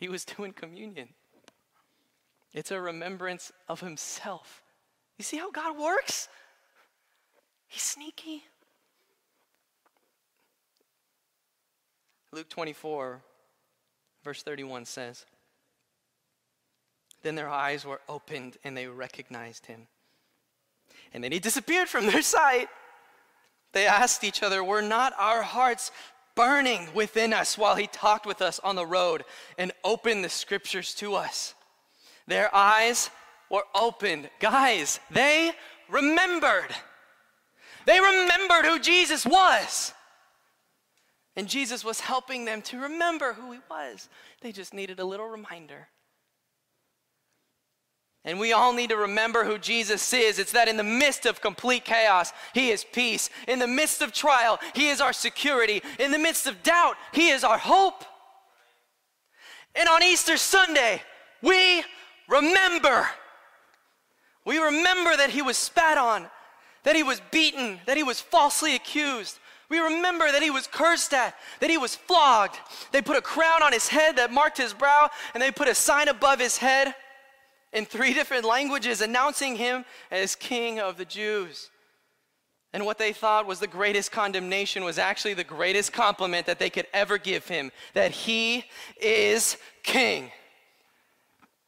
He 0.00 0.08
was 0.08 0.24
doing 0.24 0.52
communion. 0.52 1.08
It's 2.52 2.70
a 2.70 2.80
remembrance 2.80 3.52
of 3.68 3.80
himself. 3.80 4.62
You 5.18 5.24
see 5.24 5.36
how 5.36 5.50
God 5.50 5.78
works? 5.78 6.28
He's 7.66 7.82
sneaky. 7.82 8.44
Luke 12.34 12.48
24, 12.48 13.22
verse 14.24 14.42
31 14.42 14.86
says, 14.86 15.24
Then 17.22 17.36
their 17.36 17.48
eyes 17.48 17.86
were 17.86 18.00
opened 18.08 18.56
and 18.64 18.76
they 18.76 18.88
recognized 18.88 19.66
him. 19.66 19.86
And 21.12 21.22
then 21.22 21.30
he 21.30 21.38
disappeared 21.38 21.88
from 21.88 22.06
their 22.06 22.22
sight. 22.22 22.66
They 23.72 23.86
asked 23.86 24.24
each 24.24 24.42
other, 24.42 24.64
Were 24.64 24.82
not 24.82 25.12
our 25.16 25.42
hearts 25.42 25.92
burning 26.34 26.88
within 26.92 27.32
us 27.32 27.56
while 27.56 27.76
he 27.76 27.86
talked 27.86 28.26
with 28.26 28.42
us 28.42 28.58
on 28.64 28.74
the 28.74 28.84
road 28.84 29.22
and 29.56 29.70
opened 29.84 30.24
the 30.24 30.28
scriptures 30.28 30.92
to 30.94 31.14
us? 31.14 31.54
Their 32.26 32.52
eyes 32.52 33.10
were 33.48 33.64
opened. 33.76 34.28
Guys, 34.40 34.98
they 35.08 35.52
remembered. 35.88 36.74
They 37.86 38.00
remembered 38.00 38.64
who 38.64 38.80
Jesus 38.80 39.24
was. 39.24 39.94
And 41.36 41.48
Jesus 41.48 41.84
was 41.84 42.00
helping 42.00 42.44
them 42.44 42.62
to 42.62 42.80
remember 42.80 43.32
who 43.32 43.52
he 43.52 43.58
was. 43.68 44.08
They 44.40 44.52
just 44.52 44.72
needed 44.72 45.00
a 45.00 45.04
little 45.04 45.26
reminder. 45.26 45.88
And 48.24 48.40
we 48.40 48.52
all 48.52 48.72
need 48.72 48.90
to 48.90 48.96
remember 48.96 49.44
who 49.44 49.58
Jesus 49.58 50.12
is. 50.12 50.38
It's 50.38 50.52
that 50.52 50.68
in 50.68 50.78
the 50.78 50.82
midst 50.82 51.26
of 51.26 51.42
complete 51.42 51.84
chaos, 51.84 52.32
He 52.54 52.70
is 52.70 52.84
peace. 52.84 53.28
In 53.46 53.58
the 53.58 53.66
midst 53.66 54.00
of 54.00 54.12
trial, 54.12 54.58
He 54.74 54.88
is 54.88 55.00
our 55.00 55.12
security. 55.12 55.82
In 55.98 56.10
the 56.10 56.18
midst 56.18 56.46
of 56.46 56.62
doubt, 56.62 56.96
He 57.12 57.28
is 57.28 57.44
our 57.44 57.58
hope. 57.58 58.04
And 59.74 59.88
on 59.88 60.02
Easter 60.02 60.38
Sunday, 60.38 61.02
we 61.42 61.84
remember. 62.28 63.06
We 64.46 64.58
remember 64.58 65.16
that 65.16 65.30
He 65.30 65.42
was 65.42 65.58
spat 65.58 65.98
on, 65.98 66.26
that 66.84 66.96
He 66.96 67.02
was 67.02 67.20
beaten, 67.30 67.78
that 67.84 67.98
He 67.98 68.02
was 68.02 68.22
falsely 68.22 68.74
accused, 68.74 69.38
we 69.74 69.80
remember 69.80 70.30
that 70.30 70.42
he 70.42 70.50
was 70.50 70.68
cursed 70.68 71.12
at, 71.12 71.34
that 71.58 71.68
he 71.68 71.78
was 71.78 71.96
flogged. 71.96 72.58
They 72.92 73.02
put 73.02 73.16
a 73.16 73.22
crown 73.22 73.60
on 73.60 73.72
his 73.72 73.88
head 73.88 74.16
that 74.16 74.30
marked 74.32 74.56
his 74.56 74.72
brow, 74.72 75.10
and 75.32 75.42
they 75.42 75.50
put 75.50 75.66
a 75.66 75.74
sign 75.74 76.06
above 76.06 76.38
his 76.38 76.58
head 76.58 76.94
in 77.72 77.84
three 77.84 78.14
different 78.18 78.44
languages 78.44 79.00
announcing 79.00 79.56
him 79.56 79.84
as 80.12 80.36
King 80.36 80.78
of 80.78 80.96
the 80.96 81.04
Jews. 81.04 81.70
And 82.72 82.86
what 82.86 82.98
they 82.98 83.12
thought 83.12 83.46
was 83.46 83.58
the 83.58 83.66
greatest 83.66 84.12
condemnation 84.12 84.84
was 84.84 84.98
actually 84.98 85.34
the 85.34 85.44
greatest 85.44 85.92
compliment 85.92 86.46
that 86.46 86.60
they 86.60 86.70
could 86.70 86.86
ever 86.92 87.18
give 87.18 87.46
him 87.48 87.72
that 87.94 88.12
he 88.12 88.64
is 89.00 89.56
King, 89.82 90.30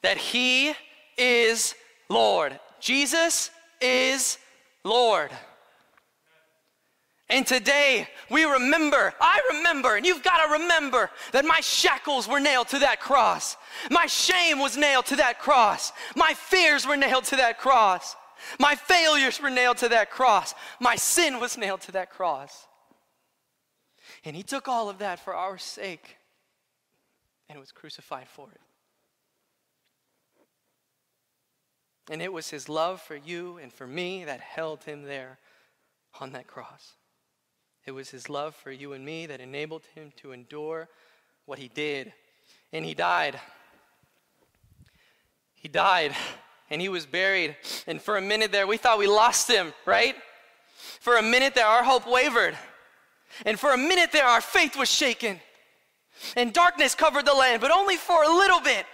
that 0.03 0.17
he 0.17 0.75
is 1.19 1.75
Lord. 2.09 2.59
Jesus 2.79 3.51
is 3.81 4.39
Lord. 4.85 5.31
And 7.29 7.45
today 7.45 8.07
we 8.31 8.45
remember, 8.45 9.13
I 9.21 9.41
remember, 9.51 9.97
and 9.97 10.07
you've 10.07 10.23
got 10.23 10.47
to 10.47 10.63
remember 10.63 11.11
that 11.33 11.45
my 11.45 11.61
shackles 11.61 12.29
were 12.29 12.39
nailed 12.39 12.69
to 12.69 12.79
that 12.81 13.01
cross. 13.01 13.57
My 13.91 14.07
shame 14.07 14.61
was 14.61 14.77
nailed 14.77 15.07
to 15.07 15.17
that 15.17 15.41
cross. 15.41 15.93
My 16.15 16.35
fears 16.35 16.87
were 16.87 16.97
nailed 16.97 17.25
to 17.25 17.37
that 17.37 17.59
cross. 17.59 18.15
My 18.61 18.77
failures 18.77 19.41
were 19.41 19.51
nailed 19.51 19.79
to 19.79 19.89
that 19.89 20.11
cross. 20.11 20.55
My 20.79 20.95
sin 20.95 21.41
was 21.41 21.59
nailed 21.59 21.81
to 21.83 21.93
that 21.93 22.11
cross. 22.11 22.69
And 24.25 24.37
He 24.37 24.45
took 24.45 24.69
all 24.69 24.89
of 24.89 24.99
that 24.99 25.19
for 25.19 25.35
our 25.35 25.59
sake 25.59 26.19
and 27.49 27.59
was 27.59 27.73
crucified 27.73 28.29
for 28.29 28.49
it. 28.53 28.61
And 32.09 32.23
it 32.23 32.33
was 32.33 32.51
His 32.51 32.69
love 32.69 33.01
for 33.01 33.17
you 33.17 33.59
and 33.59 33.73
for 33.73 33.87
me 33.87 34.25
that 34.25 34.41
held 34.41 34.85
Him 34.85 35.03
there 35.03 35.39
on 36.21 36.31
that 36.33 36.47
cross. 36.47 36.93
It 37.87 37.93
was 37.93 38.11
his 38.11 38.29
love 38.29 38.57
for 38.57 38.73
you 38.73 38.93
and 38.93 39.05
me 39.05 39.27
that 39.27 39.41
enabled 39.41 39.83
him 39.95 40.13
to 40.17 40.33
endure 40.33 40.89
what 41.45 41.61
he 41.61 41.69
did. 41.69 42.13
And 42.73 42.85
he 42.85 42.95
died. 42.95 43.39
He 45.55 45.69
died 45.69 46.15
and 46.69 46.81
he 46.81 46.89
was 46.89 47.07
buried. 47.07 47.57
And 47.87 48.03
for 48.03 48.17
a 48.17 48.21
minute 48.21 48.51
there, 48.51 48.67
we 48.67 48.77
thought 48.77 48.99
we 48.99 49.07
lost 49.07 49.49
him, 49.49 49.73
right? 49.85 50.17
For 51.01 51.17
a 51.17 51.23
minute 51.23 51.55
there, 51.55 51.67
our 51.67 51.85
hope 51.85 52.09
wavered. 52.09 52.59
And 53.45 53.59
for 53.59 53.73
a 53.73 53.79
minute 53.79 54.11
there, 54.13 54.27
our 54.27 54.41
faith 54.41 54.77
was 54.77 54.91
shaken. 54.91 55.41
And 56.35 56.53
darkness 56.53 56.95
covered 56.95 57.27
the 57.27 57.35
land, 57.35 57.61
but 57.61 57.71
only 57.71 57.97
for 57.97 58.25
a 58.25 58.29
little 58.29 58.61
bit. 58.61 58.85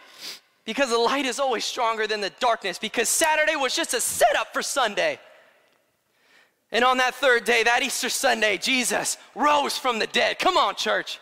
Because 0.65 0.91
the 0.91 0.99
light 0.99 1.25
is 1.25 1.41
always 1.41 1.65
stronger 1.65 2.07
than 2.07 2.21
the 2.21 2.31
darkness. 2.41 2.79
Because 2.79 3.09
Saturday 3.09 3.57
was 3.57 3.75
just 3.75 3.95
a 3.95 4.01
setup 4.01 4.53
for 4.53 4.63
Sunday. 4.63 5.19
And 6.73 6.85
on 6.85 6.97
that 6.97 7.15
third 7.15 7.45
day, 7.45 7.63
that 7.63 7.83
Easter 7.83 8.09
Sunday, 8.09 8.57
Jesus 8.57 9.19
rose 9.35 9.77
from 9.77 9.99
the 9.99 10.07
dead. 10.07 10.39
Come 10.39 10.57
on, 10.57 10.75
church. 10.75 11.21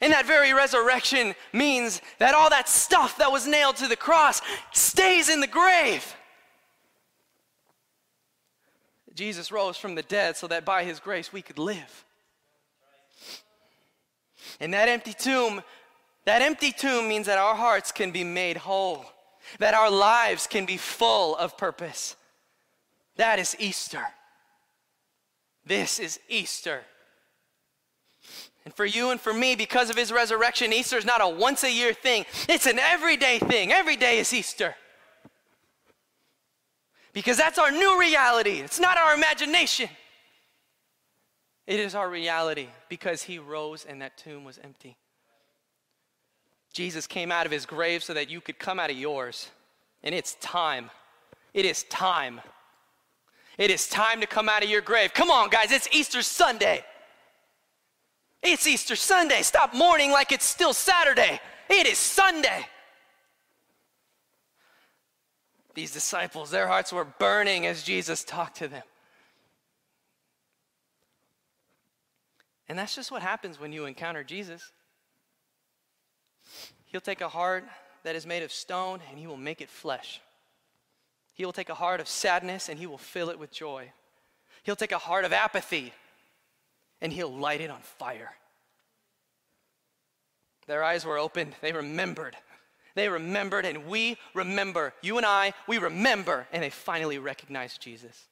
And 0.00 0.12
that 0.12 0.26
very 0.26 0.52
resurrection 0.52 1.34
means 1.52 2.00
that 2.18 2.34
all 2.34 2.48
that 2.50 2.68
stuff 2.68 3.18
that 3.18 3.32
was 3.32 3.46
nailed 3.46 3.76
to 3.76 3.88
the 3.88 3.96
cross 3.96 4.40
stays 4.72 5.28
in 5.28 5.40
the 5.40 5.46
grave. 5.46 6.14
Jesus 9.14 9.50
rose 9.50 9.78
from 9.78 9.94
the 9.94 10.02
dead 10.02 10.36
so 10.36 10.46
that 10.46 10.64
by 10.64 10.84
his 10.84 11.00
grace 11.00 11.32
we 11.32 11.42
could 11.42 11.58
live. 11.58 12.04
And 14.60 14.72
that 14.74 14.88
empty 14.88 15.14
tomb, 15.14 15.62
that 16.26 16.42
empty 16.42 16.70
tomb 16.70 17.08
means 17.08 17.26
that 17.26 17.38
our 17.38 17.54
hearts 17.54 17.90
can 17.90 18.10
be 18.12 18.22
made 18.22 18.58
whole, 18.58 19.06
that 19.58 19.74
our 19.74 19.90
lives 19.90 20.46
can 20.46 20.66
be 20.66 20.76
full 20.76 21.34
of 21.36 21.56
purpose. 21.56 22.14
That 23.16 23.38
is 23.38 23.56
Easter. 23.58 24.04
This 25.64 25.98
is 25.98 26.20
Easter. 26.28 26.82
And 28.64 28.74
for 28.74 28.84
you 28.84 29.10
and 29.10 29.20
for 29.20 29.32
me, 29.32 29.54
because 29.54 29.90
of 29.90 29.96
his 29.96 30.12
resurrection, 30.12 30.72
Easter 30.72 30.96
is 30.96 31.04
not 31.04 31.20
a 31.22 31.28
once 31.28 31.64
a 31.64 31.72
year 31.72 31.92
thing, 31.92 32.24
it's 32.48 32.66
an 32.66 32.78
everyday 32.78 33.38
thing. 33.38 33.72
Every 33.72 33.96
day 33.96 34.18
is 34.18 34.32
Easter. 34.32 34.74
Because 37.12 37.36
that's 37.36 37.58
our 37.58 37.70
new 37.70 37.98
reality, 37.98 38.60
it's 38.60 38.80
not 38.80 38.98
our 38.98 39.14
imagination. 39.14 39.88
It 41.66 41.80
is 41.80 41.94
our 41.94 42.08
reality 42.08 42.68
because 42.88 43.22
he 43.22 43.38
rose 43.38 43.84
and 43.84 44.00
that 44.02 44.16
tomb 44.16 44.44
was 44.44 44.58
empty. 44.62 44.96
Jesus 46.72 47.06
came 47.06 47.32
out 47.32 47.46
of 47.46 47.52
his 47.52 47.66
grave 47.66 48.04
so 48.04 48.14
that 48.14 48.30
you 48.30 48.40
could 48.40 48.58
come 48.58 48.78
out 48.78 48.90
of 48.90 48.96
yours. 48.96 49.48
And 50.04 50.14
it's 50.14 50.34
time. 50.40 50.90
It 51.54 51.64
is 51.64 51.84
time. 51.84 52.40
It 53.58 53.70
is 53.70 53.88
time 53.88 54.20
to 54.20 54.26
come 54.26 54.48
out 54.48 54.62
of 54.62 54.70
your 54.70 54.82
grave. 54.82 55.14
Come 55.14 55.30
on, 55.30 55.48
guys, 55.48 55.72
it's 55.72 55.88
Easter 55.92 56.22
Sunday. 56.22 56.84
It's 58.42 58.66
Easter 58.66 58.96
Sunday. 58.96 59.42
Stop 59.42 59.74
mourning 59.74 60.10
like 60.10 60.30
it's 60.30 60.44
still 60.44 60.72
Saturday. 60.72 61.40
It 61.68 61.86
is 61.86 61.98
Sunday. 61.98 62.66
These 65.74 65.92
disciples, 65.92 66.50
their 66.50 66.68
hearts 66.68 66.92
were 66.92 67.04
burning 67.04 67.66
as 67.66 67.82
Jesus 67.82 68.24
talked 68.24 68.56
to 68.58 68.68
them. 68.68 68.82
And 72.68 72.78
that's 72.78 72.94
just 72.94 73.10
what 73.10 73.22
happens 73.22 73.60
when 73.60 73.72
you 73.72 73.84
encounter 73.84 74.24
Jesus. 74.24 74.72
He'll 76.86 77.00
take 77.00 77.20
a 77.20 77.28
heart 77.28 77.64
that 78.04 78.16
is 78.16 78.26
made 78.26 78.42
of 78.42 78.52
stone 78.52 79.00
and 79.10 79.18
he 79.18 79.26
will 79.26 79.36
make 79.36 79.60
it 79.60 79.70
flesh. 79.70 80.20
He 81.36 81.44
will 81.44 81.52
take 81.52 81.68
a 81.68 81.74
heart 81.74 82.00
of 82.00 82.08
sadness 82.08 82.68
and 82.70 82.78
he 82.78 82.86
will 82.86 82.98
fill 82.98 83.28
it 83.28 83.38
with 83.38 83.52
joy. 83.52 83.92
He'll 84.62 84.74
take 84.74 84.90
a 84.90 84.98
heart 84.98 85.26
of 85.26 85.34
apathy 85.34 85.92
and 87.00 87.12
he'll 87.12 87.32
light 87.32 87.60
it 87.60 87.70
on 87.70 87.80
fire. 87.82 88.32
Their 90.66 90.82
eyes 90.82 91.04
were 91.04 91.18
opened, 91.18 91.54
they 91.60 91.72
remembered. 91.72 92.36
They 92.94 93.10
remembered, 93.10 93.66
and 93.66 93.86
we 93.86 94.16
remember. 94.32 94.94
You 95.02 95.18
and 95.18 95.26
I, 95.26 95.52
we 95.68 95.76
remember, 95.76 96.46
and 96.50 96.62
they 96.62 96.70
finally 96.70 97.18
recognized 97.18 97.82
Jesus. 97.82 98.24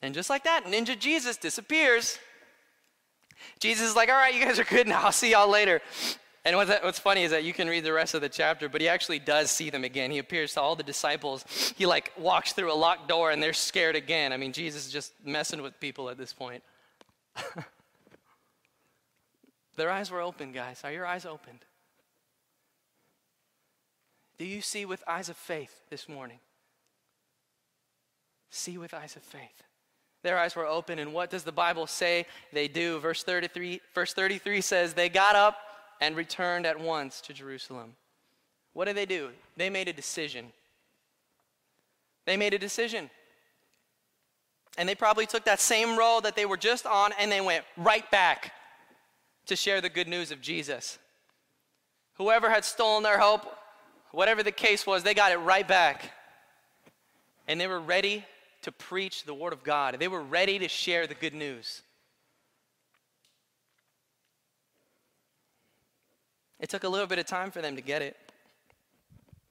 And 0.00 0.14
just 0.14 0.30
like 0.30 0.44
that, 0.44 0.64
Ninja 0.64 0.98
Jesus 0.98 1.36
disappears. 1.36 2.18
Jesus 3.58 3.90
is 3.90 3.96
like, 3.96 4.08
all 4.08 4.14
right, 4.14 4.34
you 4.34 4.42
guys 4.42 4.58
are 4.58 4.64
good 4.64 4.88
now. 4.88 5.02
I'll 5.02 5.12
see 5.12 5.32
y'all 5.32 5.50
later. 5.50 5.82
And 6.44 6.56
what's, 6.56 6.70
what's 6.82 6.98
funny 6.98 7.22
is 7.24 7.32
that 7.32 7.44
you 7.44 7.52
can 7.52 7.68
read 7.68 7.84
the 7.84 7.92
rest 7.92 8.14
of 8.14 8.22
the 8.22 8.28
chapter, 8.28 8.68
but 8.68 8.80
he 8.80 8.88
actually 8.88 9.18
does 9.18 9.50
see 9.50 9.68
them 9.68 9.84
again. 9.84 10.10
He 10.10 10.18
appears 10.18 10.54
to 10.54 10.60
all 10.60 10.74
the 10.74 10.82
disciples. 10.82 11.44
He 11.76 11.84
like 11.84 12.12
walks 12.18 12.52
through 12.52 12.72
a 12.72 12.74
locked 12.74 13.08
door 13.08 13.30
and 13.30 13.42
they're 13.42 13.52
scared 13.52 13.94
again. 13.94 14.32
I 14.32 14.38
mean, 14.38 14.52
Jesus 14.52 14.86
is 14.86 14.92
just 14.92 15.12
messing 15.24 15.60
with 15.60 15.78
people 15.80 16.08
at 16.08 16.16
this 16.16 16.32
point. 16.32 16.62
Their 19.76 19.90
eyes 19.90 20.10
were 20.10 20.20
open, 20.20 20.52
guys. 20.52 20.80
Are 20.82 20.92
your 20.92 21.06
eyes 21.06 21.26
opened? 21.26 21.64
Do 24.38 24.46
you 24.46 24.62
see 24.62 24.86
with 24.86 25.04
eyes 25.06 25.28
of 25.28 25.36
faith 25.36 25.82
this 25.90 26.08
morning? 26.08 26.38
See 28.50 28.78
with 28.78 28.94
eyes 28.94 29.14
of 29.16 29.22
faith. 29.22 29.62
Their 30.22 30.38
eyes 30.38 30.56
were 30.56 30.66
open, 30.66 30.98
and 30.98 31.12
what 31.12 31.30
does 31.30 31.44
the 31.44 31.52
Bible 31.52 31.86
say 31.86 32.26
they 32.52 32.68
do? 32.68 32.98
Verse 32.98 33.22
33, 33.22 33.80
verse 33.94 34.12
33 34.12 34.60
says, 34.60 34.92
They 34.92 35.08
got 35.08 35.36
up 35.36 35.56
and 36.00 36.16
returned 36.16 36.66
at 36.66 36.80
once 36.80 37.20
to 37.22 37.32
Jerusalem. 37.32 37.94
What 38.72 38.86
did 38.86 38.96
they 38.96 39.06
do? 39.06 39.30
They 39.56 39.70
made 39.70 39.88
a 39.88 39.92
decision. 39.92 40.52
They 42.26 42.36
made 42.36 42.54
a 42.54 42.58
decision. 42.58 43.10
And 44.78 44.88
they 44.88 44.94
probably 44.94 45.26
took 45.26 45.44
that 45.44 45.60
same 45.60 45.98
road 45.98 46.20
that 46.20 46.36
they 46.36 46.46
were 46.46 46.56
just 46.56 46.86
on 46.86 47.12
and 47.18 47.30
they 47.30 47.40
went 47.40 47.64
right 47.76 48.08
back 48.10 48.52
to 49.46 49.56
share 49.56 49.80
the 49.80 49.88
good 49.88 50.08
news 50.08 50.30
of 50.30 50.40
Jesus. 50.40 50.98
Whoever 52.14 52.48
had 52.48 52.64
stolen 52.64 53.02
their 53.02 53.18
hope, 53.18 53.46
whatever 54.12 54.42
the 54.42 54.52
case 54.52 54.86
was, 54.86 55.02
they 55.02 55.14
got 55.14 55.32
it 55.32 55.38
right 55.38 55.66
back. 55.66 56.12
And 57.48 57.60
they 57.60 57.66
were 57.66 57.80
ready 57.80 58.24
to 58.62 58.70
preach 58.70 59.24
the 59.24 59.34
Word 59.34 59.52
of 59.52 59.62
God, 59.62 59.96
they 59.98 60.08
were 60.08 60.22
ready 60.22 60.58
to 60.58 60.68
share 60.68 61.06
the 61.06 61.14
good 61.14 61.34
news. 61.34 61.82
It 66.60 66.68
took 66.68 66.84
a 66.84 66.88
little 66.88 67.06
bit 67.06 67.18
of 67.18 67.26
time 67.26 67.50
for 67.50 67.62
them 67.62 67.74
to 67.76 67.82
get 67.82 68.02
it. 68.02 68.16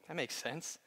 That 0.07 0.15
makes 0.15 0.35
sense. 0.35 0.77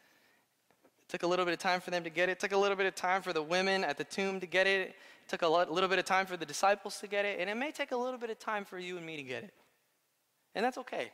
It 0.84 1.08
took 1.08 1.24
a 1.24 1.26
little 1.26 1.44
bit 1.44 1.52
of 1.52 1.58
time 1.58 1.80
for 1.80 1.90
them 1.90 2.04
to 2.04 2.10
get 2.10 2.28
it. 2.28 2.32
It 2.32 2.40
took 2.40 2.52
a 2.52 2.56
little 2.56 2.76
bit 2.76 2.86
of 2.86 2.94
time 2.94 3.22
for 3.22 3.32
the 3.32 3.42
women 3.42 3.84
at 3.84 3.98
the 3.98 4.04
tomb 4.04 4.40
to 4.40 4.46
get 4.46 4.66
it. 4.66 4.90
It 4.90 4.94
took 5.28 5.42
a 5.42 5.48
little 5.48 5.88
bit 5.88 5.98
of 5.98 6.04
time 6.04 6.26
for 6.26 6.36
the 6.36 6.46
disciples 6.46 6.98
to 7.00 7.08
get 7.08 7.24
it. 7.24 7.40
And 7.40 7.50
it 7.50 7.56
may 7.56 7.72
take 7.72 7.90
a 7.92 7.96
little 7.96 8.18
bit 8.18 8.30
of 8.30 8.38
time 8.38 8.64
for 8.64 8.78
you 8.78 8.96
and 8.96 9.04
me 9.04 9.16
to 9.16 9.22
get 9.22 9.42
it. 9.44 9.52
And 10.54 10.64
that's 10.64 10.78
okay. 10.78 11.10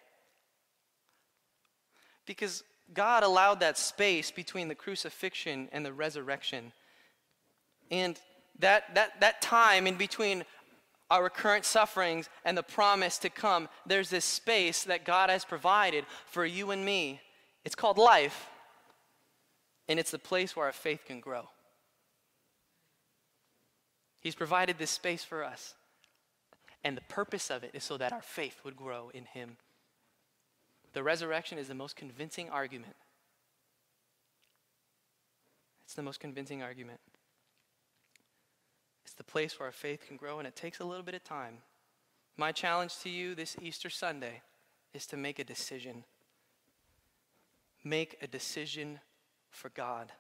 Because 2.26 2.62
God 2.92 3.22
allowed 3.22 3.60
that 3.60 3.78
space 3.78 4.30
between 4.30 4.68
the 4.68 4.74
crucifixion 4.74 5.68
and 5.72 5.84
the 5.84 5.92
resurrection. 5.92 6.72
And 7.90 8.18
that, 8.58 8.94
that, 8.94 9.20
that 9.20 9.40
time 9.40 9.86
in 9.86 9.96
between 9.96 10.44
our 11.10 11.30
current 11.30 11.64
sufferings 11.64 12.28
and 12.44 12.56
the 12.56 12.62
promise 12.62 13.18
to 13.18 13.30
come, 13.30 13.68
there's 13.86 14.10
this 14.10 14.24
space 14.24 14.84
that 14.84 15.04
God 15.04 15.30
has 15.30 15.44
provided 15.44 16.04
for 16.26 16.44
you 16.44 16.70
and 16.70 16.84
me. 16.84 17.20
It's 17.64 17.74
called 17.74 17.98
life, 17.98 18.48
and 19.88 19.98
it's 19.98 20.10
the 20.10 20.18
place 20.18 20.54
where 20.54 20.66
our 20.66 20.72
faith 20.72 21.04
can 21.06 21.20
grow. 21.20 21.48
He's 24.20 24.34
provided 24.34 24.78
this 24.78 24.90
space 24.90 25.24
for 25.24 25.44
us. 25.44 25.74
And 26.84 26.96
the 26.96 27.02
purpose 27.02 27.50
of 27.50 27.64
it 27.64 27.70
is 27.74 27.84
so 27.84 27.96
that 27.96 28.12
our 28.12 28.22
faith 28.22 28.60
would 28.64 28.76
grow 28.76 29.10
in 29.12 29.24
Him. 29.24 29.56
The 30.92 31.02
resurrection 31.02 31.58
is 31.58 31.68
the 31.68 31.74
most 31.74 31.96
convincing 31.96 32.50
argument. 32.50 32.94
It's 35.84 35.94
the 35.94 36.02
most 36.02 36.20
convincing 36.20 36.62
argument. 36.62 37.00
It's 39.08 39.14
the 39.14 39.24
place 39.24 39.58
where 39.58 39.68
our 39.68 39.72
faith 39.72 40.06
can 40.06 40.18
grow, 40.18 40.38
and 40.38 40.46
it 40.46 40.54
takes 40.54 40.80
a 40.80 40.84
little 40.84 41.02
bit 41.02 41.14
of 41.14 41.24
time. 41.24 41.62
My 42.36 42.52
challenge 42.52 42.98
to 42.98 43.08
you 43.08 43.34
this 43.34 43.56
Easter 43.62 43.88
Sunday 43.88 44.42
is 44.92 45.06
to 45.06 45.16
make 45.16 45.38
a 45.38 45.44
decision. 45.44 46.04
Make 47.82 48.18
a 48.20 48.26
decision 48.26 49.00
for 49.48 49.70
God. 49.70 50.12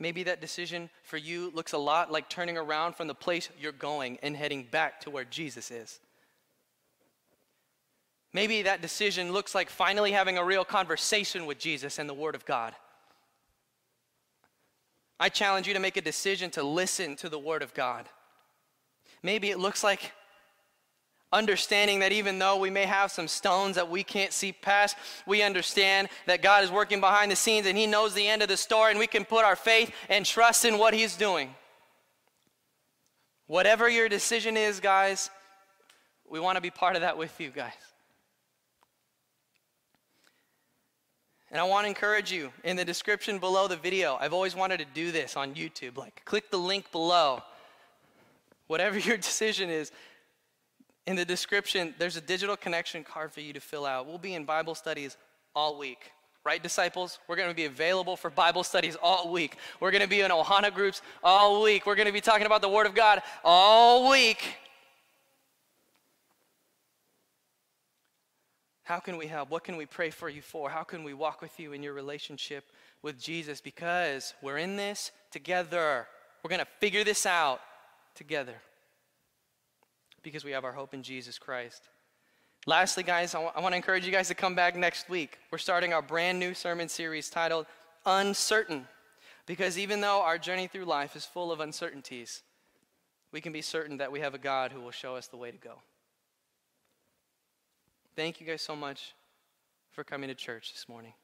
Maybe 0.00 0.24
that 0.24 0.40
decision 0.40 0.90
for 1.04 1.18
you 1.18 1.52
looks 1.54 1.72
a 1.72 1.78
lot 1.78 2.10
like 2.10 2.28
turning 2.28 2.58
around 2.58 2.96
from 2.96 3.06
the 3.06 3.14
place 3.14 3.48
you're 3.60 3.70
going 3.70 4.18
and 4.24 4.36
heading 4.36 4.66
back 4.68 5.02
to 5.02 5.10
where 5.10 5.24
Jesus 5.24 5.70
is. 5.70 6.00
Maybe 8.32 8.62
that 8.62 8.82
decision 8.82 9.30
looks 9.30 9.54
like 9.54 9.70
finally 9.70 10.10
having 10.10 10.36
a 10.36 10.44
real 10.44 10.64
conversation 10.64 11.46
with 11.46 11.60
Jesus 11.60 12.00
and 12.00 12.10
the 12.10 12.14
Word 12.14 12.34
of 12.34 12.44
God. 12.44 12.74
I 15.20 15.28
challenge 15.28 15.68
you 15.68 15.74
to 15.74 15.80
make 15.80 15.96
a 15.96 16.02
decision 16.02 16.50
to 16.50 16.64
listen 16.64 17.14
to 17.18 17.28
the 17.28 17.38
Word 17.38 17.62
of 17.62 17.72
God. 17.72 18.08
Maybe 19.22 19.50
it 19.50 19.58
looks 19.58 19.84
like 19.84 20.12
understanding 21.32 22.00
that 22.00 22.12
even 22.12 22.38
though 22.38 22.58
we 22.58 22.70
may 22.70 22.84
have 22.84 23.10
some 23.10 23.26
stones 23.26 23.76
that 23.76 23.88
we 23.88 24.04
can't 24.04 24.32
see 24.32 24.52
past, 24.52 24.96
we 25.26 25.42
understand 25.42 26.08
that 26.26 26.42
God 26.42 26.62
is 26.62 26.70
working 26.70 27.00
behind 27.00 27.30
the 27.30 27.36
scenes 27.36 27.66
and 27.66 27.78
He 27.78 27.86
knows 27.86 28.14
the 28.14 28.28
end 28.28 28.42
of 28.42 28.48
the 28.48 28.56
story, 28.56 28.90
and 28.90 28.98
we 28.98 29.06
can 29.06 29.24
put 29.24 29.44
our 29.44 29.56
faith 29.56 29.94
and 30.08 30.26
trust 30.26 30.64
in 30.64 30.78
what 30.78 30.92
He's 30.92 31.16
doing. 31.16 31.54
Whatever 33.46 33.88
your 33.88 34.08
decision 34.08 34.56
is, 34.56 34.80
guys, 34.80 35.30
we 36.28 36.40
want 36.40 36.56
to 36.56 36.62
be 36.62 36.70
part 36.70 36.96
of 36.96 37.02
that 37.02 37.16
with 37.16 37.40
you, 37.40 37.50
guys. 37.50 37.72
And 41.50 41.60
I 41.60 41.64
want 41.64 41.84
to 41.84 41.88
encourage 41.88 42.32
you 42.32 42.50
in 42.64 42.76
the 42.76 42.84
description 42.84 43.38
below 43.38 43.68
the 43.68 43.76
video. 43.76 44.16
I've 44.18 44.32
always 44.32 44.56
wanted 44.56 44.78
to 44.78 44.86
do 44.94 45.12
this 45.12 45.36
on 45.36 45.54
YouTube. 45.54 45.98
Like, 45.98 46.22
click 46.24 46.50
the 46.50 46.56
link 46.56 46.90
below 46.92 47.42
Whatever 48.66 48.98
your 49.10 49.16
decision 49.16 49.70
is, 49.70 49.92
in 51.06 51.16
the 51.16 51.24
description, 51.24 51.94
there's 51.98 52.16
a 52.16 52.20
digital 52.20 52.56
connection 52.56 53.02
card 53.02 53.32
for 53.32 53.40
you 53.40 53.52
to 53.52 53.60
fill 53.60 53.84
out. 53.84 54.06
We'll 54.06 54.18
be 54.18 54.34
in 54.34 54.44
Bible 54.44 54.74
studies 54.74 55.16
all 55.54 55.78
week. 55.78 56.12
Right, 56.44 56.62
disciples? 56.62 57.20
We're 57.28 57.36
going 57.36 57.50
to 57.50 57.54
be 57.54 57.66
available 57.66 58.16
for 58.16 58.28
Bible 58.28 58.64
studies 58.64 58.96
all 59.00 59.30
week. 59.30 59.56
We're 59.78 59.92
going 59.92 60.02
to 60.02 60.08
be 60.08 60.22
in 60.22 60.30
Ohana 60.32 60.74
groups 60.74 61.00
all 61.22 61.62
week. 61.62 61.86
We're 61.86 61.94
going 61.94 62.06
to 62.06 62.12
be 62.12 62.20
talking 62.20 62.46
about 62.46 62.62
the 62.62 62.68
Word 62.68 62.86
of 62.86 62.94
God 62.94 63.22
all 63.44 64.10
week. 64.10 64.56
How 68.82 68.98
can 68.98 69.16
we 69.16 69.26
help? 69.26 69.50
What 69.50 69.62
can 69.62 69.76
we 69.76 69.86
pray 69.86 70.10
for 70.10 70.28
you 70.28 70.42
for? 70.42 70.68
How 70.68 70.82
can 70.82 71.04
we 71.04 71.14
walk 71.14 71.40
with 71.40 71.60
you 71.60 71.72
in 71.72 71.82
your 71.82 71.92
relationship 71.92 72.64
with 73.02 73.20
Jesus? 73.20 73.60
Because 73.60 74.34
we're 74.42 74.58
in 74.58 74.76
this 74.76 75.12
together. 75.30 76.08
We're 76.42 76.50
going 76.50 76.58
to 76.58 76.66
figure 76.80 77.04
this 77.04 77.24
out 77.24 77.60
together 78.14 78.54
because 80.22 80.44
we 80.44 80.52
have 80.52 80.64
our 80.64 80.72
hope 80.72 80.94
in 80.94 81.02
Jesus 81.02 81.38
Christ. 81.38 81.88
Lastly, 82.66 83.02
guys, 83.02 83.34
I, 83.34 83.38
w- 83.38 83.52
I 83.56 83.60
want 83.60 83.72
to 83.72 83.76
encourage 83.76 84.06
you 84.06 84.12
guys 84.12 84.28
to 84.28 84.34
come 84.34 84.54
back 84.54 84.76
next 84.76 85.08
week. 85.08 85.38
We're 85.50 85.58
starting 85.58 85.92
our 85.92 86.02
brand 86.02 86.38
new 86.38 86.54
sermon 86.54 86.88
series 86.88 87.28
titled 87.28 87.66
Uncertain. 88.06 88.86
Because 89.46 89.78
even 89.78 90.00
though 90.00 90.22
our 90.22 90.38
journey 90.38 90.68
through 90.68 90.84
life 90.84 91.16
is 91.16 91.24
full 91.24 91.50
of 91.50 91.58
uncertainties, 91.58 92.42
we 93.32 93.40
can 93.40 93.52
be 93.52 93.62
certain 93.62 93.96
that 93.96 94.12
we 94.12 94.20
have 94.20 94.34
a 94.34 94.38
God 94.38 94.70
who 94.70 94.80
will 94.80 94.92
show 94.92 95.16
us 95.16 95.26
the 95.26 95.36
way 95.36 95.50
to 95.50 95.58
go. 95.58 95.74
Thank 98.14 98.40
you 98.40 98.46
guys 98.46 98.62
so 98.62 98.76
much 98.76 99.14
for 99.90 100.04
coming 100.04 100.28
to 100.28 100.34
church 100.34 100.72
this 100.72 100.88
morning. 100.88 101.14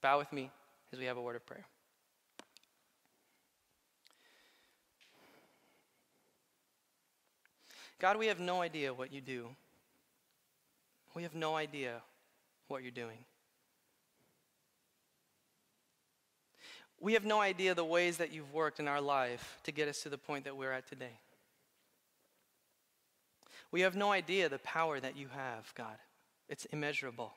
Bow 0.00 0.18
with 0.18 0.32
me 0.32 0.50
as 0.92 0.98
we 0.98 1.04
have 1.04 1.16
a 1.16 1.22
word 1.22 1.36
of 1.36 1.44
prayer. 1.44 1.66
God, 8.00 8.16
we 8.16 8.26
have 8.26 8.40
no 8.40 8.62
idea 8.62 8.94
what 8.94 9.12
you 9.12 9.20
do. 9.20 9.48
We 11.14 11.22
have 11.24 11.34
no 11.34 11.56
idea 11.56 12.02
what 12.68 12.82
you're 12.82 12.92
doing. 12.92 13.18
We 17.00 17.14
have 17.14 17.24
no 17.24 17.40
idea 17.40 17.74
the 17.74 17.84
ways 17.84 18.16
that 18.18 18.32
you've 18.32 18.52
worked 18.52 18.80
in 18.80 18.88
our 18.88 19.00
life 19.00 19.58
to 19.64 19.72
get 19.72 19.88
us 19.88 20.02
to 20.02 20.08
the 20.08 20.18
point 20.18 20.44
that 20.44 20.56
we're 20.56 20.72
at 20.72 20.88
today. 20.88 21.18
We 23.70 23.82
have 23.82 23.96
no 23.96 24.12
idea 24.12 24.48
the 24.48 24.58
power 24.58 24.98
that 24.98 25.16
you 25.16 25.28
have, 25.34 25.72
God. 25.74 25.96
It's 26.48 26.64
immeasurable. 26.66 27.34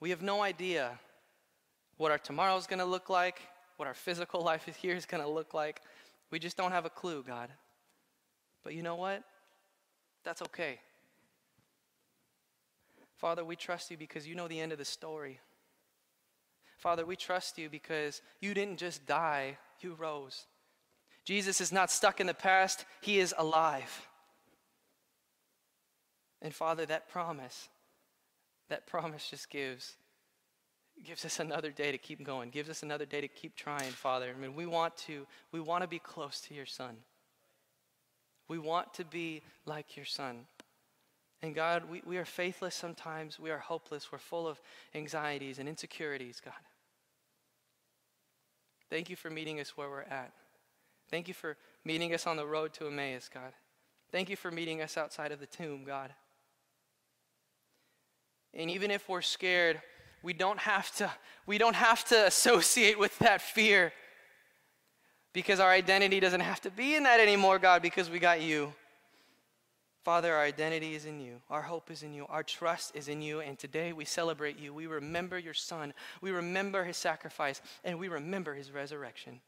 We 0.00 0.10
have 0.10 0.22
no 0.22 0.42
idea 0.42 0.98
what 1.96 2.10
our 2.10 2.18
tomorrow 2.18 2.56
is 2.56 2.66
going 2.66 2.78
to 2.78 2.84
look 2.84 3.08
like, 3.08 3.40
what 3.76 3.86
our 3.86 3.94
physical 3.94 4.40
life 4.44 4.66
here 4.80 4.96
is 4.96 5.06
going 5.06 5.22
to 5.22 5.28
look 5.28 5.54
like. 5.54 5.80
We 6.30 6.38
just 6.38 6.56
don't 6.56 6.72
have 6.72 6.84
a 6.84 6.90
clue, 6.90 7.24
God. 7.26 7.50
But 8.62 8.74
you 8.74 8.82
know 8.82 8.96
what? 8.96 9.22
That's 10.24 10.42
okay. 10.42 10.78
Father, 13.16 13.44
we 13.44 13.56
trust 13.56 13.90
you 13.90 13.96
because 13.96 14.26
you 14.26 14.34
know 14.34 14.48
the 14.48 14.60
end 14.60 14.72
of 14.72 14.78
the 14.78 14.84
story. 14.84 15.40
Father, 16.78 17.04
we 17.04 17.16
trust 17.16 17.58
you 17.58 17.68
because 17.68 18.22
you 18.40 18.54
didn't 18.54 18.78
just 18.78 19.06
die, 19.06 19.58
you 19.80 19.94
rose. 19.94 20.46
Jesus 21.24 21.60
is 21.60 21.72
not 21.72 21.90
stuck 21.90 22.20
in 22.20 22.26
the 22.26 22.34
past, 22.34 22.86
he 23.02 23.18
is 23.18 23.34
alive. 23.36 24.08
And 26.40 26.54
Father, 26.54 26.86
that 26.86 27.10
promise, 27.10 27.68
that 28.70 28.86
promise 28.86 29.28
just 29.28 29.50
gives 29.50 29.96
gives 31.04 31.24
us 31.24 31.40
another 31.40 31.70
day 31.70 31.92
to 31.92 31.98
keep 31.98 32.22
going, 32.24 32.50
gives 32.50 32.68
us 32.68 32.82
another 32.82 33.06
day 33.06 33.20
to 33.20 33.28
keep 33.28 33.56
trying, 33.56 33.90
Father. 33.90 34.34
I 34.36 34.40
mean, 34.40 34.54
we 34.54 34.66
want 34.66 34.96
to, 34.98 35.26
we 35.52 35.60
want 35.60 35.82
to 35.82 35.88
be 35.88 35.98
close 35.98 36.40
to 36.42 36.54
your 36.54 36.66
Son. 36.66 36.96
We 38.48 38.58
want 38.58 38.92
to 38.94 39.04
be 39.04 39.42
like 39.64 39.96
your 39.96 40.06
Son. 40.06 40.46
And 41.42 41.54
God, 41.54 41.88
we, 41.88 42.02
we 42.04 42.18
are 42.18 42.24
faithless 42.24 42.74
sometimes. 42.74 43.38
We 43.38 43.50
are 43.50 43.58
hopeless. 43.58 44.12
We're 44.12 44.18
full 44.18 44.46
of 44.46 44.60
anxieties 44.94 45.58
and 45.58 45.68
insecurities, 45.68 46.40
God. 46.44 46.54
Thank 48.90 49.08
you 49.08 49.16
for 49.16 49.30
meeting 49.30 49.60
us 49.60 49.76
where 49.76 49.88
we're 49.88 50.02
at. 50.02 50.32
Thank 51.10 51.28
you 51.28 51.34
for 51.34 51.56
meeting 51.84 52.12
us 52.12 52.26
on 52.26 52.36
the 52.36 52.46
road 52.46 52.72
to 52.74 52.88
Emmaus, 52.88 53.30
God. 53.32 53.52
Thank 54.12 54.28
you 54.28 54.36
for 54.36 54.50
meeting 54.50 54.82
us 54.82 54.96
outside 54.96 55.32
of 55.32 55.40
the 55.40 55.46
tomb, 55.46 55.84
God. 55.84 56.12
And 58.52 58.70
even 58.70 58.90
if 58.90 59.08
we're 59.08 59.22
scared, 59.22 59.80
we 60.22 60.32
don't 60.32 60.58
have 60.58 60.94
to 60.96 61.10
we 61.46 61.58
don't 61.58 61.76
have 61.76 62.04
to 62.04 62.26
associate 62.26 62.98
with 62.98 63.16
that 63.18 63.40
fear 63.40 63.92
because 65.32 65.60
our 65.60 65.70
identity 65.70 66.20
doesn't 66.20 66.40
have 66.40 66.60
to 66.60 66.70
be 66.70 66.94
in 66.94 67.02
that 67.04 67.20
anymore 67.20 67.58
god 67.58 67.82
because 67.82 68.10
we 68.10 68.18
got 68.18 68.40
you 68.40 68.72
father 70.04 70.34
our 70.34 70.42
identity 70.42 70.94
is 70.94 71.04
in 71.04 71.20
you 71.20 71.40
our 71.50 71.62
hope 71.62 71.90
is 71.90 72.02
in 72.02 72.12
you 72.12 72.26
our 72.28 72.42
trust 72.42 72.94
is 72.94 73.08
in 73.08 73.20
you 73.20 73.40
and 73.40 73.58
today 73.58 73.92
we 73.92 74.04
celebrate 74.04 74.58
you 74.58 74.72
we 74.72 74.86
remember 74.86 75.38
your 75.38 75.54
son 75.54 75.92
we 76.20 76.30
remember 76.30 76.84
his 76.84 76.96
sacrifice 76.96 77.60
and 77.84 77.98
we 77.98 78.08
remember 78.08 78.54
his 78.54 78.70
resurrection 78.70 79.40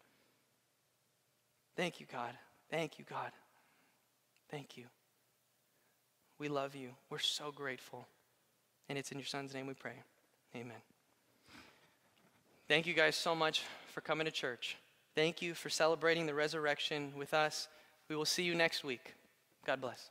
Thank 1.76 2.00
you, 2.00 2.06
God. 2.10 2.34
Thank 2.70 2.98
you, 2.98 3.04
God. 3.08 3.32
Thank 4.50 4.76
you. 4.76 4.84
We 6.38 6.48
love 6.48 6.74
you. 6.74 6.90
We're 7.08 7.18
so 7.18 7.50
grateful. 7.50 8.06
And 8.88 8.98
it's 8.98 9.12
in 9.12 9.18
your 9.18 9.26
son's 9.26 9.54
name 9.54 9.66
we 9.66 9.74
pray. 9.74 9.94
Amen. 10.54 10.76
Thank 12.68 12.86
you 12.86 12.94
guys 12.94 13.16
so 13.16 13.34
much 13.34 13.62
for 13.92 14.00
coming 14.00 14.24
to 14.24 14.30
church. 14.30 14.76
Thank 15.14 15.42
you 15.42 15.54
for 15.54 15.68
celebrating 15.68 16.26
the 16.26 16.34
resurrection 16.34 17.12
with 17.16 17.34
us. 17.34 17.68
We 18.08 18.16
will 18.16 18.24
see 18.24 18.44
you 18.44 18.54
next 18.54 18.84
week. 18.84 19.14
God 19.66 19.80
bless. 19.80 20.10